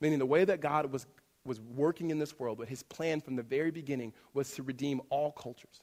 Meaning 0.00 0.18
the 0.18 0.26
way 0.26 0.44
that 0.44 0.60
God 0.60 0.92
was 0.92 1.06
was 1.44 1.60
working 1.60 2.10
in 2.10 2.18
this 2.18 2.38
world, 2.38 2.58
but 2.58 2.68
his 2.68 2.82
plan 2.82 3.20
from 3.20 3.36
the 3.36 3.42
very 3.42 3.70
beginning 3.70 4.12
was 4.32 4.50
to 4.52 4.62
redeem 4.62 5.00
all 5.10 5.32
cultures. 5.32 5.82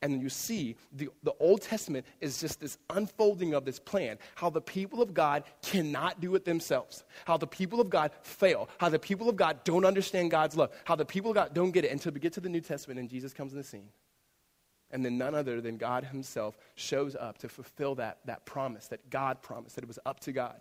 And 0.00 0.20
you 0.20 0.28
see, 0.28 0.76
the, 0.92 1.10
the 1.22 1.34
Old 1.38 1.62
Testament 1.62 2.06
is 2.20 2.40
just 2.40 2.60
this 2.60 2.76
unfolding 2.90 3.54
of 3.54 3.64
this 3.64 3.78
plan. 3.78 4.18
How 4.34 4.50
the 4.50 4.60
people 4.60 5.00
of 5.00 5.14
God 5.14 5.44
cannot 5.62 6.20
do 6.20 6.34
it 6.34 6.44
themselves. 6.44 7.04
How 7.24 7.36
the 7.36 7.46
people 7.46 7.80
of 7.80 7.88
God 7.88 8.10
fail. 8.22 8.68
How 8.78 8.88
the 8.88 8.98
people 8.98 9.28
of 9.28 9.36
God 9.36 9.62
don't 9.62 9.84
understand 9.84 10.32
God's 10.32 10.56
love. 10.56 10.72
How 10.84 10.96
the 10.96 11.04
people 11.04 11.30
of 11.30 11.36
God 11.36 11.54
don't 11.54 11.70
get 11.70 11.84
it 11.84 11.92
until 11.92 12.12
we 12.12 12.18
get 12.18 12.32
to 12.32 12.40
the 12.40 12.48
New 12.48 12.60
Testament 12.60 12.98
and 12.98 13.08
Jesus 13.08 13.32
comes 13.32 13.52
in 13.52 13.58
the 13.58 13.64
scene. 13.64 13.88
And 14.90 15.04
then 15.04 15.16
none 15.16 15.34
other 15.34 15.60
than 15.60 15.76
God 15.76 16.04
Himself 16.04 16.58
shows 16.74 17.14
up 17.14 17.38
to 17.38 17.48
fulfill 17.48 17.94
that, 17.94 18.18
that 18.26 18.44
promise 18.44 18.88
that 18.88 19.08
God 19.08 19.40
promised, 19.40 19.76
that 19.76 19.84
it 19.84 19.88
was 19.88 20.00
up 20.04 20.20
to 20.20 20.32
God. 20.32 20.60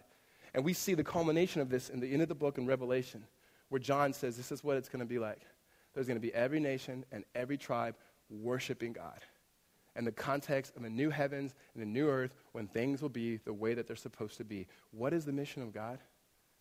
And 0.54 0.64
we 0.64 0.74
see 0.74 0.94
the 0.94 1.04
culmination 1.04 1.62
of 1.62 1.70
this 1.70 1.90
in 1.90 2.00
the 2.00 2.12
end 2.12 2.22
of 2.22 2.30
the 2.30 2.36
book 2.36 2.58
in 2.58 2.66
Revelation, 2.66 3.26
where 3.72 3.80
John 3.80 4.12
says 4.12 4.36
this 4.36 4.52
is 4.52 4.66
what 4.66 4.76
it's 4.76 4.90
going 4.90 5.00
to 5.00 5.06
be 5.06 5.18
like. 5.18 5.44
There's 5.94 6.06
going 6.06 6.20
to 6.20 6.22
be 6.22 6.34
every 6.34 6.60
nation 6.60 7.06
and 7.10 7.24
every 7.34 7.58
tribe 7.58 7.96
worshiping 8.30 8.92
God. 8.92 9.22
And 9.96 10.06
the 10.06 10.12
context 10.12 10.76
of 10.76 10.84
the 10.84 10.90
new 10.90 11.10
heavens 11.10 11.54
and 11.74 11.82
the 11.82 11.88
new 11.88 12.10
earth 12.10 12.36
when 12.52 12.68
things 12.68 13.02
will 13.02 13.08
be 13.08 13.38
the 13.38 13.54
way 13.54 13.74
that 13.74 13.88
they're 13.88 13.96
supposed 13.96 14.36
to 14.38 14.44
be. 14.44 14.68
What 14.92 15.14
is 15.14 15.24
the 15.24 15.32
mission 15.32 15.62
of 15.62 15.74
God? 15.74 16.00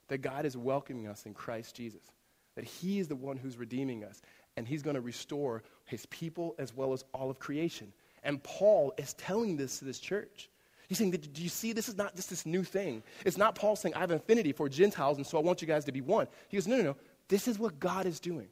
That 0.06 0.18
God 0.18 0.46
is 0.46 0.56
welcoming 0.56 1.08
us 1.08 1.26
in 1.26 1.34
Christ 1.34 1.74
Jesus. 1.74 2.12
That 2.54 2.64
He 2.64 3.00
is 3.00 3.08
the 3.08 3.16
one 3.16 3.36
who's 3.36 3.56
redeeming 3.56 4.04
us. 4.04 4.22
And 4.56 4.66
He's 4.66 4.82
going 4.82 4.94
to 4.94 5.00
restore 5.00 5.64
His 5.86 6.06
people 6.06 6.54
as 6.60 6.76
well 6.76 6.92
as 6.92 7.04
all 7.12 7.28
of 7.28 7.40
creation. 7.40 7.92
And 8.22 8.40
Paul 8.44 8.94
is 8.98 9.14
telling 9.14 9.56
this 9.56 9.80
to 9.80 9.84
this 9.84 9.98
church. 9.98 10.48
He's 10.90 10.98
saying, 10.98 11.12
Do 11.12 11.40
you 11.40 11.48
see 11.48 11.72
this 11.72 11.88
is 11.88 11.96
not 11.96 12.16
just 12.16 12.30
this 12.30 12.44
new 12.44 12.64
thing? 12.64 13.04
It's 13.24 13.38
not 13.38 13.54
Paul 13.54 13.76
saying, 13.76 13.94
I 13.94 14.00
have 14.00 14.10
affinity 14.10 14.50
for 14.50 14.68
Gentiles, 14.68 15.18
and 15.18 15.24
so 15.26 15.38
I 15.38 15.40
want 15.40 15.62
you 15.62 15.68
guys 15.68 15.84
to 15.84 15.92
be 15.92 16.00
one. 16.00 16.26
He 16.48 16.56
goes, 16.56 16.66
No, 16.66 16.76
no, 16.78 16.82
no. 16.82 16.96
This 17.28 17.46
is 17.46 17.60
what 17.60 17.78
God 17.78 18.06
is 18.06 18.18
doing. 18.18 18.48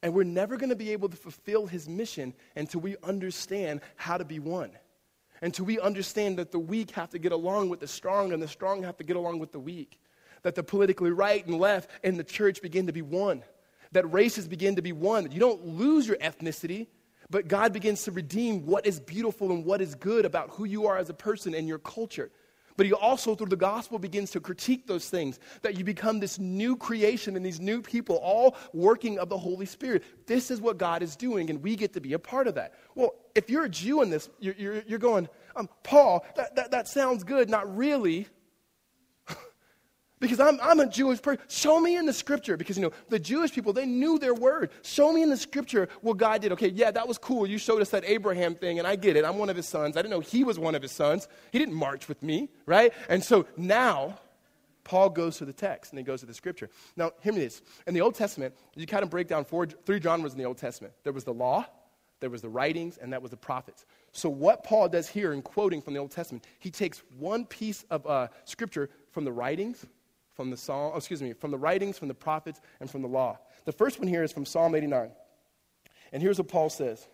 And 0.00 0.14
we're 0.14 0.22
never 0.22 0.56
going 0.56 0.70
to 0.70 0.76
be 0.76 0.92
able 0.92 1.08
to 1.08 1.16
fulfill 1.16 1.66
his 1.66 1.88
mission 1.88 2.34
until 2.54 2.80
we 2.82 2.94
understand 3.02 3.80
how 3.96 4.16
to 4.16 4.24
be 4.24 4.38
one. 4.38 4.70
Until 5.40 5.64
we 5.64 5.80
understand 5.80 6.38
that 6.38 6.52
the 6.52 6.58
weak 6.60 6.92
have 6.92 7.10
to 7.10 7.18
get 7.18 7.32
along 7.32 7.68
with 7.68 7.80
the 7.80 7.88
strong 7.88 8.32
and 8.32 8.40
the 8.40 8.46
strong 8.46 8.84
have 8.84 8.96
to 8.98 9.04
get 9.04 9.16
along 9.16 9.40
with 9.40 9.50
the 9.50 9.58
weak. 9.58 9.98
That 10.42 10.54
the 10.54 10.62
politically 10.62 11.10
right 11.10 11.44
and 11.44 11.58
left 11.58 11.90
and 12.04 12.16
the 12.16 12.22
church 12.22 12.62
begin 12.62 12.86
to 12.86 12.92
be 12.92 13.02
one. 13.02 13.42
That 13.90 14.12
races 14.12 14.46
begin 14.46 14.76
to 14.76 14.82
be 14.82 14.92
one. 14.92 15.32
You 15.32 15.40
don't 15.40 15.66
lose 15.66 16.06
your 16.06 16.16
ethnicity, 16.18 16.86
but 17.32 17.48
God 17.48 17.72
begins 17.72 18.04
to 18.04 18.12
redeem 18.12 18.66
what 18.66 18.86
is 18.86 19.00
beautiful 19.00 19.50
and 19.50 19.64
what 19.64 19.80
is 19.80 19.94
good 19.94 20.24
about 20.24 20.50
who 20.50 20.64
you 20.64 20.86
are 20.86 20.98
as 20.98 21.08
a 21.08 21.14
person 21.14 21.54
and 21.54 21.66
your 21.66 21.78
culture. 21.78 22.30
But 22.76 22.86
he 22.86 22.92
also, 22.92 23.34
through 23.34 23.48
the 23.48 23.56
gospel, 23.56 23.98
begins 23.98 24.30
to 24.32 24.40
critique 24.40 24.86
those 24.86 25.08
things 25.08 25.40
that 25.62 25.76
you 25.76 25.84
become 25.84 26.20
this 26.20 26.38
new 26.38 26.76
creation 26.76 27.36
and 27.36 27.44
these 27.44 27.60
new 27.60 27.82
people, 27.82 28.16
all 28.16 28.56
working 28.72 29.18
of 29.18 29.28
the 29.28 29.36
Holy 29.36 29.66
Spirit. 29.66 30.04
This 30.26 30.50
is 30.50 30.60
what 30.60 30.78
God 30.78 31.02
is 31.02 31.16
doing, 31.16 31.50
and 31.50 31.62
we 31.62 31.74
get 31.74 31.94
to 31.94 32.00
be 32.00 32.12
a 32.12 32.18
part 32.18 32.46
of 32.46 32.54
that. 32.54 32.74
Well, 32.94 33.14
if 33.34 33.50
you're 33.50 33.64
a 33.64 33.68
Jew 33.68 34.02
in 34.02 34.10
this, 34.10 34.28
you're, 34.38 34.54
you're, 34.56 34.82
you're 34.86 34.98
going, 34.98 35.28
um, 35.56 35.68
Paul, 35.82 36.24
that, 36.36 36.54
that, 36.56 36.70
that 36.70 36.88
sounds 36.88 37.24
good. 37.24 37.50
Not 37.50 37.74
really 37.76 38.28
because 40.22 40.38
I'm, 40.38 40.58
I'm 40.62 40.78
a 40.78 40.86
Jewish 40.86 41.20
person. 41.20 41.42
Show 41.48 41.80
me 41.80 41.96
in 41.96 42.06
the 42.06 42.12
scripture, 42.12 42.56
because 42.56 42.76
you 42.76 42.82
know, 42.84 42.92
the 43.08 43.18
Jewish 43.18 43.52
people, 43.52 43.72
they 43.72 43.86
knew 43.86 44.20
their 44.20 44.34
word. 44.34 44.70
Show 44.82 45.12
me 45.12 45.22
in 45.22 45.28
the 45.28 45.36
scripture 45.36 45.88
what 46.00 46.16
God 46.16 46.40
did. 46.40 46.52
Okay, 46.52 46.68
yeah, 46.68 46.92
that 46.92 47.08
was 47.08 47.18
cool. 47.18 47.44
You 47.44 47.58
showed 47.58 47.82
us 47.82 47.90
that 47.90 48.04
Abraham 48.04 48.54
thing, 48.54 48.78
and 48.78 48.86
I 48.86 48.94
get 48.94 49.16
it. 49.16 49.24
I'm 49.24 49.36
one 49.36 49.50
of 49.50 49.56
his 49.56 49.66
sons. 49.66 49.96
I 49.96 50.02
didn't 50.02 50.12
know 50.12 50.20
he 50.20 50.44
was 50.44 50.60
one 50.60 50.76
of 50.76 50.80
his 50.80 50.92
sons. 50.92 51.26
He 51.50 51.58
didn't 51.58 51.74
march 51.74 52.08
with 52.08 52.22
me, 52.22 52.50
right? 52.66 52.92
And 53.08 53.22
so 53.22 53.46
now, 53.56 54.20
Paul 54.84 55.10
goes 55.10 55.38
to 55.38 55.44
the 55.44 55.52
text 55.52 55.92
and 55.92 55.98
he 55.98 56.04
goes 56.04 56.20
to 56.20 56.26
the 56.26 56.34
scripture. 56.34 56.70
Now, 56.96 57.10
hear 57.20 57.32
me 57.32 57.40
this. 57.40 57.60
In 57.88 57.94
the 57.94 58.00
Old 58.00 58.14
Testament, 58.14 58.54
you 58.76 58.86
kind 58.86 59.02
of 59.02 59.10
break 59.10 59.26
down 59.26 59.44
four, 59.44 59.66
three 59.66 60.00
genres 60.00 60.32
in 60.32 60.38
the 60.38 60.44
Old 60.44 60.58
Testament. 60.58 60.94
There 61.02 61.12
was 61.12 61.24
the 61.24 61.34
law, 61.34 61.66
there 62.20 62.30
was 62.30 62.42
the 62.42 62.48
writings, 62.48 62.96
and 62.96 63.12
that 63.12 63.22
was 63.22 63.32
the 63.32 63.36
prophets. 63.36 63.84
So, 64.12 64.28
what 64.28 64.62
Paul 64.62 64.88
does 64.88 65.08
here 65.08 65.32
in 65.32 65.42
quoting 65.42 65.82
from 65.82 65.94
the 65.94 66.00
Old 66.00 66.12
Testament, 66.12 66.46
he 66.60 66.70
takes 66.70 67.02
one 67.18 67.44
piece 67.44 67.84
of 67.90 68.06
uh, 68.06 68.28
scripture 68.44 68.88
from 69.10 69.24
the 69.24 69.32
writings, 69.32 69.84
from 70.42 70.50
the 70.50 70.56
Psalm, 70.56 70.90
oh, 70.92 70.96
excuse 70.96 71.22
me, 71.22 71.32
from 71.34 71.52
the 71.52 71.56
writings, 71.56 71.96
from 71.96 72.08
the 72.08 72.14
prophets, 72.14 72.60
and 72.80 72.90
from 72.90 73.00
the 73.00 73.06
law. 73.06 73.38
The 73.64 73.70
first 73.70 74.00
one 74.00 74.08
here 74.08 74.24
is 74.24 74.32
from 74.32 74.44
Psalm 74.44 74.74
89. 74.74 75.08
And 76.12 76.20
here's 76.20 76.36
what 76.36 76.48
Paul 76.48 76.68
says 76.68 77.06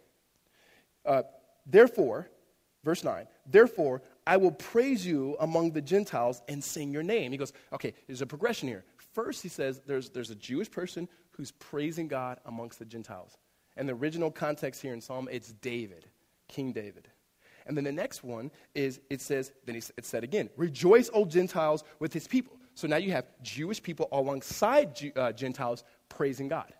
uh, 1.04 1.24
Therefore, 1.66 2.26
verse 2.84 3.04
9, 3.04 3.26
therefore 3.44 4.00
I 4.26 4.38
will 4.38 4.52
praise 4.52 5.04
you 5.04 5.36
among 5.40 5.72
the 5.72 5.82
Gentiles 5.82 6.40
and 6.48 6.64
sing 6.64 6.90
your 6.90 7.02
name. 7.02 7.30
He 7.30 7.36
goes, 7.36 7.52
okay, 7.70 7.92
there's 8.06 8.22
a 8.22 8.26
progression 8.26 8.66
here. 8.66 8.84
First, 9.12 9.42
he 9.42 9.50
says 9.50 9.82
there's, 9.86 10.08
there's 10.08 10.30
a 10.30 10.34
Jewish 10.34 10.70
person 10.70 11.06
who's 11.32 11.50
praising 11.50 12.08
God 12.08 12.40
amongst 12.46 12.78
the 12.78 12.86
Gentiles. 12.86 13.36
And 13.76 13.86
the 13.86 13.92
original 13.92 14.30
context 14.30 14.80
here 14.80 14.94
in 14.94 15.02
Psalm, 15.02 15.28
it's 15.30 15.52
David, 15.52 16.06
King 16.48 16.72
David. 16.72 17.08
And 17.66 17.76
then 17.76 17.84
the 17.84 17.92
next 17.92 18.24
one 18.24 18.50
is 18.74 19.00
it 19.10 19.20
says, 19.20 19.52
then 19.66 19.76
it 19.76 20.06
said 20.06 20.24
again, 20.24 20.48
rejoice, 20.56 21.10
O 21.12 21.26
Gentiles, 21.26 21.84
with 21.98 22.14
his 22.14 22.26
people. 22.26 22.58
So 22.78 22.86
now 22.86 22.98
you 22.98 23.10
have 23.10 23.26
Jewish 23.42 23.82
people 23.82 24.06
alongside 24.12 24.96
uh, 25.16 25.32
Gentiles 25.32 25.82
praising 26.08 26.46
God. 26.46 26.72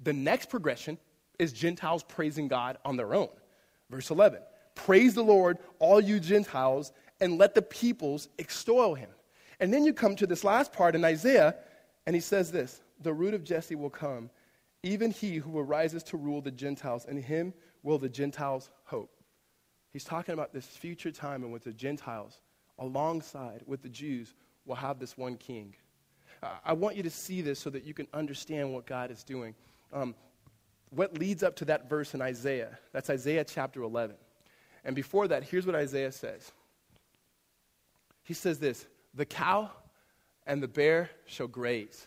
The 0.00 0.12
next 0.12 0.48
progression 0.48 0.98
is 1.38 1.52
Gentiles 1.52 2.02
praising 2.02 2.48
God 2.48 2.76
on 2.84 2.96
their 2.96 3.14
own. 3.14 3.28
Verse 3.88 4.10
11 4.10 4.40
Praise 4.74 5.14
the 5.14 5.22
Lord, 5.22 5.58
all 5.78 6.00
you 6.00 6.18
Gentiles, 6.18 6.90
and 7.20 7.38
let 7.38 7.54
the 7.54 7.62
peoples 7.62 8.26
extol 8.36 8.96
him. 8.96 9.10
And 9.60 9.72
then 9.72 9.84
you 9.84 9.94
come 9.94 10.16
to 10.16 10.26
this 10.26 10.42
last 10.42 10.72
part 10.72 10.96
in 10.96 11.04
Isaiah, 11.04 11.54
and 12.04 12.16
he 12.16 12.20
says 12.20 12.50
this 12.50 12.82
The 13.02 13.14
root 13.14 13.32
of 13.32 13.44
Jesse 13.44 13.76
will 13.76 13.90
come, 13.90 14.30
even 14.82 15.12
he 15.12 15.36
who 15.36 15.56
arises 15.56 16.02
to 16.04 16.16
rule 16.16 16.40
the 16.40 16.50
Gentiles, 16.50 17.06
and 17.08 17.16
him 17.16 17.54
will 17.84 17.98
the 17.98 18.08
Gentiles 18.08 18.70
hope. 18.82 19.20
He's 19.92 20.02
talking 20.02 20.32
about 20.32 20.52
this 20.52 20.66
future 20.66 21.12
time 21.12 21.44
in 21.44 21.52
which 21.52 21.62
the 21.62 21.72
Gentiles, 21.72 22.40
alongside 22.76 23.62
with 23.68 23.82
the 23.82 23.88
Jews, 23.88 24.34
will 24.66 24.74
have 24.74 24.98
this 24.98 25.16
one 25.16 25.36
king. 25.36 25.74
Uh, 26.42 26.48
I 26.64 26.72
want 26.72 26.96
you 26.96 27.02
to 27.02 27.10
see 27.10 27.42
this 27.42 27.58
so 27.58 27.70
that 27.70 27.84
you 27.84 27.94
can 27.94 28.06
understand 28.12 28.72
what 28.72 28.86
God 28.86 29.10
is 29.10 29.22
doing. 29.22 29.54
Um, 29.92 30.14
what 30.90 31.18
leads 31.18 31.42
up 31.42 31.56
to 31.56 31.64
that 31.66 31.88
verse 31.88 32.14
in 32.14 32.22
Isaiah? 32.22 32.78
That's 32.92 33.10
Isaiah 33.10 33.44
chapter 33.44 33.82
11. 33.82 34.16
And 34.84 34.94
before 34.94 35.28
that, 35.28 35.44
here's 35.44 35.66
what 35.66 35.74
Isaiah 35.74 36.12
says 36.12 36.52
He 38.22 38.34
says 38.34 38.58
this 38.58 38.86
The 39.14 39.26
cow 39.26 39.70
and 40.46 40.62
the 40.62 40.68
bear 40.68 41.10
shall 41.26 41.48
graze, 41.48 42.06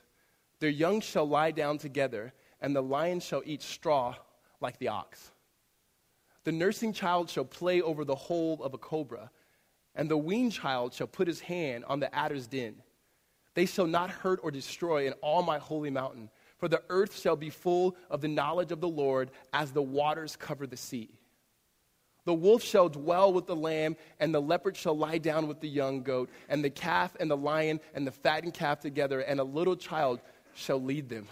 their 0.60 0.70
young 0.70 1.02
shall 1.02 1.28
lie 1.28 1.52
down 1.52 1.78
together, 1.78 2.34
and 2.62 2.76
the 2.76 2.84
lion 2.84 3.20
shall 3.20 3.42
eat 3.46 3.62
straw 3.62 4.16
like 4.62 4.78
the 4.80 4.88
ox. 4.88 5.32
The 6.44 6.52
nursing 6.52 6.94
child 6.94 7.30
shall 7.30 7.46
play 7.46 7.82
over 7.82 8.06
the 8.06 8.16
hole 8.16 8.64
of 8.64 8.74
a 8.74 8.78
cobra 8.78 9.30
and 9.98 10.10
the 10.10 10.18
weaned 10.18 10.54
child 10.54 10.94
shall 10.94 11.08
put 11.08 11.28
his 11.28 11.42
hand 11.42 11.84
on 11.88 12.00
the 12.00 12.14
adder's 12.16 12.48
den. 12.48 12.76
They 13.56 13.66
shall 13.66 13.88
not 13.88 14.12
hurt 14.12 14.40
or 14.44 14.52
destroy 14.52 15.08
in 15.08 15.14
all 15.14 15.42
my 15.42 15.58
holy 15.58 15.90
mountain, 15.90 16.30
for 16.60 16.68
the 16.68 16.84
earth 16.90 17.20
shall 17.20 17.36
be 17.36 17.50
full 17.50 17.98
of 18.10 18.22
the 18.22 18.28
knowledge 18.28 18.72
of 18.72 18.80
the 18.80 18.88
Lord 18.88 19.32
as 19.52 19.72
the 19.72 19.82
waters 19.82 20.36
cover 20.36 20.68
the 20.68 20.78
sea. 20.78 21.10
The 22.26 22.34
wolf 22.34 22.62
shall 22.62 22.90
dwell 22.90 23.34
with 23.34 23.48
the 23.48 23.56
lamb, 23.56 23.96
and 24.20 24.36
the 24.36 24.42
leopard 24.42 24.78
shall 24.78 24.96
lie 24.96 25.18
down 25.18 25.48
with 25.48 25.62
the 25.62 25.68
young 25.70 26.04
goat, 26.04 26.30
and 26.50 26.64
the 26.64 26.70
calf 26.70 27.16
and 27.20 27.32
the 27.32 27.38
lion 27.38 27.80
and 27.96 28.06
the 28.06 28.12
fattened 28.12 28.54
calf 28.54 28.80
together, 28.80 29.22
and 29.22 29.40
a 29.40 29.44
little 29.44 29.76
child 29.76 30.20
shall 30.54 30.82
lead 30.82 31.10
them. 31.10 31.26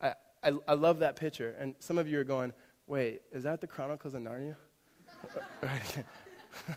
I, 0.00 0.14
I, 0.42 0.52
I 0.68 0.74
love 0.74 1.00
that 1.00 1.16
picture. 1.16 1.54
And 1.58 1.74
some 1.80 1.98
of 1.98 2.08
you 2.08 2.18
are 2.20 2.24
going, 2.24 2.52
wait, 2.86 3.20
is 3.32 3.42
that 3.42 3.60
the 3.60 3.66
Chronicles 3.66 4.14
of 4.14 4.22
Narnia? 4.22 4.56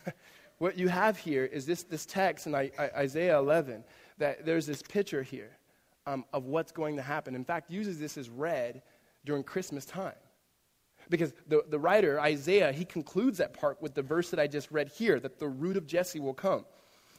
What 0.63 0.77
you 0.77 0.87
have 0.87 1.17
here 1.17 1.43
is 1.43 1.65
this, 1.65 1.83
this 1.83 2.05
text 2.05 2.47
in 2.47 2.55
Isaiah 2.55 3.37
11 3.37 3.83
that 4.17 4.45
there's 4.45 4.65
this 4.65 4.81
picture 4.81 5.21
here 5.21 5.57
um, 6.07 6.23
of 6.31 6.45
what's 6.45 6.71
going 6.71 6.95
to 6.95 7.01
happen. 7.01 7.35
In 7.35 7.43
fact, 7.43 7.69
uses 7.69 7.99
this 7.99 8.17
as 8.17 8.29
read 8.29 8.81
during 9.25 9.43
Christmas 9.43 9.83
time. 9.83 10.15
Because 11.09 11.33
the, 11.49 11.65
the 11.69 11.77
writer, 11.77 12.17
Isaiah, 12.17 12.71
he 12.71 12.85
concludes 12.85 13.39
that 13.39 13.51
part 13.51 13.81
with 13.81 13.93
the 13.93 14.01
verse 14.01 14.29
that 14.29 14.39
I 14.39 14.47
just 14.47 14.71
read 14.71 14.87
here 14.87 15.19
that 15.19 15.37
the 15.37 15.49
root 15.49 15.75
of 15.75 15.85
Jesse 15.85 16.21
will 16.21 16.33
come. 16.33 16.63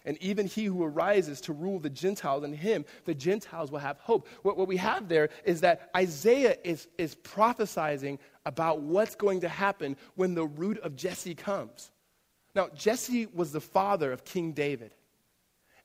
And 0.06 0.16
even 0.22 0.46
he 0.46 0.64
who 0.64 0.82
arises 0.82 1.42
to 1.42 1.52
rule 1.52 1.78
the 1.78 1.90
Gentiles, 1.90 2.44
and 2.44 2.56
him, 2.56 2.86
the 3.04 3.14
Gentiles 3.14 3.70
will 3.70 3.78
have 3.78 3.98
hope. 3.98 4.26
What, 4.40 4.56
what 4.56 4.68
we 4.68 4.78
have 4.78 5.06
there 5.06 5.28
is 5.44 5.60
that 5.60 5.90
Isaiah 5.94 6.56
is, 6.64 6.88
is 6.96 7.14
prophesizing 7.16 8.20
about 8.46 8.80
what's 8.80 9.14
going 9.14 9.42
to 9.42 9.50
happen 9.50 9.98
when 10.14 10.34
the 10.34 10.46
root 10.46 10.78
of 10.78 10.96
Jesse 10.96 11.34
comes. 11.34 11.90
Now, 12.54 12.68
Jesse 12.74 13.26
was 13.26 13.52
the 13.52 13.60
father 13.60 14.12
of 14.12 14.24
King 14.24 14.52
David. 14.52 14.94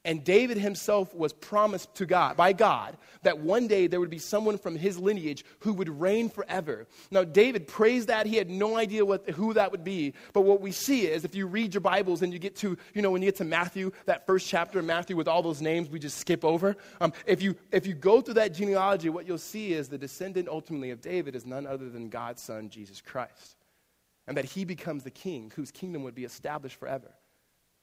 And 0.06 0.24
David 0.24 0.58
himself 0.58 1.14
was 1.14 1.34
promised 1.34 1.94
to 1.96 2.06
God, 2.06 2.38
by 2.38 2.54
God, 2.54 2.98
that 3.24 3.40
one 3.40 3.68
day 3.68 3.86
there 3.86 4.00
would 4.00 4.10
be 4.10 4.18
someone 4.18 4.58
from 4.58 4.78
his 4.78 4.98
lineage 4.98 5.44
who 5.60 5.74
would 5.74 5.90
reign 5.90 6.30
forever. 6.30 6.88
Now, 7.12 7.26
David 7.26 7.68
praised 7.68 8.08
that. 8.08 8.26
He 8.26 8.38
had 8.38 8.50
no 8.50 8.78
idea 8.78 9.04
what, 9.04 9.30
who 9.32 9.54
that 9.56 9.72
would 9.72 9.84
be. 9.84 10.14
But 10.32 10.42
what 10.42 10.62
we 10.62 10.72
see 10.72 11.06
is 11.06 11.26
if 11.26 11.36
you 11.36 11.48
read 11.48 11.74
your 11.74 11.82
Bibles 11.82 12.22
and 12.22 12.32
you 12.32 12.40
get 12.40 12.56
to, 12.58 12.78
you 12.94 13.02
know, 13.02 13.12
when 13.12 13.22
you 13.22 13.28
get 13.28 13.36
to 13.38 13.44
Matthew, 13.44 13.92
that 14.06 14.26
first 14.26 14.48
chapter 14.48 14.80
of 14.80 14.86
Matthew 14.86 15.18
with 15.18 15.28
all 15.28 15.42
those 15.42 15.62
names 15.62 15.90
we 15.90 16.00
just 16.00 16.18
skip 16.18 16.46
over, 16.46 16.78
um, 17.02 17.12
if, 17.26 17.42
you, 17.42 17.58
if 17.74 17.86
you 17.86 17.94
go 17.94 18.22
through 18.22 18.36
that 18.36 18.54
genealogy, 18.54 19.10
what 19.10 19.28
you'll 19.28 19.38
see 19.38 19.74
is 19.74 19.90
the 19.90 19.98
descendant 19.98 20.48
ultimately 20.48 20.92
of 20.92 21.02
David 21.02 21.36
is 21.36 21.46
none 21.46 21.68
other 21.68 21.90
than 21.90 22.08
God's 22.08 22.42
son, 22.42 22.70
Jesus 22.70 23.02
Christ 23.02 23.59
and 24.30 24.38
that 24.38 24.46
he 24.46 24.64
becomes 24.64 25.04
the 25.04 25.10
king 25.10 25.52
whose 25.56 25.72
kingdom 25.72 26.04
would 26.04 26.14
be 26.14 26.24
established 26.24 26.80
forever. 26.80 27.12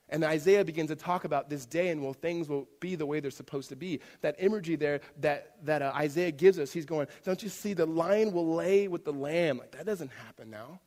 And 0.09 0.23
Isaiah 0.23 0.65
begins 0.65 0.91
to 0.91 0.97
talk 0.97 1.25
about 1.25 1.51
this 1.51 1.67
day 1.67 1.89
and 1.89 2.01
will 2.01 2.13
things 2.13 2.49
will 2.49 2.69
be 2.79 2.95
the 2.95 3.05
way 3.05 3.19
they're 3.19 3.33
supposed 3.33 3.69
to 3.71 3.77
be. 3.77 4.01
That 4.21 4.37
imagery 4.39 4.77
there 4.77 5.01
that, 5.19 5.57
that 5.65 5.83
uh, 5.83 5.91
Isaiah 5.97 6.31
gives 6.31 6.61
us, 6.61 6.73
he's 6.73 6.87
going, 6.87 7.09
Don't 7.25 7.43
you 7.43 7.49
see 7.49 7.75
the 7.75 7.85
lion 7.85 8.33
will 8.33 8.55
lay 8.55 8.87
with 8.87 9.05
the 9.05 9.13
lamb? 9.13 9.59
Like, 9.59 9.73
that 9.73 9.87
doesn't 9.87 10.13
happen 10.25 10.49
now. 10.49 10.79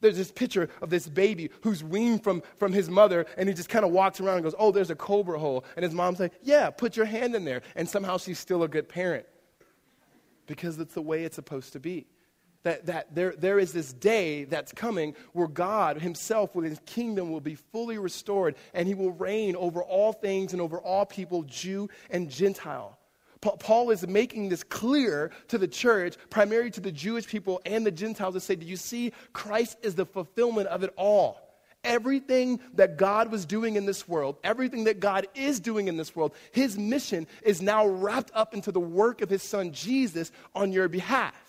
There's 0.00 0.16
this 0.16 0.32
picture 0.32 0.68
of 0.82 0.90
this 0.90 1.08
baby 1.08 1.50
who's 1.60 1.84
weaned 1.84 2.24
from, 2.24 2.42
from 2.58 2.72
his 2.72 2.90
mother, 2.90 3.26
and 3.38 3.48
he 3.48 3.54
just 3.54 3.68
kind 3.68 3.84
of 3.84 3.92
walks 3.92 4.20
around 4.20 4.38
and 4.38 4.44
goes, 4.44 4.56
Oh, 4.58 4.72
there's 4.72 4.90
a 4.90 4.96
cobra 4.96 5.38
hole. 5.38 5.64
And 5.76 5.84
his 5.84 5.94
mom's 5.94 6.18
like, 6.18 6.32
Yeah, 6.42 6.70
put 6.70 6.96
your 6.96 7.06
hand 7.06 7.36
in 7.36 7.44
there. 7.44 7.62
And 7.76 7.88
somehow 7.88 8.18
she's 8.18 8.40
still 8.40 8.64
a 8.64 8.68
good 8.68 8.88
parent 8.88 9.26
because 10.48 10.80
it's 10.80 10.94
the 10.94 11.02
way 11.02 11.22
it's 11.22 11.36
supposed 11.36 11.74
to 11.74 11.78
be. 11.78 12.08
That, 12.66 12.86
that 12.86 13.14
there, 13.14 13.32
there 13.38 13.60
is 13.60 13.72
this 13.72 13.92
day 13.92 14.42
that's 14.42 14.72
coming 14.72 15.14
where 15.34 15.46
God 15.46 16.02
Himself, 16.02 16.52
with 16.56 16.64
His 16.64 16.80
kingdom, 16.84 17.30
will 17.30 17.38
be 17.38 17.54
fully 17.54 17.96
restored, 17.96 18.56
and 18.74 18.88
He 18.88 18.94
will 18.94 19.12
reign 19.12 19.54
over 19.54 19.84
all 19.84 20.12
things 20.12 20.52
and 20.52 20.60
over 20.60 20.80
all 20.80 21.06
people, 21.06 21.44
Jew 21.44 21.88
and 22.10 22.28
Gentile. 22.28 22.98
Paul 23.40 23.90
is 23.90 24.04
making 24.08 24.48
this 24.48 24.64
clear 24.64 25.30
to 25.46 25.58
the 25.58 25.68
church, 25.68 26.16
primarily 26.28 26.72
to 26.72 26.80
the 26.80 26.90
Jewish 26.90 27.28
people 27.28 27.60
and 27.64 27.86
the 27.86 27.92
Gentiles, 27.92 28.34
to 28.34 28.40
say, 28.40 28.56
Do 28.56 28.66
you 28.66 28.74
see? 28.74 29.12
Christ 29.32 29.78
is 29.82 29.94
the 29.94 30.04
fulfillment 30.04 30.66
of 30.66 30.82
it 30.82 30.92
all. 30.96 31.40
Everything 31.84 32.58
that 32.74 32.96
God 32.96 33.30
was 33.30 33.46
doing 33.46 33.76
in 33.76 33.86
this 33.86 34.08
world, 34.08 34.38
everything 34.42 34.82
that 34.84 34.98
God 34.98 35.28
is 35.36 35.60
doing 35.60 35.86
in 35.86 35.96
this 35.96 36.16
world, 36.16 36.34
his 36.50 36.76
mission 36.76 37.28
is 37.42 37.62
now 37.62 37.86
wrapped 37.86 38.32
up 38.34 38.54
into 38.54 38.72
the 38.72 38.80
work 38.80 39.22
of 39.22 39.30
his 39.30 39.44
son 39.44 39.70
Jesus 39.70 40.32
on 40.52 40.72
your 40.72 40.88
behalf. 40.88 41.45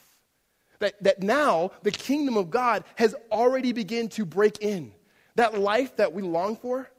That, 0.80 1.02
that 1.04 1.24
now 1.24 1.72
the 1.84 1.92
kingdom 1.92 2.38
of 2.38 2.50
God 2.50 2.84
has 2.96 3.16
already 3.32 3.72
begun 3.72 4.10
to 4.10 4.26
break 4.26 4.60
in. 4.60 4.92
That 5.36 5.58
life 5.60 5.96
that 5.98 6.14
we 6.14 6.22
long 6.22 6.56
for, 6.56 6.90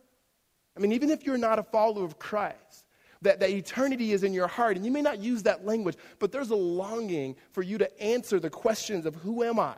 I 0.77 0.81
mean, 0.81 0.93
even 0.93 1.11
if 1.11 1.25
you're 1.25 1.39
not 1.39 1.59
a 1.59 1.65
follower 1.65 2.05
of 2.05 2.19
Christ, 2.19 2.85
that, 3.23 3.41
that 3.41 3.51
eternity 3.51 4.13
is 4.13 4.23
in 4.23 4.33
your 4.33 4.47
heart. 4.47 4.77
And 4.77 4.85
you 4.85 4.93
may 4.93 5.03
not 5.03 5.19
use 5.19 5.43
that 5.43 5.67
language, 5.67 5.97
but 6.19 6.31
there's 6.31 6.51
a 6.51 6.57
longing 6.57 7.37
for 7.51 7.63
you 7.63 7.79
to 7.79 8.03
answer 8.03 8.39
the 8.39 8.51
questions 8.51 9.07
of 9.07 9.15
who 9.17 9.43
am 9.43 9.59
I? 9.59 9.75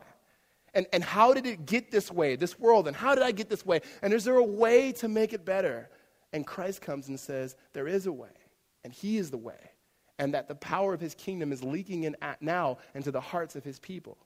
And, 0.73 0.85
and 0.93 1.03
how 1.03 1.33
did 1.33 1.45
it 1.45 1.65
get 1.65 1.91
this 1.91 2.11
way, 2.11 2.35
this 2.35 2.59
world? 2.59 2.87
And 2.87 2.95
how 2.95 3.15
did 3.15 3.23
I 3.23 3.31
get 3.31 3.49
this 3.49 3.65
way? 3.65 3.81
And 4.01 4.13
is 4.13 4.23
there 4.23 4.35
a 4.35 4.43
way 4.43 4.91
to 4.93 5.07
make 5.07 5.33
it 5.33 5.43
better? 5.43 5.89
And 6.33 6.47
Christ 6.47 6.81
comes 6.81 7.09
and 7.09 7.19
says, 7.19 7.55
There 7.73 7.87
is 7.87 8.05
a 8.05 8.13
way, 8.13 8.29
and 8.83 8.93
He 8.93 9.17
is 9.17 9.31
the 9.31 9.37
way. 9.37 9.70
And 10.21 10.35
that 10.35 10.47
the 10.47 10.53
power 10.53 10.93
of 10.93 11.01
His 11.01 11.15
kingdom 11.15 11.51
is 11.51 11.63
leaking 11.63 12.03
in 12.03 12.15
at 12.21 12.43
now 12.43 12.77
into 12.93 13.09
the 13.09 13.19
hearts 13.19 13.55
of 13.55 13.63
His 13.63 13.79
people. 13.79 14.19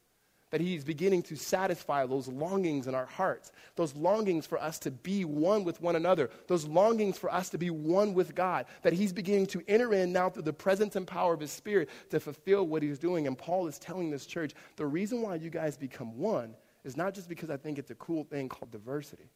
That 0.51 0.59
He's 0.59 0.83
beginning 0.83 1.23
to 1.23 1.37
satisfy 1.37 2.05
those 2.05 2.27
longings 2.27 2.87
in 2.87 2.93
our 2.93 3.05
hearts, 3.05 3.53
those 3.77 3.95
longings 3.95 4.45
for 4.45 4.61
us 4.61 4.77
to 4.79 4.91
be 4.91 5.23
one 5.23 5.63
with 5.63 5.79
one 5.79 5.95
another, 5.95 6.29
those 6.47 6.65
longings 6.65 7.17
for 7.17 7.33
us 7.33 7.47
to 7.51 7.57
be 7.57 7.69
one 7.69 8.13
with 8.13 8.35
God, 8.35 8.65
that 8.81 8.91
He's 8.91 9.13
beginning 9.13 9.45
to 9.47 9.63
enter 9.69 9.93
in 9.93 10.11
now 10.11 10.29
through 10.29 10.43
the 10.43 10.51
presence 10.51 10.97
and 10.97 11.07
power 11.07 11.33
of 11.33 11.39
His 11.39 11.51
Spirit 11.51 11.89
to 12.09 12.19
fulfill 12.19 12.67
what 12.67 12.83
He's 12.83 12.99
doing. 12.99 13.25
And 13.25 13.37
Paul 13.37 13.65
is 13.67 13.79
telling 13.79 14.09
this 14.11 14.25
church 14.25 14.51
the 14.75 14.85
reason 14.85 15.21
why 15.21 15.35
you 15.35 15.49
guys 15.49 15.77
become 15.77 16.17
one 16.17 16.55
is 16.83 16.97
not 16.97 17.13
just 17.13 17.29
because 17.29 17.49
I 17.49 17.55
think 17.55 17.79
it's 17.79 17.91
a 17.91 17.95
cool 17.95 18.25
thing 18.25 18.49
called 18.49 18.71
diversity, 18.71 19.29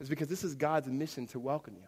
it's 0.00 0.08
because 0.08 0.26
this 0.26 0.42
is 0.42 0.56
God's 0.56 0.88
mission 0.88 1.28
to 1.28 1.38
welcome 1.38 1.76
you, 1.76 1.86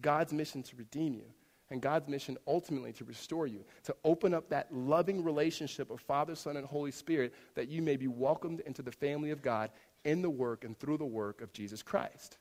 God's 0.00 0.32
mission 0.32 0.62
to 0.62 0.76
redeem 0.76 1.14
you 1.14 1.26
and 1.70 1.80
God's 1.80 2.08
mission 2.08 2.36
ultimately 2.46 2.92
to 2.94 3.04
restore 3.04 3.46
you, 3.46 3.64
to 3.84 3.96
open 4.04 4.34
up 4.34 4.48
that 4.50 4.72
loving 4.72 5.24
relationship 5.24 5.90
of 5.90 6.00
Father, 6.00 6.34
Son, 6.34 6.56
and 6.56 6.66
Holy 6.66 6.90
Spirit 6.90 7.34
that 7.54 7.68
you 7.68 7.82
may 7.82 7.96
be 7.96 8.06
welcomed 8.06 8.60
into 8.60 8.82
the 8.82 8.92
family 8.92 9.30
of 9.30 9.42
God 9.42 9.70
in 10.04 10.22
the 10.22 10.30
work 10.30 10.64
and 10.64 10.78
through 10.78 10.98
the 10.98 11.04
work 11.04 11.40
of 11.40 11.52
Jesus 11.52 11.82
Christ. 11.82 12.36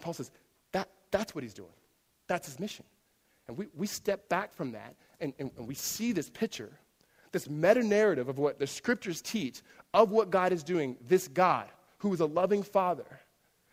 Paul 0.00 0.14
says 0.14 0.30
that, 0.72 0.88
that's 1.10 1.34
what 1.34 1.42
he's 1.42 1.54
doing. 1.54 1.68
That's 2.28 2.46
his 2.46 2.60
mission. 2.60 2.84
And 3.48 3.58
we, 3.58 3.66
we 3.74 3.86
step 3.86 4.28
back 4.28 4.54
from 4.54 4.72
that 4.72 4.94
and, 5.20 5.34
and, 5.38 5.50
and 5.56 5.66
we 5.66 5.74
see 5.74 6.12
this 6.12 6.30
picture, 6.30 6.70
this 7.32 7.48
meta 7.48 7.82
narrative 7.82 8.28
of 8.28 8.38
what 8.38 8.58
the 8.58 8.66
scriptures 8.66 9.20
teach 9.20 9.60
of 9.92 10.10
what 10.10 10.30
God 10.30 10.52
is 10.52 10.62
doing, 10.62 10.96
this 11.06 11.26
God 11.26 11.66
who 11.98 12.14
is 12.14 12.20
a 12.20 12.26
loving 12.26 12.62
Father. 12.62 13.20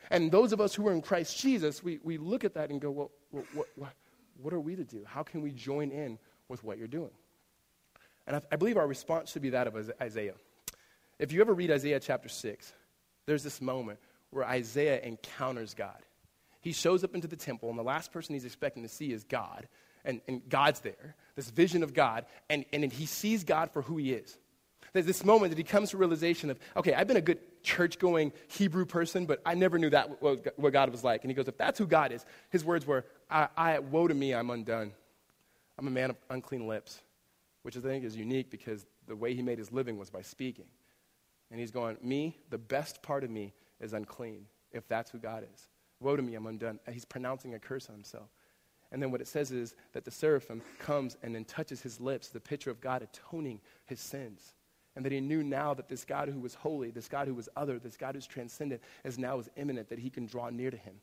And 0.10 0.32
those 0.32 0.54
of 0.54 0.62
us 0.62 0.74
who 0.74 0.88
are 0.88 0.94
in 0.94 1.02
Christ 1.02 1.38
Jesus, 1.38 1.84
we, 1.84 2.00
we 2.04 2.18
look 2.18 2.44
at 2.44 2.54
that 2.56 2.70
and 2.70 2.82
go, 2.82 2.92
well, 2.92 3.12
what, 3.32 3.68
what, 3.76 3.94
what 4.42 4.54
are 4.54 4.60
we 4.60 4.76
to 4.76 4.84
do? 4.84 5.04
How 5.06 5.24
can 5.24 5.42
we 5.42 5.52
join 5.52 5.92
in 5.92 6.20
with 6.50 6.64
what 6.64 6.78
you're 6.78 6.88
doing? 6.88 7.12
And 8.26 8.36
I, 8.36 8.42
I 8.52 8.56
believe 8.56 8.78
our 8.78 8.88
response 8.88 9.32
should 9.32 9.42
be 9.42 9.52
that 9.52 9.68
of 9.68 9.92
Isaiah. 10.02 10.36
If 11.20 11.32
you 11.32 11.42
ever 11.42 11.54
read 11.54 11.72
Isaiah 11.72 12.00
chapter 12.00 12.30
6, 12.30 12.74
there's 13.26 13.44
this 13.44 13.62
moment 13.62 14.00
where 14.30 14.46
Isaiah 14.46 15.00
encounters 15.02 15.74
God. 15.74 15.98
He 16.62 16.74
shows 16.74 17.04
up 17.04 17.16
into 17.16 17.28
the 17.28 17.36
temple, 17.36 17.70
and 17.70 17.80
the 17.80 17.84
last 17.84 18.12
person 18.12 18.34
he's 18.34 18.46
expecting 18.46 18.84
to 18.84 18.90
see 18.90 19.12
is 19.12 19.24
God. 19.24 19.68
And, 20.04 20.22
and 20.28 20.48
God's 20.48 20.80
there, 20.82 21.16
this 21.36 21.50
vision 21.50 21.84
of 21.84 21.94
God, 21.94 22.26
and, 22.50 22.66
and 22.72 22.92
he 22.92 23.06
sees 23.06 23.44
God 23.44 23.72
for 23.72 23.82
who 23.82 23.98
he 23.98 24.14
is. 24.14 24.38
There's 24.94 25.06
this 25.06 25.26
moment 25.26 25.52
that 25.52 25.58
he 25.58 25.64
comes 25.64 25.92
to 25.92 25.98
realization 25.98 26.50
of, 26.50 26.60
okay, 26.78 26.94
I've 26.94 27.08
been 27.08 27.18
a 27.18 27.22
good 27.22 27.40
church 27.62 28.00
going 28.00 28.32
Hebrew 28.48 28.86
person, 28.86 29.26
but 29.26 29.42
I 29.46 29.54
never 29.54 29.78
knew 29.78 29.90
that 29.90 30.22
what 30.22 30.74
God 30.74 30.90
was 30.92 31.04
like. 31.04 31.24
And 31.24 31.32
he 31.32 31.36
goes, 31.36 31.48
if 31.48 31.58
that's 31.58 31.78
who 31.78 31.86
God 31.88 32.12
is, 32.12 32.26
his 32.50 32.64
words 32.64 32.86
were, 32.86 33.06
I, 33.30 33.48
I 33.56 33.80
woe 33.80 34.08
to 34.08 34.14
me, 34.14 34.34
I'm 34.34 34.50
undone. 34.50 34.92
I'm 35.78 35.88
a 35.88 35.92
man 35.92 36.10
of 36.10 36.18
unclean 36.30 36.68
lips, 36.68 37.02
which 37.64 37.78
I 37.78 37.82
think 37.82 38.04
is 38.04 38.16
unique 38.16 38.50
because 38.50 38.86
the 39.08 39.16
way 39.16 39.34
he 39.34 39.42
made 39.42 39.60
his 39.60 39.72
living 39.72 39.98
was 39.98 40.10
by 40.10 40.22
speaking. 40.22 40.66
And 41.52 41.60
he's 41.60 41.72
going, 41.72 41.98
me, 42.02 42.38
the 42.50 42.58
best 42.58 43.02
part 43.02 43.24
of 43.24 43.30
me 43.30 43.54
is 43.80 43.94
unclean, 43.94 44.46
if 44.72 44.88
that's 44.88 45.12
who 45.12 45.18
God 45.18 45.46
is. 45.54 45.68
Woe 46.00 46.16
to 46.16 46.22
me, 46.22 46.36
I'm 46.36 46.48
undone. 46.48 46.80
He's 46.92 47.06
pronouncing 47.06 47.54
a 47.54 47.60
curse 47.60 47.90
on 47.90 47.96
himself. 47.96 48.30
And 48.92 49.02
then 49.02 49.12
what 49.12 49.22
it 49.22 49.28
says 49.28 49.52
is 49.52 49.76
that 49.94 50.06
the 50.06 50.12
seraphim 50.12 50.62
comes 50.80 51.18
and 51.22 51.36
then 51.36 51.46
touches 51.46 51.82
his 51.82 52.00
lips, 52.00 52.30
the 52.30 52.40
picture 52.40 52.72
of 52.72 52.80
God 52.82 53.02
atoning 53.02 53.60
his 53.86 54.00
sins 54.00 54.54
and 54.98 55.06
that 55.06 55.12
he 55.12 55.22
knew 55.22 55.44
now 55.44 55.76
that 55.76 55.88
this 55.88 56.04
God 56.04 56.28
who 56.28 56.40
was 56.40 56.56
holy, 56.56 56.90
this 56.90 57.08
God 57.08 57.28
who 57.28 57.36
was 57.36 57.48
other, 57.56 57.78
this 57.78 57.96
God 57.96 58.16
who's 58.16 58.26
transcendent, 58.26 58.82
is 59.04 59.20
now 59.20 59.38
is 59.38 59.48
immanent, 59.56 59.90
that 59.90 60.00
he 60.00 60.10
can 60.10 60.26
draw 60.26 60.50
near 60.50 60.72
to 60.72 60.76
him. 60.76 60.96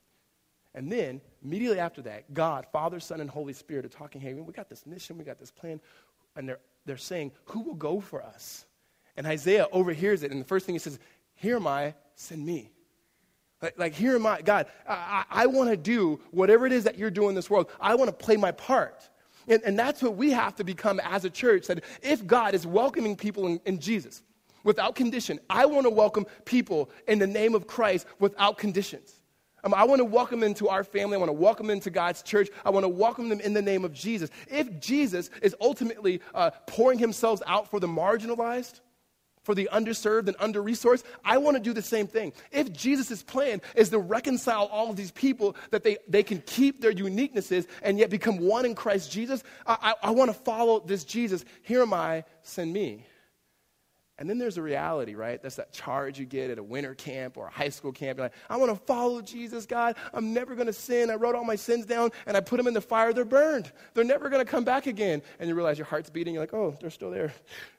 And 0.74 0.90
then, 0.90 1.20
immediately 1.44 1.78
after 1.78 2.02
that, 2.02 2.34
God, 2.34 2.66
Father, 2.72 2.98
Son, 2.98 3.20
and 3.20 3.30
Holy 3.30 3.52
Spirit 3.52 3.84
are 3.84 3.88
talking, 3.90 4.20
hey, 4.20 4.34
we 4.34 4.52
got 4.52 4.68
this 4.68 4.86
mission, 4.86 5.16
we 5.16 5.24
got 5.24 5.38
this 5.38 5.52
plan, 5.52 5.80
and 6.34 6.48
they're, 6.48 6.58
they're 6.84 6.96
saying, 6.96 7.30
who 7.44 7.60
will 7.60 7.74
go 7.74 8.00
for 8.00 8.22
us? 8.22 8.66
And 9.16 9.26
Isaiah 9.26 9.68
overhears 9.70 10.24
it, 10.24 10.32
and 10.32 10.40
the 10.40 10.44
first 10.44 10.66
thing 10.66 10.74
he 10.74 10.80
says, 10.80 10.98
here 11.36 11.56
am 11.56 11.66
I, 11.66 11.94
send 12.16 12.44
me. 12.44 12.70
Like, 13.62 13.78
like 13.78 13.94
here 13.94 14.16
am 14.16 14.26
I, 14.26 14.42
God, 14.42 14.66
I, 14.88 15.24
I, 15.30 15.46
want 15.46 15.70
to 15.70 15.76
do 15.76 16.20
whatever 16.32 16.66
it 16.66 16.72
is 16.72 16.84
that 16.84 16.98
you're 16.98 17.10
doing 17.10 17.30
in 17.30 17.34
this 17.34 17.48
world. 17.48 17.70
I 17.80 17.94
want 17.94 18.08
to 18.08 18.12
play 18.12 18.36
my 18.36 18.52
part. 18.52 19.08
And, 19.48 19.62
and 19.62 19.78
that's 19.78 20.02
what 20.02 20.16
we 20.16 20.32
have 20.32 20.56
to 20.56 20.64
become 20.64 21.00
as 21.00 21.24
a 21.24 21.30
church 21.30 21.66
that 21.68 21.84
if 22.02 22.26
God 22.26 22.54
is 22.54 22.66
welcoming 22.66 23.16
people 23.16 23.46
in, 23.46 23.60
in 23.64 23.78
Jesus 23.78 24.22
without 24.64 24.96
condition, 24.96 25.38
I 25.48 25.66
want 25.66 25.84
to 25.84 25.90
welcome 25.90 26.26
people 26.44 26.90
in 27.06 27.18
the 27.18 27.26
name 27.26 27.54
of 27.54 27.66
Christ 27.66 28.06
without 28.18 28.58
conditions. 28.58 29.20
Um, 29.64 29.72
I 29.74 29.84
want 29.84 30.00
to 30.00 30.04
welcome 30.04 30.40
them 30.40 30.50
into 30.50 30.68
our 30.68 30.84
family. 30.84 31.16
I 31.16 31.18
want 31.18 31.30
to 31.30 31.32
welcome 31.32 31.66
them 31.66 31.76
into 31.76 31.90
God's 31.90 32.22
church. 32.22 32.50
I 32.64 32.70
want 32.70 32.84
to 32.84 32.88
welcome 32.88 33.30
them 33.30 33.40
in 33.40 33.54
the 33.54 33.62
name 33.62 33.84
of 33.84 33.92
Jesus. 33.92 34.30
If 34.48 34.78
Jesus 34.78 35.30
is 35.42 35.56
ultimately 35.60 36.20
uh, 36.34 36.50
pouring 36.66 36.98
himself 36.98 37.40
out 37.46 37.70
for 37.70 37.80
the 37.80 37.88
marginalized, 37.88 38.80
for 39.42 39.54
the 39.54 39.68
underserved 39.72 40.26
and 40.26 40.36
under 40.38 40.62
resourced, 40.62 41.04
I 41.24 41.38
want 41.38 41.56
to 41.56 41.62
do 41.62 41.72
the 41.72 41.82
same 41.82 42.06
thing. 42.06 42.32
If 42.50 42.72
Jesus' 42.72 43.22
plan 43.22 43.60
is 43.74 43.90
to 43.90 43.98
reconcile 43.98 44.66
all 44.66 44.90
of 44.90 44.96
these 44.96 45.10
people, 45.10 45.56
that 45.70 45.82
they, 45.82 45.98
they 46.08 46.22
can 46.22 46.42
keep 46.46 46.80
their 46.80 46.92
uniquenesses 46.92 47.66
and 47.82 47.98
yet 47.98 48.10
become 48.10 48.38
one 48.38 48.64
in 48.64 48.74
Christ 48.74 49.12
Jesus, 49.12 49.42
I, 49.66 49.94
I, 50.02 50.08
I 50.08 50.10
want 50.10 50.30
to 50.30 50.34
follow 50.34 50.80
this 50.80 51.04
Jesus. 51.04 51.44
Here 51.62 51.82
am 51.82 51.92
I, 51.92 52.24
send 52.42 52.72
me. 52.72 53.06
And 54.16 54.30
then 54.30 54.38
there's 54.38 54.58
a 54.58 54.62
reality, 54.62 55.16
right? 55.16 55.42
That's 55.42 55.56
that 55.56 55.72
charge 55.72 56.20
you 56.20 56.24
get 56.24 56.50
at 56.50 56.58
a 56.58 56.62
winter 56.62 56.94
camp 56.94 57.36
or 57.36 57.46
a 57.46 57.50
high 57.50 57.70
school 57.70 57.90
camp. 57.90 58.18
You're 58.18 58.26
like, 58.26 58.34
I 58.48 58.56
want 58.56 58.70
to 58.70 58.84
follow 58.86 59.20
Jesus, 59.20 59.66
God. 59.66 59.96
I'm 60.12 60.32
never 60.32 60.54
going 60.54 60.68
to 60.68 60.72
sin. 60.72 61.10
I 61.10 61.14
wrote 61.14 61.34
all 61.34 61.44
my 61.44 61.56
sins 61.56 61.84
down 61.84 62.10
and 62.26 62.36
I 62.36 62.40
put 62.40 62.58
them 62.58 62.68
in 62.68 62.74
the 62.74 62.80
fire. 62.80 63.12
They're 63.12 63.24
burned. 63.24 63.72
They're 63.92 64.04
never 64.04 64.28
going 64.28 64.44
to 64.44 64.50
come 64.50 64.62
back 64.62 64.86
again. 64.86 65.20
And 65.40 65.48
you 65.48 65.54
realize 65.56 65.78
your 65.78 65.86
heart's 65.86 66.10
beating. 66.10 66.34
You're 66.34 66.42
like, 66.44 66.54
oh, 66.54 66.76
they're 66.80 66.90
still 66.90 67.10
there, 67.10 67.32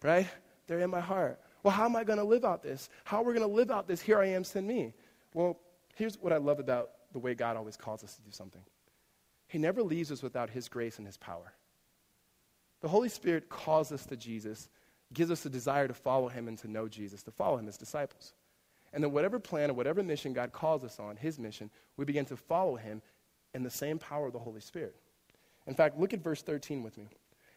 right? 0.03 0.27
They're 0.67 0.79
in 0.79 0.89
my 0.89 0.99
heart. 0.99 1.39
Well, 1.63 1.73
how 1.73 1.85
am 1.85 1.95
I 1.95 2.03
going 2.03 2.19
to 2.19 2.25
live 2.25 2.43
out 2.43 2.61
this? 2.61 2.89
How 3.05 3.21
are 3.21 3.23
we 3.23 3.33
going 3.33 3.47
to 3.47 3.55
live 3.55 3.71
out 3.71 3.87
this? 3.87 4.01
Here 4.01 4.19
I 4.19 4.27
am, 4.27 4.43
send 4.43 4.67
me. 4.67 4.93
Well, 5.33 5.57
here's 5.95 6.21
what 6.21 6.33
I 6.33 6.37
love 6.37 6.59
about 6.59 6.91
the 7.13 7.19
way 7.19 7.33
God 7.33 7.55
always 7.55 7.77
calls 7.77 8.03
us 8.03 8.13
to 8.15 8.21
do 8.21 8.31
something 8.31 8.61
He 9.47 9.57
never 9.57 9.81
leaves 9.81 10.11
us 10.11 10.21
without 10.21 10.49
His 10.49 10.67
grace 10.67 10.97
and 10.97 11.07
His 11.07 11.17
power. 11.17 11.53
The 12.81 12.87
Holy 12.89 13.09
Spirit 13.09 13.49
calls 13.49 13.91
us 13.91 14.05
to 14.07 14.17
Jesus, 14.17 14.69
gives 15.13 15.31
us 15.31 15.45
a 15.45 15.49
desire 15.49 15.87
to 15.87 15.93
follow 15.93 16.27
Him 16.27 16.47
and 16.47 16.57
to 16.59 16.67
know 16.67 16.87
Jesus, 16.87 17.23
to 17.23 17.31
follow 17.31 17.57
Him 17.57 17.67
as 17.67 17.77
disciples. 17.77 18.33
And 18.93 19.03
then, 19.03 19.11
whatever 19.11 19.39
plan 19.39 19.69
or 19.69 19.73
whatever 19.73 20.01
mission 20.03 20.33
God 20.33 20.51
calls 20.51 20.83
us 20.83 20.99
on, 20.99 21.17
His 21.17 21.39
mission, 21.39 21.69
we 21.97 22.05
begin 22.05 22.25
to 22.25 22.37
follow 22.37 22.75
Him 22.75 23.01
in 23.53 23.63
the 23.63 23.69
same 23.69 23.99
power 23.99 24.27
of 24.27 24.33
the 24.33 24.39
Holy 24.39 24.61
Spirit. 24.61 24.95
In 25.67 25.73
fact, 25.73 25.97
look 25.97 26.13
at 26.13 26.23
verse 26.23 26.41
13 26.41 26.83
with 26.83 26.97
me. 26.97 27.07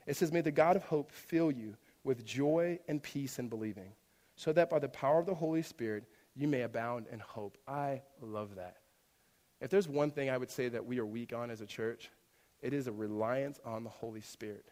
It 0.06 0.16
says, 0.16 0.32
May 0.32 0.40
the 0.40 0.50
God 0.50 0.76
of 0.76 0.84
hope 0.84 1.12
fill 1.12 1.50
you 1.50 1.76
with 2.04 2.24
joy 2.24 2.78
and 2.88 3.02
peace 3.02 3.38
in 3.38 3.48
believing, 3.48 3.92
so 4.36 4.52
that 4.52 4.70
by 4.70 4.78
the 4.78 4.88
power 4.88 5.18
of 5.18 5.26
the 5.26 5.34
Holy 5.34 5.62
Spirit 5.62 6.04
you 6.34 6.48
may 6.48 6.62
abound 6.62 7.06
in 7.12 7.18
hope. 7.18 7.58
I 7.66 8.02
love 8.22 8.54
that. 8.56 8.76
If 9.60 9.70
there's 9.70 9.88
one 9.88 10.10
thing 10.10 10.30
I 10.30 10.38
would 10.38 10.50
say 10.50 10.68
that 10.68 10.86
we 10.86 10.98
are 11.00 11.06
weak 11.06 11.32
on 11.32 11.50
as 11.50 11.60
a 11.60 11.66
church, 11.66 12.10
it 12.62 12.72
is 12.72 12.86
a 12.86 12.92
reliance 12.92 13.60
on 13.64 13.84
the 13.84 13.90
Holy 13.90 14.20
Spirit. 14.20 14.66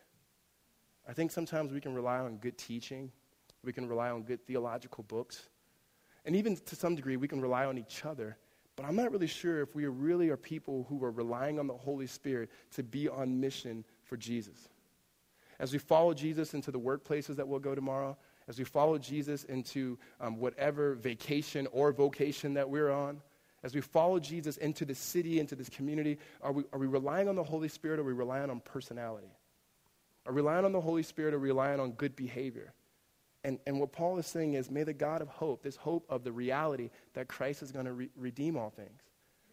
I 1.09 1.13
think 1.13 1.31
sometimes 1.31 1.73
we 1.73 1.81
can 1.81 1.95
rely 1.95 2.19
on 2.19 2.37
good 2.37 2.59
teaching, 2.59 3.13
we 3.65 3.73
can 3.73 3.89
rely 3.89 4.11
on 4.11 4.23
good 4.23 4.45
theological 4.47 5.05
books. 5.05 5.49
And 6.25 6.35
even 6.35 6.57
to 6.57 6.77
some 6.77 6.97
degree, 6.97 7.17
we 7.17 7.29
can 7.29 7.41
rely 7.41 7.67
on 7.67 7.79
each 7.79 8.05
other. 8.05 8.37
But 8.75 8.85
I'm 8.85 8.97
not 8.97 9.13
really 9.13 9.29
sure 9.29 9.63
if 9.63 9.75
we 9.75 9.87
really 9.87 10.29
are 10.29 10.37
people 10.37 10.85
who 10.89 11.03
are 11.05 11.11
relying 11.11 11.59
on 11.59 11.67
the 11.67 11.75
Holy 11.75 12.07
Spirit 12.07 12.51
to 12.73 12.83
be 12.83 13.09
on 13.09 13.41
mission 13.41 13.85
for 14.05 14.17
Jesus. 14.17 14.69
As 15.59 15.73
we 15.73 15.79
follow 15.79 16.13
Jesus 16.13 16.53
into 16.53 16.71
the 16.71 16.81
workplaces 16.81 17.37
that 17.37 17.49
we'll 17.49 17.61
go 17.61 17.75
tomorrow, 17.75 18.17
as 18.49 18.59
we 18.59 18.65
follow 18.65 18.99
Jesus 18.99 19.45
into 19.45 19.99
um, 20.21 20.39
whatever 20.39 20.95
vacation 20.95 21.67
or 21.73 21.93
vocation 21.93 22.55
that 22.55 22.69
we're 22.69 22.91
on, 22.91 23.23
as 23.63 23.75
we 23.75 23.81
follow 23.81 24.19
Jesus 24.19 24.59
into 24.59 24.85
the 24.85 24.95
city, 24.95 25.41
into 25.41 25.55
this 25.55 25.69
community, 25.69 26.19
are 26.43 26.53
we, 26.53 26.65
are 26.73 26.79
we 26.79 26.87
relying 26.87 27.29
on 27.29 27.35
the 27.35 27.43
Holy 27.43 27.69
Spirit 27.69 27.99
or 27.99 28.03
are 28.03 28.07
we 28.07 28.13
relying 28.13 28.51
on 28.51 28.61
personality? 28.61 29.31
Are 30.27 30.33
we 30.33 30.41
relying 30.41 30.65
on 30.65 30.73
the 30.73 30.81
Holy 30.81 31.03
Spirit 31.03 31.35
or 31.35 31.39
relying 31.39 31.81
on 31.81 31.93
good 31.93 32.17
behavior? 32.17 32.73
And, 33.45 33.61
and 33.67 33.79
what 33.79 33.93
Paul 33.93 34.19
is 34.19 34.27
saying 34.27 34.55
is, 34.55 34.71
may 34.71 34.83
the 34.83 34.93
God 34.93 35.23
of 35.23 35.29
hope, 35.29 35.63
this 35.63 35.77
hope 35.77 36.05
of 36.09 36.25
the 36.25 36.33
reality 36.33 36.91
that 37.15 37.29
Christ 37.29 37.63
is 37.63 37.71
going 37.71 37.87
to 37.87 37.93
re- 37.93 38.11
redeem 38.17 38.57
all 38.57 38.71
things, 38.71 39.03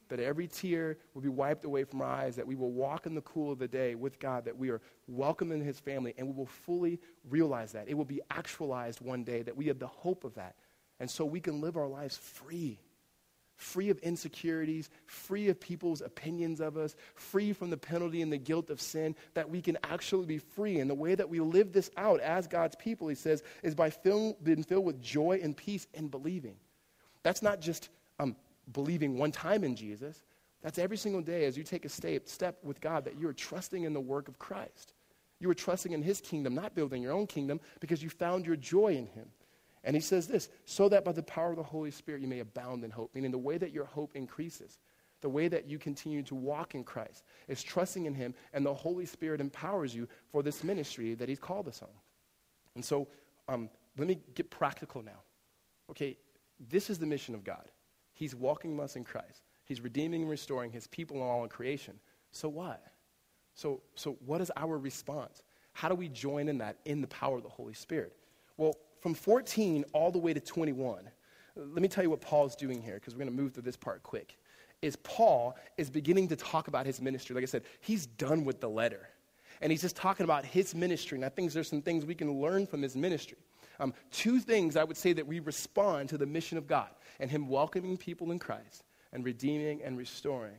that 0.10 0.20
every 0.20 0.48
tear 0.48 0.98
will 1.14 1.22
be 1.22 1.30
wiped 1.30 1.64
away 1.64 1.84
from 1.84 2.02
our 2.02 2.08
eyes, 2.08 2.36
that 2.36 2.48
we 2.48 2.56
will 2.56 2.72
walk 2.72 3.06
in 3.06 3.14
the 3.14 3.22
cool 3.22 3.52
of 3.52 3.60
the 3.60 3.68
day 3.68 3.94
with 3.94 4.18
God, 4.20 4.46
that 4.46 4.58
we 4.58 4.72
are 4.72 4.82
welcome 5.08 5.52
in 5.52 5.62
his 5.62 5.80
family, 5.80 6.16
and 6.18 6.28
we 6.28 6.34
will 6.34 6.48
fully 6.48 7.00
realize 7.30 7.72
that. 7.74 7.88
It 7.88 7.94
will 7.94 8.04
be 8.04 8.22
actualized 8.32 9.00
one 9.00 9.24
day, 9.24 9.44
that 9.44 9.56
we 9.56 9.68
have 9.68 9.78
the 9.78 9.88
hope 9.88 10.24
of 10.24 10.34
that. 10.36 10.56
And 11.00 11.10
so 11.10 11.24
we 11.24 11.40
can 11.40 11.62
live 11.62 11.78
our 11.78 11.88
lives 11.88 12.18
free 12.18 12.80
free 13.64 13.90
of 13.90 13.98
insecurities, 14.00 14.90
free 15.06 15.48
of 15.48 15.60
people's 15.60 16.02
opinions 16.02 16.60
of 16.60 16.78
us, 16.78 16.96
free 17.16 17.54
from 17.54 17.70
the 17.70 17.78
penalty 17.78 18.22
and 18.22 18.32
the 18.32 18.38
guilt 18.38 18.70
of 18.70 18.82
sin, 18.82 19.16
that 19.34 19.50
we 19.50 19.62
can 19.62 19.78
actually 19.84 20.26
be 20.26 20.38
free. 20.38 20.80
And 20.80 20.90
the 20.90 20.96
way 20.96 21.16
that 21.16 21.30
we 21.30 21.40
live 21.40 21.72
this 21.72 21.90
out 21.98 22.20
as 22.20 22.46
God's 22.46 22.76
people, 22.76 23.08
he 23.08 23.16
says, 23.16 23.42
is 23.64 23.74
by 23.74 23.90
fill, 23.90 24.38
being 24.44 24.64
filled 24.64 24.86
with 24.86 25.02
joy 25.02 25.40
and 25.42 25.56
peace 25.56 25.88
and 25.94 26.12
believing. 26.12 26.58
That's 27.24 27.42
not 27.42 27.62
just 27.62 27.90
um, 28.20 28.36
believing 28.72 29.18
one 29.18 29.32
time 29.32 29.64
in 29.64 29.76
Jesus. 29.76 30.22
That's 30.62 30.78
every 30.78 30.98
single 30.98 31.22
day 31.22 31.46
as 31.46 31.58
you 31.58 31.64
take 31.64 31.86
a 31.86 31.90
step, 31.90 32.28
step 32.28 32.60
with 32.64 32.82
God 32.82 33.06
that 33.06 33.18
you 33.18 33.28
are 33.28 33.34
trusting 33.34 33.84
in 33.84 33.94
the 33.94 34.02
work 34.02 34.28
of 34.28 34.40
Christ. 34.40 34.94
You 35.40 35.50
are 35.50 35.56
trusting 35.56 35.92
in 35.92 36.02
his 36.02 36.22
kingdom, 36.22 36.54
not 36.54 36.76
building 36.76 37.02
your 37.02 37.14
own 37.14 37.28
kingdom, 37.28 37.60
because 37.80 38.04
you 38.04 38.10
found 38.10 38.46
your 38.46 38.56
joy 38.56 38.96
in 38.96 39.08
him. 39.08 39.30
And 39.84 39.96
he 39.96 40.02
says 40.02 40.28
this 40.28 40.50
so 40.66 40.88
that 40.90 41.04
by 41.04 41.12
the 41.12 41.24
power 41.24 41.52
of 41.52 41.58
the 41.58 41.64
Holy 41.64 41.92
Spirit 41.92 42.22
you 42.22 42.28
may 42.28 42.40
abound 42.40 42.84
in 42.84 42.92
hope, 42.92 43.14
meaning 43.14 43.32
the 43.32 43.38
way 43.38 43.58
that 43.58 43.72
your 43.72 43.86
hope 43.86 44.16
increases, 44.16 44.80
the 45.22 45.30
way 45.30 45.48
that 45.48 45.70
you 45.70 45.80
continue 45.80 46.22
to 46.24 46.36
walk 46.36 46.76
in 46.76 46.84
Christ 46.84 47.24
is 47.48 47.64
trusting 47.64 48.06
in 48.06 48.14
him, 48.14 48.34
and 48.54 48.66
the 48.66 48.74
Holy 48.74 49.06
Spirit 49.06 49.42
empowers 49.42 49.96
you 49.96 50.08
for 50.32 50.44
this 50.44 50.64
ministry 50.64 51.16
that 51.16 51.30
he's 51.30 51.40
called 51.40 51.68
us 51.68 51.82
on. 51.82 51.90
And 52.76 52.84
so 52.84 53.08
um, 53.48 53.70
let 53.98 54.08
me 54.08 54.20
get 54.36 54.50
practical 54.50 55.02
now. 55.02 55.22
Okay, 55.90 56.18
this 56.70 56.90
is 56.90 56.98
the 56.98 57.06
mission 57.06 57.36
of 57.36 57.44
God. 57.44 57.70
He's 58.14 58.36
walking 58.36 58.80
us 58.80 58.96
in 58.96 59.04
Christ. 59.04 59.44
He's 59.66 59.82
redeeming 59.82 60.22
and 60.22 60.30
restoring 60.30 60.72
his 60.72 60.88
people 60.88 61.18
and 61.18 61.26
all 61.26 61.44
in 61.44 61.50
creation. 61.50 62.00
So 62.32 62.50
what? 62.50 62.84
So, 63.56 63.82
so 63.96 64.18
what 64.26 64.42
is 64.42 64.52
our 64.56 64.78
response? 64.78 65.42
How 65.74 65.90
do 65.90 65.96
we 65.96 66.10
join 66.10 66.50
in 66.50 66.58
that 66.60 66.78
in 66.86 67.02
the 67.02 67.08
power 67.08 67.38
of 67.38 67.44
the 67.44 67.50
Holy 67.50 67.74
Spirit? 67.74 68.14
Well, 68.58 68.76
from 69.04 69.14
14 69.14 69.84
all 69.92 70.12
the 70.12 70.18
way 70.18 70.34
to 70.34 70.40
21, 70.40 71.10
let 71.58 71.82
me 71.82 71.90
tell 71.90 72.06
you 72.06 72.10
what 72.10 72.22
Paul's 72.22 72.56
doing 72.56 72.82
here 72.82 72.96
because 72.96 73.14
we're 73.14 73.26
going 73.26 73.36
to 73.36 73.44
move 73.44 73.54
through 73.54 73.64
this 73.64 73.76
part 73.76 74.02
quick. 74.02 74.38
Is 74.82 74.96
Paul 74.96 75.58
is 75.78 75.90
beginning 75.90 76.30
to 76.30 76.38
talk 76.38 76.70
about 76.70 76.86
his 76.86 77.02
ministry. 77.02 77.36
Like 77.36 77.44
I 77.44 77.48
said, 77.48 77.64
he's 77.82 78.06
done 78.06 78.46
with 78.46 78.62
the 78.62 78.70
letter. 78.70 79.10
And 79.62 79.74
he's 79.74 79.82
just 79.82 79.98
talking 79.98 80.24
about 80.24 80.46
his 80.46 80.74
ministry. 80.74 81.18
And 81.18 81.26
I 81.26 81.30
think 81.30 81.52
there's 81.52 81.68
some 81.68 81.82
things 81.82 82.06
we 82.06 82.16
can 82.16 82.42
learn 82.42 82.66
from 82.66 82.82
his 82.82 82.96
ministry. 82.96 83.38
Um, 83.82 83.94
two 84.10 84.40
things 84.40 84.78
I 84.78 84.86
would 84.86 84.96
say 84.96 85.12
that 85.12 85.28
we 85.28 85.42
respond 85.42 86.08
to 86.10 86.18
the 86.18 86.26
mission 86.26 86.58
of 86.58 86.66
God 86.66 86.90
and 87.20 87.30
him 87.30 87.50
welcoming 87.50 87.98
people 87.98 88.32
in 88.32 88.40
Christ 88.40 88.86
and 89.12 89.26
redeeming 89.26 89.84
and 89.84 89.98
restoring 89.98 90.56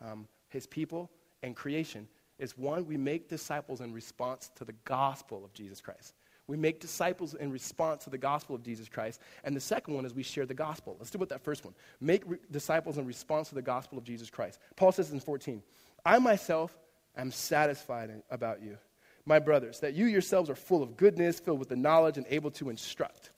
um, 0.00 0.26
his 0.48 0.66
people 0.66 1.10
and 1.42 1.54
creation 1.54 2.08
is 2.38 2.56
one, 2.56 2.86
we 2.86 2.96
make 2.96 3.28
disciples 3.28 3.82
in 3.82 3.92
response 3.92 4.50
to 4.56 4.64
the 4.64 4.74
gospel 4.84 5.44
of 5.44 5.52
Jesus 5.52 5.82
Christ. 5.82 6.14
We 6.52 6.58
make 6.58 6.80
disciples 6.80 7.32
in 7.32 7.50
response 7.50 8.04
to 8.04 8.10
the 8.10 8.18
gospel 8.18 8.54
of 8.54 8.62
Jesus 8.62 8.86
Christ. 8.86 9.22
And 9.42 9.56
the 9.56 9.60
second 9.60 9.94
one 9.94 10.04
is 10.04 10.12
we 10.12 10.22
share 10.22 10.44
the 10.44 10.52
gospel. 10.52 10.96
Let's 10.98 11.10
do 11.10 11.16
with 11.16 11.30
that 11.30 11.40
first 11.40 11.64
one. 11.64 11.72
Make 11.98 12.24
re- 12.26 12.36
disciples 12.50 12.98
in 12.98 13.06
response 13.06 13.48
to 13.48 13.54
the 13.54 13.62
gospel 13.62 13.96
of 13.96 14.04
Jesus 14.04 14.28
Christ. 14.28 14.58
Paul 14.76 14.92
says 14.92 15.12
in 15.12 15.20
14, 15.20 15.62
I 16.04 16.18
myself 16.18 16.76
am 17.16 17.30
satisfied 17.30 18.22
about 18.28 18.62
you, 18.62 18.76
my 19.24 19.38
brothers, 19.38 19.80
that 19.80 19.94
you 19.94 20.04
yourselves 20.04 20.50
are 20.50 20.54
full 20.54 20.82
of 20.82 20.98
goodness, 20.98 21.40
filled 21.40 21.58
with 21.58 21.70
the 21.70 21.76
knowledge, 21.76 22.18
and 22.18 22.26
able 22.28 22.50
to 22.50 22.68
instruct. 22.68 23.30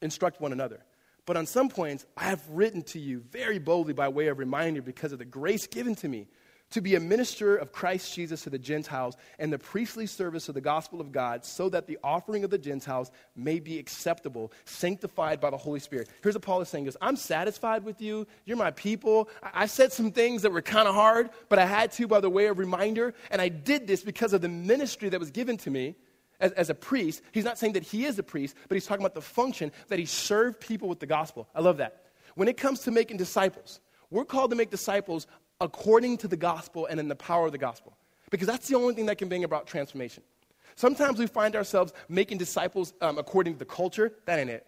Instruct 0.00 0.40
one 0.40 0.52
another. 0.52 0.80
But 1.26 1.36
on 1.36 1.44
some 1.44 1.68
points, 1.68 2.06
I 2.16 2.24
have 2.24 2.42
written 2.48 2.80
to 2.84 2.98
you 2.98 3.20
very 3.30 3.58
boldly 3.58 3.92
by 3.92 4.08
way 4.08 4.28
of 4.28 4.38
reminder 4.38 4.80
because 4.80 5.12
of 5.12 5.18
the 5.18 5.26
grace 5.26 5.66
given 5.66 5.94
to 5.96 6.08
me 6.08 6.28
to 6.70 6.80
be 6.80 6.94
a 6.94 7.00
minister 7.00 7.56
of 7.56 7.72
Christ 7.72 8.14
Jesus 8.14 8.42
to 8.42 8.50
the 8.50 8.58
Gentiles 8.58 9.16
and 9.38 9.52
the 9.52 9.58
priestly 9.58 10.06
service 10.06 10.48
of 10.48 10.54
the 10.54 10.60
gospel 10.60 11.00
of 11.00 11.12
God, 11.12 11.44
so 11.44 11.68
that 11.68 11.86
the 11.86 11.98
offering 12.02 12.44
of 12.44 12.50
the 12.50 12.58
Gentiles 12.58 13.10
may 13.34 13.58
be 13.58 13.78
acceptable, 13.78 14.52
sanctified 14.64 15.40
by 15.40 15.50
the 15.50 15.56
Holy 15.56 15.80
Spirit. 15.80 16.08
Here's 16.22 16.34
what 16.34 16.42
Paul 16.42 16.60
is 16.60 16.68
saying: 16.68 16.86
is 16.86 16.96
I'm 17.00 17.16
satisfied 17.16 17.84
with 17.84 18.00
you. 18.00 18.26
You're 18.44 18.56
my 18.56 18.70
people. 18.70 19.28
I, 19.42 19.62
I 19.62 19.66
said 19.66 19.92
some 19.92 20.12
things 20.12 20.42
that 20.42 20.52
were 20.52 20.62
kind 20.62 20.88
of 20.88 20.94
hard, 20.94 21.30
but 21.48 21.58
I 21.58 21.66
had 21.66 21.92
to 21.92 22.06
by 22.06 22.20
the 22.20 22.30
way 22.30 22.46
of 22.46 22.58
reminder, 22.58 23.14
and 23.30 23.40
I 23.40 23.48
did 23.48 23.86
this 23.86 24.02
because 24.02 24.32
of 24.32 24.40
the 24.40 24.48
ministry 24.48 25.08
that 25.08 25.20
was 25.20 25.30
given 25.30 25.56
to 25.58 25.70
me. 25.70 25.96
As, 26.38 26.52
as, 26.52 26.70
a 26.70 26.74
priest, 26.74 27.20
he's 27.32 27.44
not 27.44 27.58
saying 27.58 27.74
that 27.74 27.82
he 27.82 28.06
is 28.06 28.18
a 28.18 28.22
priest, 28.22 28.56
but 28.66 28.74
he's 28.74 28.86
talking 28.86 29.02
about 29.02 29.12
the 29.12 29.20
function 29.20 29.70
that 29.88 29.98
he 29.98 30.06
served 30.06 30.58
people 30.58 30.88
with 30.88 30.98
the 30.98 31.04
gospel. 31.04 31.46
I 31.54 31.60
love 31.60 31.76
that. 31.76 32.06
When 32.34 32.48
it 32.48 32.56
comes 32.56 32.80
to 32.80 32.90
making 32.90 33.18
disciples, 33.18 33.78
we're 34.08 34.24
called 34.24 34.48
to 34.50 34.56
make 34.56 34.70
disciples 34.70 35.26
according 35.60 36.18
to 36.18 36.28
the 36.28 36.36
gospel 36.36 36.86
and 36.86 36.98
in 36.98 37.08
the 37.08 37.16
power 37.16 37.46
of 37.46 37.52
the 37.52 37.58
gospel. 37.58 37.96
Because 38.30 38.46
that's 38.46 38.68
the 38.68 38.76
only 38.76 38.94
thing 38.94 39.06
that 39.06 39.18
can 39.18 39.28
bring 39.28 39.44
about 39.44 39.66
transformation. 39.66 40.22
Sometimes 40.76 41.18
we 41.18 41.26
find 41.26 41.56
ourselves 41.56 41.92
making 42.08 42.38
disciples 42.38 42.94
um, 43.00 43.18
according 43.18 43.54
to 43.54 43.58
the 43.58 43.64
culture. 43.64 44.12
That 44.26 44.38
ain't 44.38 44.50
it. 44.50 44.66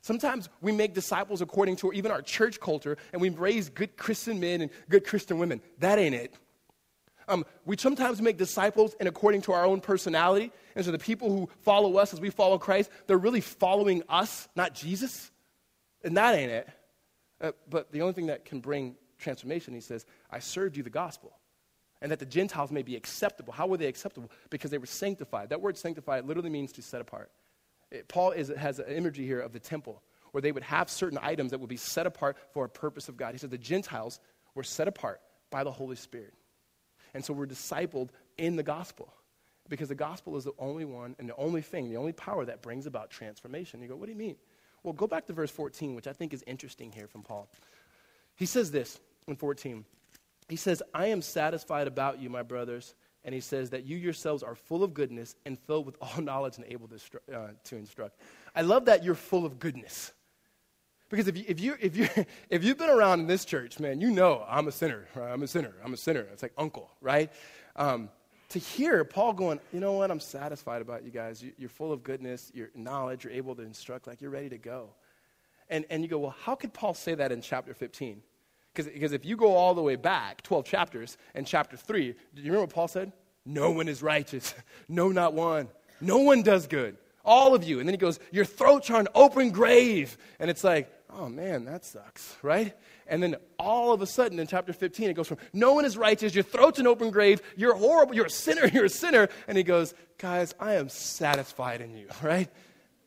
Sometimes 0.00 0.48
we 0.60 0.72
make 0.72 0.94
disciples 0.94 1.40
according 1.40 1.76
to 1.76 1.92
even 1.92 2.10
our 2.10 2.22
church 2.22 2.60
culture, 2.60 2.96
and 3.12 3.20
we 3.20 3.28
raise 3.28 3.68
good 3.68 3.96
Christian 3.96 4.40
men 4.40 4.60
and 4.60 4.70
good 4.88 5.04
Christian 5.04 5.38
women. 5.38 5.60
That 5.78 5.98
ain't 5.98 6.14
it. 6.14 6.34
Um, 7.28 7.44
we 7.64 7.76
sometimes 7.76 8.22
make 8.22 8.36
disciples 8.36 8.94
and 9.00 9.08
according 9.08 9.42
to 9.42 9.52
our 9.52 9.64
own 9.64 9.80
personality. 9.80 10.52
And 10.76 10.84
so 10.84 10.92
the 10.92 10.98
people 10.98 11.30
who 11.30 11.48
follow 11.62 11.96
us 11.96 12.12
as 12.12 12.20
we 12.20 12.30
follow 12.30 12.56
Christ, 12.56 12.90
they're 13.06 13.18
really 13.18 13.40
following 13.40 14.02
us, 14.08 14.48
not 14.54 14.74
Jesus. 14.74 15.32
And 16.04 16.16
that 16.16 16.36
ain't 16.36 16.52
it. 16.52 16.68
Uh, 17.40 17.52
but 17.68 17.90
the 17.90 18.02
only 18.02 18.14
thing 18.14 18.26
that 18.26 18.44
can 18.44 18.60
bring 18.60 18.94
transformation, 19.26 19.74
he 19.74 19.80
says, 19.80 20.06
I 20.30 20.38
served 20.38 20.76
you 20.76 20.84
the 20.84 20.90
gospel. 20.90 21.32
And 22.00 22.12
that 22.12 22.20
the 22.20 22.26
Gentiles 22.26 22.70
may 22.70 22.82
be 22.82 22.94
acceptable. 22.94 23.52
How 23.52 23.66
were 23.66 23.76
they 23.76 23.86
acceptable? 23.86 24.30
Because 24.50 24.70
they 24.70 24.78
were 24.78 24.86
sanctified. 24.86 25.48
That 25.48 25.60
word 25.60 25.76
sanctified 25.76 26.26
literally 26.26 26.50
means 26.50 26.72
to 26.72 26.82
set 26.82 27.00
apart. 27.00 27.30
It, 27.90 28.06
Paul 28.06 28.30
is, 28.30 28.48
has 28.48 28.78
an 28.78 28.86
imagery 28.88 29.26
here 29.26 29.40
of 29.40 29.52
the 29.52 29.58
temple 29.58 30.02
where 30.30 30.42
they 30.42 30.52
would 30.52 30.62
have 30.62 30.88
certain 30.90 31.18
items 31.22 31.50
that 31.50 31.58
would 31.58 31.70
be 31.70 31.76
set 31.76 32.06
apart 32.06 32.36
for 32.52 32.64
a 32.64 32.68
purpose 32.68 33.08
of 33.08 33.16
God. 33.16 33.32
He 33.32 33.38
said 33.38 33.50
the 33.50 33.58
Gentiles 33.58 34.20
were 34.54 34.62
set 34.62 34.86
apart 34.86 35.20
by 35.50 35.64
the 35.64 35.72
Holy 35.72 35.96
Spirit. 35.96 36.34
And 37.14 37.24
so 37.24 37.32
we're 37.32 37.46
discipled 37.46 38.10
in 38.38 38.54
the 38.56 38.62
gospel 38.62 39.12
because 39.68 39.88
the 39.88 39.94
gospel 39.94 40.36
is 40.36 40.44
the 40.44 40.52
only 40.58 40.84
one 40.84 41.16
and 41.18 41.28
the 41.28 41.36
only 41.36 41.62
thing, 41.62 41.88
the 41.88 41.96
only 41.96 42.12
power 42.12 42.44
that 42.44 42.62
brings 42.62 42.86
about 42.86 43.10
transformation. 43.10 43.80
You 43.80 43.88
go, 43.88 43.96
what 43.96 44.06
do 44.06 44.12
you 44.12 44.18
mean? 44.18 44.36
Well, 44.82 44.92
go 44.92 45.06
back 45.08 45.26
to 45.26 45.32
verse 45.32 45.50
14, 45.50 45.96
which 45.96 46.06
I 46.06 46.12
think 46.12 46.32
is 46.32 46.44
interesting 46.46 46.92
here 46.92 47.08
from 47.08 47.22
Paul. 47.22 47.48
He 48.36 48.46
says 48.46 48.70
this 48.70 49.00
in 49.28 49.36
14. 49.36 49.84
He 50.48 50.56
says, 50.56 50.82
I 50.94 51.06
am 51.06 51.22
satisfied 51.22 51.86
about 51.86 52.20
you, 52.20 52.30
my 52.30 52.42
brothers. 52.42 52.94
And 53.24 53.34
he 53.34 53.40
says 53.40 53.70
that 53.70 53.84
you 53.84 53.96
yourselves 53.96 54.44
are 54.44 54.54
full 54.54 54.84
of 54.84 54.94
goodness 54.94 55.34
and 55.44 55.58
filled 55.58 55.86
with 55.86 55.96
all 56.00 56.22
knowledge 56.22 56.56
and 56.56 56.66
able 56.68 56.88
to, 56.88 56.96
uh, 57.34 57.48
to 57.64 57.76
instruct. 57.76 58.20
I 58.54 58.62
love 58.62 58.84
that 58.84 59.02
you're 59.02 59.16
full 59.16 59.44
of 59.44 59.58
goodness. 59.58 60.12
Because 61.08 61.28
if, 61.28 61.36
you, 61.36 61.44
if, 61.48 61.60
you, 61.60 61.76
if, 61.80 61.96
you, 61.96 62.08
if 62.50 62.64
you've 62.64 62.78
been 62.78 62.90
around 62.90 63.20
in 63.20 63.26
this 63.26 63.44
church, 63.44 63.80
man, 63.80 64.00
you 64.00 64.10
know 64.10 64.44
I'm 64.48 64.68
a 64.68 64.72
sinner. 64.72 65.08
Right? 65.14 65.32
I'm 65.32 65.42
a 65.42 65.48
sinner. 65.48 65.74
I'm 65.84 65.92
a 65.92 65.96
sinner. 65.96 66.26
It's 66.32 66.42
like 66.42 66.52
uncle, 66.56 66.90
right? 67.00 67.32
Um, 67.74 68.08
to 68.50 68.60
hear 68.60 69.04
Paul 69.04 69.32
going, 69.32 69.58
you 69.72 69.80
know 69.80 69.92
what? 69.94 70.10
I'm 70.12 70.20
satisfied 70.20 70.80
about 70.80 71.04
you 71.04 71.10
guys. 71.10 71.42
You, 71.42 71.52
you're 71.58 71.68
full 71.68 71.92
of 71.92 72.04
goodness, 72.04 72.52
your 72.54 72.68
knowledge, 72.76 73.24
you're 73.24 73.32
able 73.32 73.56
to 73.56 73.62
instruct, 73.62 74.06
like 74.06 74.20
you're 74.20 74.30
ready 74.30 74.48
to 74.50 74.58
go. 74.58 74.90
And, 75.68 75.84
and 75.90 76.04
you 76.04 76.08
go, 76.08 76.18
well, 76.18 76.36
how 76.44 76.54
could 76.54 76.72
Paul 76.72 76.94
say 76.94 77.16
that 77.16 77.32
in 77.32 77.42
chapter 77.42 77.74
15? 77.74 78.22
Because 78.76 79.12
if 79.12 79.24
you 79.24 79.36
go 79.36 79.54
all 79.54 79.74
the 79.74 79.82
way 79.82 79.96
back, 79.96 80.42
12 80.42 80.66
chapters, 80.66 81.16
and 81.34 81.46
chapter 81.46 81.76
3, 81.76 82.14
do 82.34 82.42
you 82.42 82.52
remember 82.52 82.66
what 82.66 82.74
Paul 82.74 82.88
said? 82.88 83.12
No 83.44 83.70
one 83.70 83.88
is 83.88 84.02
righteous. 84.02 84.54
No, 84.88 85.08
not 85.08 85.34
one. 85.34 85.68
No 86.00 86.18
one 86.18 86.42
does 86.42 86.66
good. 86.66 86.96
All 87.24 87.54
of 87.54 87.64
you. 87.64 87.80
And 87.80 87.88
then 87.88 87.94
he 87.94 87.98
goes, 87.98 88.20
Your 88.30 88.44
throats 88.44 88.88
are 88.90 89.00
an 89.00 89.08
open 89.14 89.50
grave. 89.50 90.16
And 90.38 90.48
it's 90.48 90.62
like, 90.62 90.92
oh 91.10 91.28
man, 91.28 91.64
that 91.64 91.84
sucks, 91.84 92.36
right? 92.42 92.74
And 93.06 93.22
then 93.22 93.36
all 93.58 93.92
of 93.92 94.02
a 94.02 94.06
sudden 94.06 94.38
in 94.38 94.46
chapter 94.46 94.72
15, 94.72 95.10
it 95.10 95.14
goes 95.14 95.26
from, 95.26 95.38
No 95.52 95.74
one 95.74 95.84
is 95.84 95.96
righteous. 95.96 96.34
Your 96.34 96.44
throat's 96.44 96.78
an 96.78 96.86
open 96.86 97.10
grave. 97.10 97.40
You're 97.56 97.74
horrible. 97.74 98.14
You're 98.14 98.26
a 98.26 98.30
sinner. 98.30 98.66
You're 98.72 98.84
a 98.84 98.90
sinner. 98.90 99.28
And 99.48 99.56
he 99.56 99.64
goes, 99.64 99.94
Guys, 100.18 100.54
I 100.60 100.74
am 100.74 100.88
satisfied 100.88 101.80
in 101.80 101.96
you, 101.96 102.08
right? 102.22 102.48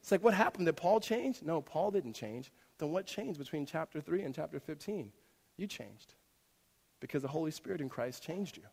It's 0.01 0.11
like, 0.11 0.23
what 0.23 0.33
happened? 0.33 0.65
Did 0.65 0.75
Paul 0.77 0.99
change? 0.99 1.41
No, 1.43 1.61
Paul 1.61 1.91
didn't 1.91 2.13
change. 2.13 2.51
then 2.79 2.91
what 2.91 3.05
changed 3.05 3.37
between 3.37 3.65
chapter 3.65 4.01
3 4.01 4.23
and 4.23 4.33
chapter 4.33 4.59
15? 4.59 5.11
You 5.59 5.67
changed 5.67 6.13
because 7.01 7.21
the 7.21 7.27
Holy 7.27 7.51
Spirit 7.51 7.81
in 7.81 7.89
Christ 7.89 8.23
changed 8.23 8.55
you. 8.55 8.63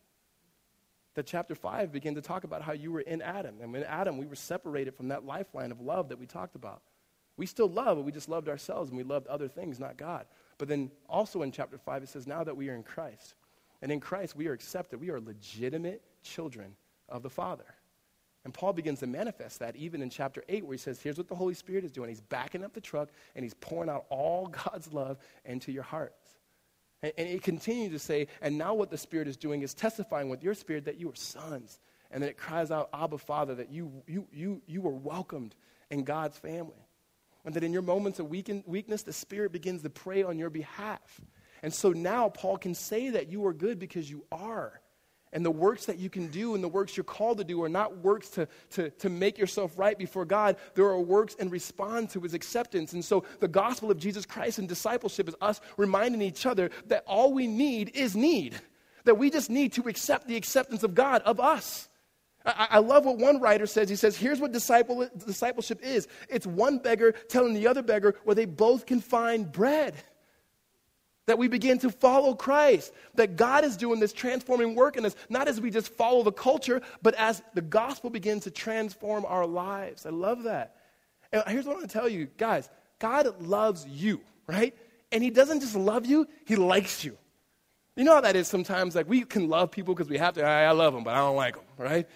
That 1.15 1.25
chapter 1.25 1.53
5 1.53 1.91
began 1.91 2.15
to 2.15 2.21
talk 2.21 2.45
about 2.45 2.61
how 2.61 2.71
you 2.71 2.93
were 2.93 3.01
in 3.01 3.21
Adam. 3.21 3.55
And 3.61 3.75
in 3.75 3.83
Adam, 3.83 4.17
we 4.17 4.25
were 4.25 4.35
separated 4.35 4.95
from 4.95 5.09
that 5.09 5.25
lifeline 5.25 5.71
of 5.71 5.81
love 5.81 6.07
that 6.09 6.19
we 6.19 6.25
talked 6.25 6.55
about. 6.55 6.81
We 7.35 7.45
still 7.45 7.67
love, 7.67 7.97
but 7.97 8.03
we 8.03 8.11
just 8.13 8.29
loved 8.29 8.47
ourselves 8.47 8.89
and 8.89 8.97
we 8.97 9.03
loved 9.03 9.27
other 9.27 9.49
things, 9.49 9.79
not 9.79 9.97
God. 9.97 10.27
But 10.57 10.69
then 10.69 10.89
also 11.09 11.41
in 11.41 11.51
chapter 11.51 11.77
5, 11.77 12.03
it 12.03 12.09
says, 12.09 12.25
now 12.25 12.43
that 12.45 12.55
we 12.55 12.69
are 12.69 12.75
in 12.75 12.83
Christ, 12.83 13.35
and 13.81 13.91
in 13.91 13.99
Christ 13.99 14.35
we 14.35 14.47
are 14.47 14.53
accepted, 14.53 15.01
we 15.01 15.09
are 15.09 15.19
legitimate 15.19 16.01
children 16.23 16.75
of 17.09 17.21
the 17.21 17.29
Father. 17.29 17.75
And 18.45 18.53
Paul 18.53 18.71
begins 18.71 18.99
to 18.99 19.07
manifest 19.07 19.59
that 19.59 19.75
even 19.75 20.01
in 20.01 20.09
chapter 20.09 20.41
8, 20.47 20.65
where 20.65 20.73
he 20.73 20.77
says, 20.77 21.01
Here's 21.01 21.17
what 21.17 21.27
the 21.27 21.35
Holy 21.35 21.53
Spirit 21.53 21.83
is 21.83 21.91
doing. 21.91 22.07
He's 22.07 22.21
backing 22.21 22.63
up 22.63 22.73
the 22.73 22.79
truck 22.79 23.09
and 23.35 23.43
he's 23.43 23.53
pouring 23.55 23.89
out 23.89 24.05
all 24.09 24.47
God's 24.65 24.93
love 24.93 25.17
into 25.43 25.73
your 25.73 25.83
hearts. 25.83 26.26
And, 27.01 27.13
and 27.17 27.27
he 27.27 27.39
continues 27.39 27.91
to 27.91 27.99
say, 27.99 28.27
And 28.41 28.57
now 28.57 28.73
what 28.73 28.89
the 28.89 28.97
Spirit 28.97 29.27
is 29.27 29.37
doing 29.37 29.61
is 29.61 29.73
testifying 29.73 30.29
with 30.29 30.43
your 30.43 30.53
spirit 30.53 30.85
that 30.85 30.99
you 30.99 31.09
are 31.09 31.15
sons. 31.15 31.79
And 32.11 32.23
then 32.23 32.29
it 32.29 32.37
cries 32.37 32.71
out, 32.71 32.89
Abba, 32.93 33.17
Father, 33.17 33.55
that 33.55 33.71
you, 33.71 33.91
you, 34.07 34.27
you, 34.31 34.61
you 34.65 34.81
were 34.81 34.91
welcomed 34.91 35.55
in 35.91 36.03
God's 36.03 36.37
family. 36.37 36.87
And 37.45 37.53
that 37.53 37.63
in 37.63 37.73
your 37.73 37.81
moments 37.81 38.19
of 38.19 38.29
weakness, 38.29 39.03
the 39.03 39.13
Spirit 39.13 39.51
begins 39.51 39.81
to 39.83 39.89
pray 39.89 40.23
on 40.23 40.37
your 40.37 40.49
behalf. 40.49 41.21
And 41.63 41.73
so 41.73 41.91
now 41.91 42.29
Paul 42.29 42.57
can 42.57 42.75
say 42.75 43.11
that 43.11 43.29
you 43.29 43.45
are 43.45 43.53
good 43.53 43.79
because 43.79 44.09
you 44.09 44.25
are. 44.31 44.81
And 45.33 45.45
the 45.45 45.51
works 45.51 45.85
that 45.85 45.97
you 45.97 46.09
can 46.09 46.27
do 46.27 46.55
and 46.55 46.63
the 46.63 46.69
works 46.69 46.95
you're 46.95 47.03
called 47.03 47.37
to 47.39 47.43
do 47.43 47.61
are 47.61 47.69
not 47.69 47.97
works 47.97 48.29
to, 48.31 48.47
to, 48.71 48.89
to 48.91 49.09
make 49.09 49.37
yourself 49.37 49.77
right 49.77 49.97
before 49.97 50.25
God. 50.25 50.55
There 50.73 50.85
are 50.85 50.99
works 50.99 51.35
in 51.35 51.49
response 51.49 52.13
to 52.13 52.21
his 52.21 52.33
acceptance. 52.33 52.93
And 52.93 53.03
so 53.03 53.25
the 53.39 53.47
gospel 53.47 53.91
of 53.91 53.97
Jesus 53.97 54.25
Christ 54.25 54.57
and 54.59 54.69
discipleship 54.69 55.27
is 55.27 55.35
us 55.41 55.59
reminding 55.75 56.21
each 56.21 56.45
other 56.45 56.69
that 56.87 57.03
all 57.05 57.33
we 57.33 57.47
need 57.47 57.91
is 57.93 58.15
need. 58.15 58.55
That 59.03 59.17
we 59.17 59.29
just 59.29 59.49
need 59.49 59.73
to 59.73 59.87
accept 59.87 60.27
the 60.27 60.37
acceptance 60.37 60.83
of 60.83 60.95
God 60.95 61.21
of 61.23 61.39
us. 61.39 61.89
I, 62.45 62.67
I 62.71 62.79
love 62.79 63.05
what 63.05 63.17
one 63.17 63.41
writer 63.41 63.67
says. 63.67 63.89
He 63.89 63.95
says, 63.95 64.15
Here's 64.15 64.39
what 64.39 64.53
disciple, 64.53 65.07
discipleship 65.25 65.83
is 65.83 66.07
it's 66.29 66.47
one 66.47 66.79
beggar 66.79 67.11
telling 67.11 67.53
the 67.53 67.67
other 67.67 67.83
beggar 67.83 68.15
where 68.23 68.35
they 68.35 68.45
both 68.45 68.85
can 68.85 69.01
find 69.01 69.51
bread 69.51 69.93
that 71.27 71.37
we 71.37 71.47
begin 71.47 71.77
to 71.79 71.91
follow 71.91 72.33
Christ, 72.33 72.91
that 73.15 73.35
God 73.35 73.63
is 73.63 73.77
doing 73.77 73.99
this 73.99 74.13
transforming 74.13 74.73
work 74.73 74.97
in 74.97 75.05
us, 75.05 75.15
not 75.29 75.47
as 75.47 75.61
we 75.61 75.69
just 75.69 75.93
follow 75.93 76.23
the 76.23 76.31
culture, 76.31 76.81
but 77.01 77.13
as 77.15 77.43
the 77.53 77.61
gospel 77.61 78.09
begins 78.09 78.45
to 78.45 78.51
transform 78.51 79.25
our 79.25 79.45
lives. 79.45 80.05
I 80.05 80.09
love 80.09 80.43
that. 80.43 80.77
And 81.31 81.43
here's 81.47 81.65
what 81.65 81.73
I 81.73 81.75
want 81.75 81.89
to 81.89 81.93
tell 81.93 82.09
you, 82.09 82.27
guys 82.37 82.69
God 82.99 83.41
loves 83.41 83.85
you, 83.85 84.21
right? 84.47 84.75
And 85.11 85.23
He 85.23 85.29
doesn't 85.29 85.59
just 85.59 85.75
love 85.75 86.05
you, 86.05 86.27
He 86.45 86.55
likes 86.55 87.03
you. 87.03 87.17
You 87.95 88.03
know 88.03 88.13
how 88.13 88.21
that 88.21 88.35
is 88.35 88.47
sometimes? 88.47 88.95
Like 88.95 89.09
we 89.09 89.21
can 89.23 89.49
love 89.49 89.71
people 89.71 89.93
because 89.95 90.09
we 90.09 90.17
have 90.17 90.35
to. 90.35 90.43
I, 90.43 90.63
I 90.63 90.71
love 90.71 90.93
them, 90.93 91.03
but 91.03 91.13
I 91.13 91.17
don't 91.17 91.35
like 91.35 91.55
them, 91.55 91.65
right? 91.77 92.07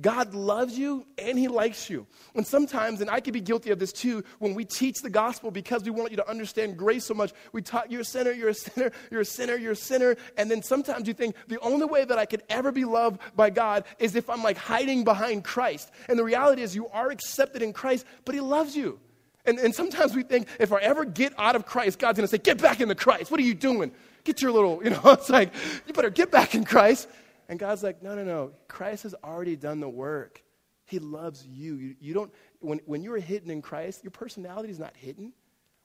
God 0.00 0.34
loves 0.34 0.78
you 0.78 1.06
and 1.18 1.38
He 1.38 1.48
likes 1.48 1.90
you. 1.90 2.06
And 2.34 2.46
sometimes, 2.46 3.00
and 3.00 3.10
I 3.10 3.20
could 3.20 3.34
be 3.34 3.40
guilty 3.40 3.70
of 3.70 3.78
this 3.78 3.92
too, 3.92 4.24
when 4.38 4.54
we 4.54 4.64
teach 4.64 5.02
the 5.02 5.10
gospel 5.10 5.50
because 5.50 5.84
we 5.84 5.90
want 5.90 6.10
you 6.10 6.16
to 6.16 6.28
understand 6.28 6.76
grace 6.76 7.04
so 7.04 7.14
much, 7.14 7.32
we 7.52 7.60
talk, 7.60 7.86
you're 7.90 8.00
a 8.00 8.04
sinner, 8.04 8.32
you're 8.32 8.48
a 8.48 8.54
sinner, 8.54 8.90
you're 9.10 9.20
a 9.20 9.24
sinner, 9.24 9.56
you're 9.56 9.72
a 9.72 9.76
sinner. 9.76 10.16
And 10.36 10.50
then 10.50 10.62
sometimes 10.62 11.06
you 11.06 11.14
think 11.14 11.36
the 11.48 11.60
only 11.60 11.86
way 11.86 12.04
that 12.04 12.18
I 12.18 12.24
could 12.24 12.42
ever 12.48 12.72
be 12.72 12.84
loved 12.84 13.20
by 13.36 13.50
God 13.50 13.84
is 13.98 14.14
if 14.16 14.30
I'm 14.30 14.42
like 14.42 14.56
hiding 14.56 15.04
behind 15.04 15.44
Christ. 15.44 15.90
And 16.08 16.18
the 16.18 16.24
reality 16.24 16.62
is, 16.62 16.74
you 16.74 16.88
are 16.88 17.10
accepted 17.10 17.60
in 17.62 17.72
Christ, 17.72 18.06
but 18.24 18.34
He 18.34 18.40
loves 18.40 18.74
you. 18.74 18.98
And, 19.44 19.58
and 19.58 19.74
sometimes 19.74 20.14
we 20.14 20.22
think 20.22 20.46
if 20.60 20.72
I 20.72 20.78
ever 20.78 21.04
get 21.04 21.32
out 21.36 21.56
of 21.56 21.66
Christ, 21.66 21.98
God's 21.98 22.16
going 22.16 22.28
to 22.28 22.30
say, 22.30 22.38
Get 22.38 22.62
back 22.62 22.80
into 22.80 22.94
Christ. 22.94 23.30
What 23.30 23.40
are 23.40 23.44
you 23.44 23.54
doing? 23.54 23.92
Get 24.24 24.40
your 24.40 24.52
little, 24.52 24.80
you 24.84 24.90
know, 24.90 25.00
it's 25.06 25.28
like, 25.28 25.52
you 25.86 25.92
better 25.92 26.10
get 26.10 26.30
back 26.30 26.54
in 26.54 26.64
Christ. 26.64 27.08
And 27.52 27.58
God's 27.58 27.82
like, 27.82 28.02
no, 28.02 28.14
no, 28.14 28.24
no. 28.24 28.52
Christ 28.66 29.02
has 29.02 29.14
already 29.22 29.56
done 29.56 29.78
the 29.78 29.88
work. 29.88 30.42
He 30.86 30.98
loves 30.98 31.46
you. 31.46 31.74
You, 31.74 31.96
you 32.00 32.14
don't, 32.14 32.32
when, 32.60 32.80
when 32.86 33.02
you 33.02 33.12
are 33.12 33.18
hidden 33.18 33.50
in 33.50 33.60
Christ, 33.60 34.02
your 34.02 34.10
personality 34.10 34.70
is 34.70 34.78
not 34.78 34.96
hidden. 34.96 35.34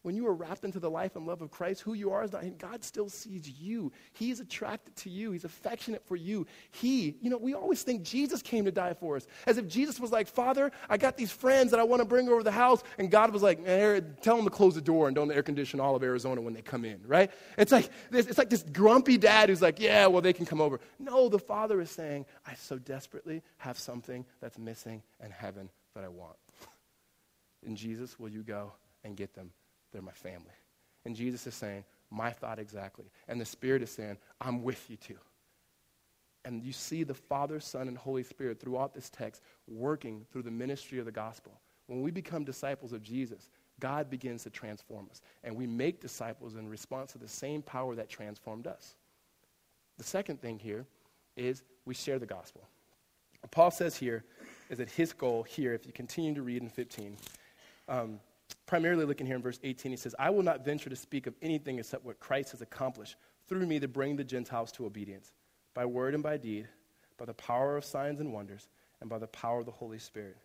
When 0.08 0.16
you 0.16 0.26
are 0.28 0.34
wrapped 0.34 0.64
into 0.64 0.80
the 0.80 0.90
life 0.90 1.18
and 1.18 1.28
love 1.28 1.42
of 1.42 1.52
Christ, 1.52 1.82
who 1.82 1.94
you 1.94 2.12
are 2.12 2.24
is 2.24 2.32
not 2.32 2.42
him. 2.42 2.56
God 2.58 2.82
still 2.82 3.10
sees 3.10 3.50
you. 3.60 3.92
He's 4.14 4.40
attracted 4.40 4.96
to 4.96 5.10
you. 5.10 5.34
He's 5.34 5.44
affectionate 5.44 6.02
for 6.06 6.16
you. 6.16 6.48
He, 6.72 7.18
you 7.20 7.30
know, 7.30 7.38
we 7.38 7.54
always 7.54 7.84
think 7.84 8.04
Jesus 8.04 8.42
came 8.42 8.64
to 8.64 8.72
die 8.72 8.94
for 8.94 9.18
us. 9.18 9.28
As 9.46 9.58
if 9.58 9.68
Jesus 9.68 10.00
was 10.00 10.14
like, 10.14 10.30
Father, 10.30 10.72
I 10.90 10.96
got 10.96 11.18
these 11.18 11.34
friends 11.34 11.72
that 11.72 11.82
I 11.82 11.84
want 11.84 12.00
to 12.00 12.06
bring 12.06 12.30
over 12.30 12.42
the 12.42 12.54
house. 12.54 12.84
And 12.98 13.12
God 13.12 13.34
was 13.34 13.44
like, 13.44 13.66
tell 13.66 14.38
them 14.38 14.46
to 14.46 14.50
close 14.50 14.76
the 14.76 14.82
door 14.82 15.08
and 15.08 15.14
don't 15.14 15.30
air 15.30 15.44
condition 15.44 15.82
all 15.82 15.94
of 15.94 16.02
Arizona 16.04 16.40
when 16.40 16.54
they 16.54 16.62
come 16.62 16.86
in, 16.86 17.02
right? 17.06 17.30
It's 17.58 17.74
like, 17.74 17.90
this, 18.10 18.28
it's 18.28 18.38
like 18.38 18.50
this 18.50 18.64
grumpy 18.64 19.18
dad 19.18 19.50
who's 19.50 19.62
like, 19.62 19.78
yeah, 19.78 20.08
well, 20.08 20.22
they 20.22 20.32
can 20.32 20.46
come 20.46 20.62
over. 20.62 20.80
No, 21.00 21.28
the 21.28 21.38
Father 21.38 21.82
is 21.82 21.92
saying, 21.92 22.26
I 22.46 22.54
so 22.54 22.78
desperately 22.78 23.44
have 23.58 23.78
something 23.78 24.26
that's 24.40 24.58
missing 24.58 25.04
in 25.22 25.32
heaven 25.32 25.70
that 25.96 26.06
I 26.06 26.08
want. 26.08 26.38
In 27.64 27.76
Jesus, 27.76 28.18
will 28.18 28.30
you 28.30 28.44
go 28.44 28.72
and 29.04 29.18
get 29.18 29.34
them? 29.34 29.52
They're 29.98 30.04
my 30.04 30.12
family. 30.12 30.54
And 31.06 31.16
Jesus 31.16 31.48
is 31.48 31.56
saying, 31.56 31.84
My 32.12 32.30
thought 32.30 32.60
exactly. 32.60 33.06
And 33.28 33.42
the 33.42 33.46
Spirit 33.46 33.82
is 33.82 33.90
saying, 33.90 34.18
I'm 34.40 34.62
with 34.62 34.88
you 34.92 34.96
too. 34.96 35.18
And 36.46 36.62
you 36.62 36.72
see 36.72 37.04
the 37.04 37.16
Father, 37.16 37.60
Son, 37.60 37.88
and 37.88 37.98
Holy 37.98 38.22
Spirit 38.22 38.60
throughout 38.60 38.94
this 38.94 39.10
text 39.10 39.42
working 39.68 40.24
through 40.32 40.44
the 40.44 40.52
ministry 40.52 41.00
of 41.00 41.06
the 41.06 41.12
gospel. 41.12 41.52
When 41.88 42.04
we 42.04 42.12
become 42.12 42.44
disciples 42.44 42.94
of 42.94 43.02
Jesus, 43.02 43.50
God 43.80 44.08
begins 44.12 44.44
to 44.44 44.52
transform 44.52 45.08
us. 45.10 45.24
And 45.44 45.56
we 45.56 45.66
make 45.66 46.00
disciples 46.00 46.58
in 46.58 46.70
response 46.70 47.14
to 47.14 47.18
the 47.18 47.28
same 47.28 47.64
power 47.64 47.96
that 47.96 48.08
transformed 48.08 48.68
us. 48.68 48.94
The 49.98 50.04
second 50.04 50.44
thing 50.44 50.60
here 50.60 50.86
is 51.36 51.64
we 51.86 51.96
share 51.96 52.20
the 52.20 52.28
gospel. 52.28 52.62
What 53.42 53.50
Paul 53.50 53.72
says 53.72 53.98
here 53.98 54.24
is 54.70 54.78
that 54.78 54.92
his 54.92 55.12
goal 55.12 55.42
here, 55.42 55.74
if 55.74 55.88
you 55.88 55.92
continue 55.92 56.36
to 56.36 56.44
read 56.44 56.62
in 56.62 56.70
15, 56.70 57.18
um, 57.90 58.20
primarily 58.68 59.06
looking 59.06 59.26
here 59.26 59.38
in 59.38 59.42
verse 59.42 59.60
18, 59.64 59.92
he 59.92 59.98
says, 59.98 60.14
I 60.20 60.30
will 60.30 60.44
not 60.44 60.64
venture 60.64 60.90
to 60.90 60.96
speak 60.96 61.26
of 61.26 61.34
anything 61.42 61.80
except 61.80 62.06
what 62.06 62.20
Christ 62.20 62.52
has 62.52 62.62
accomplished 62.62 63.16
through 63.48 63.66
me 63.66 63.80
to 63.80 63.88
bring 63.88 64.16
the 64.16 64.24
Gentiles 64.24 64.72
to 64.74 64.86
obedience, 64.86 65.32
by 65.74 65.86
word 65.86 66.14
and 66.14 66.22
by 66.22 66.38
deed, 66.38 66.68
by 67.18 67.26
the 67.26 67.34
power 67.34 67.78
of 67.78 67.86
signs 67.86 68.20
and 68.20 68.34
wonders, 68.34 68.68
and 69.02 69.10
by 69.10 69.18
the 69.18 69.28
power 69.28 69.60
of 69.60 69.66
the 69.66 69.72
Holy 69.72 69.98
Spirit 69.98 70.38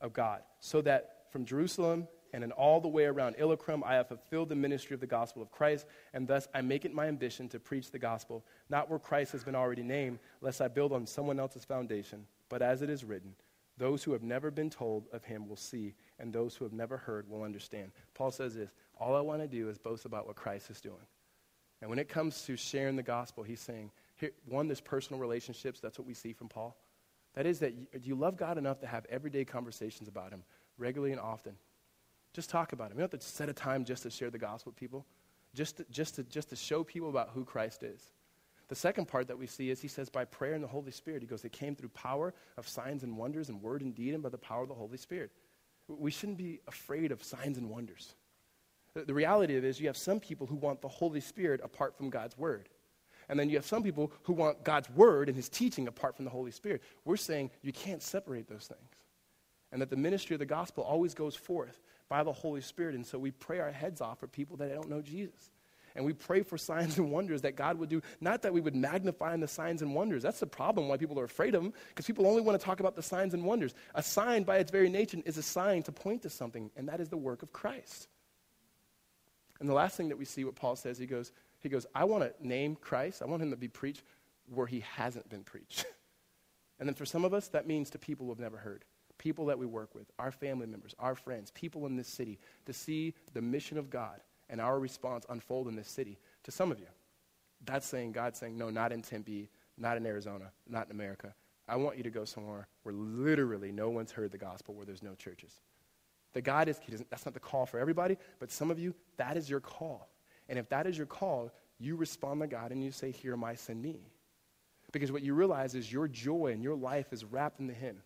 of 0.00 0.12
God, 0.12 0.42
so 0.60 0.82
that 0.82 1.26
from 1.30 1.44
Jerusalem 1.44 2.06
and 2.34 2.44
in 2.44 2.52
all 2.52 2.80
the 2.80 2.88
way 2.88 3.04
around 3.04 3.36
Illyricum 3.38 3.82
I 3.84 3.94
have 3.94 4.08
fulfilled 4.08 4.48
the 4.48 4.56
ministry 4.56 4.94
of 4.94 5.00
the 5.00 5.06
gospel 5.06 5.42
of 5.42 5.50
Christ, 5.50 5.86
and 6.12 6.26
thus 6.26 6.48
I 6.54 6.60
make 6.60 6.84
it 6.84 6.94
my 6.94 7.06
ambition 7.06 7.48
to 7.50 7.60
preach 7.60 7.90
the 7.90 7.98
gospel, 7.98 8.44
not 8.68 8.90
where 8.90 8.98
Christ 8.98 9.32
has 9.32 9.44
been 9.44 9.54
already 9.54 9.82
named, 9.82 10.18
lest 10.40 10.60
I 10.60 10.68
build 10.68 10.92
on 10.92 11.06
someone 11.06 11.38
else's 11.38 11.64
foundation, 11.64 12.26
but 12.48 12.62
as 12.62 12.82
it 12.82 12.90
is 12.90 13.04
written, 13.04 13.34
those 13.78 14.04
who 14.04 14.12
have 14.12 14.22
never 14.22 14.50
been 14.50 14.70
told 14.70 15.06
of 15.12 15.24
him 15.24 15.48
will 15.48 15.56
see, 15.56 15.94
and 16.22 16.32
those 16.32 16.54
who 16.54 16.64
have 16.64 16.72
never 16.72 16.96
heard 16.96 17.28
will 17.28 17.42
understand. 17.42 17.90
Paul 18.14 18.30
says 18.30 18.54
this 18.54 18.70
All 18.98 19.14
I 19.14 19.20
want 19.20 19.42
to 19.42 19.48
do 19.48 19.68
is 19.68 19.76
boast 19.76 20.06
about 20.06 20.26
what 20.26 20.36
Christ 20.36 20.70
is 20.70 20.80
doing. 20.80 21.04
And 21.82 21.90
when 21.90 21.98
it 21.98 22.08
comes 22.08 22.42
to 22.44 22.56
sharing 22.56 22.94
the 22.94 23.02
gospel, 23.02 23.42
he's 23.42 23.60
saying, 23.60 23.90
here, 24.14 24.30
one, 24.46 24.68
there's 24.68 24.80
personal 24.80 25.20
relationships. 25.20 25.80
That's 25.80 25.98
what 25.98 26.06
we 26.06 26.14
see 26.14 26.32
from 26.32 26.48
Paul. 26.48 26.76
That 27.34 27.44
is, 27.44 27.58
that 27.58 27.74
you, 27.74 27.86
you 28.04 28.14
love 28.14 28.36
God 28.36 28.56
enough 28.56 28.78
to 28.80 28.86
have 28.86 29.04
everyday 29.10 29.44
conversations 29.44 30.08
about 30.08 30.30
him 30.30 30.44
regularly 30.78 31.10
and 31.10 31.20
often? 31.20 31.56
Just 32.34 32.50
talk 32.50 32.72
about 32.72 32.92
him. 32.92 32.98
You 32.98 33.00
don't 33.00 33.12
have 33.12 33.20
to 33.20 33.26
set 33.26 33.48
a 33.48 33.52
time 33.52 33.84
just 33.84 34.04
to 34.04 34.10
share 34.10 34.30
the 34.30 34.38
gospel 34.38 34.70
with 34.70 34.76
people, 34.78 35.04
just 35.54 35.78
to, 35.78 35.86
just 35.90 36.14
to, 36.14 36.22
just 36.22 36.50
to 36.50 36.56
show 36.56 36.84
people 36.84 37.10
about 37.10 37.30
who 37.34 37.44
Christ 37.44 37.82
is. 37.82 38.12
The 38.68 38.76
second 38.76 39.08
part 39.08 39.26
that 39.26 39.38
we 39.38 39.48
see 39.48 39.70
is 39.70 39.80
he 39.80 39.88
says, 39.88 40.08
by 40.08 40.24
prayer 40.24 40.54
and 40.54 40.62
the 40.62 40.68
Holy 40.68 40.92
Spirit. 40.92 41.20
He 41.20 41.26
goes, 41.26 41.44
it 41.44 41.52
came 41.52 41.74
through 41.74 41.88
power 41.88 42.32
of 42.56 42.68
signs 42.68 43.02
and 43.02 43.16
wonders 43.16 43.48
and 43.48 43.60
word 43.60 43.82
and 43.82 43.92
deed 43.92 44.14
and 44.14 44.22
by 44.22 44.28
the 44.28 44.38
power 44.38 44.62
of 44.62 44.68
the 44.68 44.74
Holy 44.74 44.98
Spirit. 44.98 45.32
We 45.98 46.10
shouldn't 46.10 46.38
be 46.38 46.60
afraid 46.66 47.12
of 47.12 47.22
signs 47.22 47.58
and 47.58 47.68
wonders. 47.68 48.14
The, 48.94 49.04
the 49.04 49.14
reality 49.14 49.56
of 49.56 49.64
it 49.64 49.68
is 49.68 49.80
you 49.80 49.86
have 49.86 49.96
some 49.96 50.20
people 50.20 50.46
who 50.46 50.56
want 50.56 50.80
the 50.80 50.88
Holy 50.88 51.20
Spirit 51.20 51.60
apart 51.62 51.96
from 51.96 52.10
God's 52.10 52.36
word. 52.36 52.68
And 53.28 53.38
then 53.38 53.48
you 53.48 53.56
have 53.56 53.64
some 53.64 53.82
people 53.82 54.12
who 54.24 54.32
want 54.32 54.64
God's 54.64 54.90
word 54.90 55.28
and 55.28 55.36
his 55.36 55.48
teaching 55.48 55.88
apart 55.88 56.16
from 56.16 56.24
the 56.24 56.30
Holy 56.30 56.50
Spirit. 56.50 56.82
We're 57.04 57.16
saying 57.16 57.50
you 57.62 57.72
can't 57.72 58.02
separate 58.02 58.48
those 58.48 58.66
things. 58.66 58.90
And 59.70 59.80
that 59.80 59.88
the 59.88 59.96
ministry 59.96 60.34
of 60.34 60.40
the 60.40 60.46
gospel 60.46 60.84
always 60.84 61.14
goes 61.14 61.34
forth 61.34 61.80
by 62.08 62.22
the 62.22 62.32
Holy 62.32 62.60
Spirit. 62.60 62.94
And 62.94 63.06
so 63.06 63.18
we 63.18 63.30
pray 63.30 63.60
our 63.60 63.70
heads 63.70 64.00
off 64.00 64.18
for 64.18 64.26
people 64.26 64.56
that 64.58 64.74
don't 64.74 64.90
know 64.90 65.00
Jesus. 65.00 65.50
And 65.94 66.04
we 66.04 66.12
pray 66.12 66.42
for 66.42 66.56
signs 66.56 66.98
and 66.98 67.10
wonders 67.10 67.42
that 67.42 67.56
God 67.56 67.78
would 67.78 67.88
do. 67.88 68.00
Not 68.20 68.42
that 68.42 68.52
we 68.52 68.60
would 68.60 68.74
magnify 68.74 69.34
in 69.34 69.40
the 69.40 69.48
signs 69.48 69.82
and 69.82 69.94
wonders. 69.94 70.22
That's 70.22 70.40
the 70.40 70.46
problem 70.46 70.88
why 70.88 70.96
people 70.96 71.18
are 71.20 71.24
afraid 71.24 71.54
of 71.54 71.62
them, 71.62 71.72
because 71.88 72.06
people 72.06 72.26
only 72.26 72.42
want 72.42 72.58
to 72.58 72.64
talk 72.64 72.80
about 72.80 72.96
the 72.96 73.02
signs 73.02 73.34
and 73.34 73.44
wonders. 73.44 73.74
A 73.94 74.02
sign, 74.02 74.44
by 74.44 74.58
its 74.58 74.70
very 74.70 74.88
nature, 74.88 75.18
is 75.24 75.36
a 75.38 75.42
sign 75.42 75.82
to 75.84 75.92
point 75.92 76.22
to 76.22 76.30
something, 76.30 76.70
and 76.76 76.88
that 76.88 77.00
is 77.00 77.08
the 77.08 77.16
work 77.16 77.42
of 77.42 77.52
Christ. 77.52 78.08
And 79.60 79.68
the 79.68 79.74
last 79.74 79.96
thing 79.96 80.08
that 80.08 80.18
we 80.18 80.24
see 80.24 80.44
what 80.44 80.56
Paul 80.56 80.76
says, 80.76 80.98
he 80.98 81.06
goes, 81.06 81.30
he 81.60 81.68
goes, 81.68 81.86
I 81.94 82.04
want 82.04 82.24
to 82.24 82.46
name 82.46 82.74
Christ. 82.74 83.22
I 83.22 83.26
want 83.26 83.42
him 83.42 83.50
to 83.50 83.56
be 83.56 83.68
preached 83.68 84.02
where 84.52 84.66
he 84.66 84.80
hasn't 84.96 85.28
been 85.28 85.44
preached. 85.44 85.86
and 86.80 86.88
then 86.88 86.94
for 86.94 87.06
some 87.06 87.24
of 87.24 87.32
us, 87.32 87.48
that 87.48 87.66
means 87.66 87.90
to 87.90 87.98
people 87.98 88.26
who 88.26 88.32
have 88.32 88.40
never 88.40 88.56
heard. 88.56 88.84
people 89.18 89.46
that 89.46 89.58
we 89.58 89.66
work 89.66 89.94
with, 89.94 90.10
our 90.18 90.32
family 90.32 90.66
members, 90.66 90.96
our 90.98 91.14
friends, 91.14 91.52
people 91.52 91.86
in 91.86 91.96
this 91.96 92.08
city, 92.08 92.40
to 92.66 92.72
see 92.72 93.14
the 93.34 93.40
mission 93.40 93.78
of 93.78 93.88
God 93.88 94.20
and 94.52 94.60
our 94.60 94.78
response 94.78 95.26
unfold 95.30 95.66
in 95.66 95.74
this 95.74 95.88
city. 95.88 96.18
To 96.44 96.52
some 96.52 96.70
of 96.70 96.78
you, 96.78 96.86
that's 97.64 97.86
saying, 97.86 98.12
God 98.12 98.36
saying, 98.36 98.56
no, 98.56 98.70
not 98.70 98.92
in 98.92 99.02
Tempe, 99.02 99.50
not 99.78 99.96
in 99.96 100.06
Arizona, 100.06 100.52
not 100.68 100.86
in 100.86 100.92
America. 100.92 101.34
I 101.66 101.76
want 101.76 101.96
you 101.96 102.02
to 102.02 102.10
go 102.10 102.24
somewhere 102.24 102.68
where 102.82 102.94
literally 102.94 103.72
no 103.72 103.88
one's 103.88 104.12
heard 104.12 104.30
the 104.30 104.38
gospel, 104.38 104.74
where 104.74 104.84
there's 104.84 105.02
no 105.02 105.14
churches. 105.14 105.60
The 106.34 106.42
God 106.42 106.68
is, 106.68 106.78
that's 107.10 107.24
not 107.24 107.34
the 107.34 107.40
call 107.40 107.66
for 107.66 107.78
everybody, 107.78 108.18
but 108.38 108.50
some 108.50 108.70
of 108.70 108.78
you, 108.78 108.94
that 109.16 109.36
is 109.36 109.48
your 109.48 109.60
call. 109.60 110.08
And 110.48 110.58
if 110.58 110.68
that 110.68 110.86
is 110.86 110.98
your 110.98 111.06
call, 111.06 111.50
you 111.78 111.96
respond 111.96 112.40
to 112.42 112.46
God 112.46 112.72
and 112.72 112.84
you 112.84 112.90
say, 112.90 113.10
Here 113.10 113.32
am 113.32 113.44
I, 113.44 113.54
send 113.54 113.82
me. 113.82 114.00
Because 114.92 115.10
what 115.10 115.22
you 115.22 115.34
realize 115.34 115.74
is 115.74 115.90
your 115.90 116.08
joy 116.08 116.52
and 116.52 116.62
your 116.62 116.76
life 116.76 117.12
is 117.12 117.24
wrapped 117.24 117.60
in 117.60 117.66
the 117.66 117.72
Him. 117.72 118.02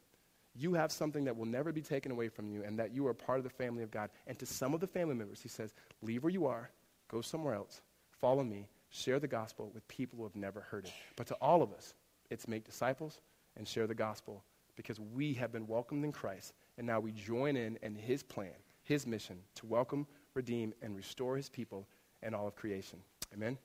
You 0.59 0.75
have 0.75 0.91
something 0.91 1.25
that 1.25 1.37
will 1.37 1.47
never 1.47 1.73
be 1.73 1.83
taken 1.83 2.11
away 2.11 2.29
from 2.29 2.49
you, 2.49 2.63
and 2.65 2.79
that 2.79 2.95
you 2.95 3.07
are 3.07 3.15
part 3.15 3.39
of 3.39 3.45
the 3.45 3.51
family 3.51 3.83
of 3.83 3.91
God. 3.91 4.11
And 4.27 4.39
to 4.39 4.47
some 4.47 4.75
of 4.75 4.81
the 4.81 4.87
family 4.87 5.15
members, 5.15 5.43
He 5.43 5.49
says, 5.49 5.75
Leave 6.03 6.23
where 6.23 6.33
you 6.33 6.47
are, 6.47 6.71
go 7.09 7.21
somewhere 7.21 7.55
else, 7.55 7.83
follow 8.11 8.43
me, 8.43 8.69
share 8.91 9.19
the 9.19 9.29
gospel 9.29 9.71
with 9.75 9.87
people 9.89 10.19
who 10.19 10.25
have 10.25 10.37
never 10.37 10.61
heard 10.61 10.87
it. 10.87 10.93
But 11.17 11.27
to 11.29 11.35
all 11.35 11.63
of 11.63 11.73
us, 11.73 11.95
it's 12.31 12.49
make 12.49 12.65
disciples 12.65 13.21
and 13.57 13.69
share 13.69 13.87
the 13.87 13.95
gospel 13.95 14.43
because 14.77 15.01
we 15.01 15.35
have 15.35 15.53
been 15.53 15.67
welcomed 15.67 16.05
in 16.05 16.13
Christ, 16.13 16.53
and 16.79 16.87
now 16.87 17.01
we 17.01 17.13
join 17.13 17.57
in 17.57 17.79
in 17.83 17.95
His 17.95 18.23
plan, 18.23 18.57
His 18.83 19.07
mission 19.07 19.39
to 19.57 19.67
welcome, 19.67 20.07
redeem, 20.35 20.73
and 20.83 20.97
restore 20.97 21.37
His 21.37 21.49
people 21.49 21.87
and 22.23 22.35
all 22.35 22.47
of 22.47 22.57
creation. 22.57 22.99
Amen? 23.35 23.59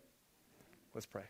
Let's 0.94 1.06
pray. 1.06 1.24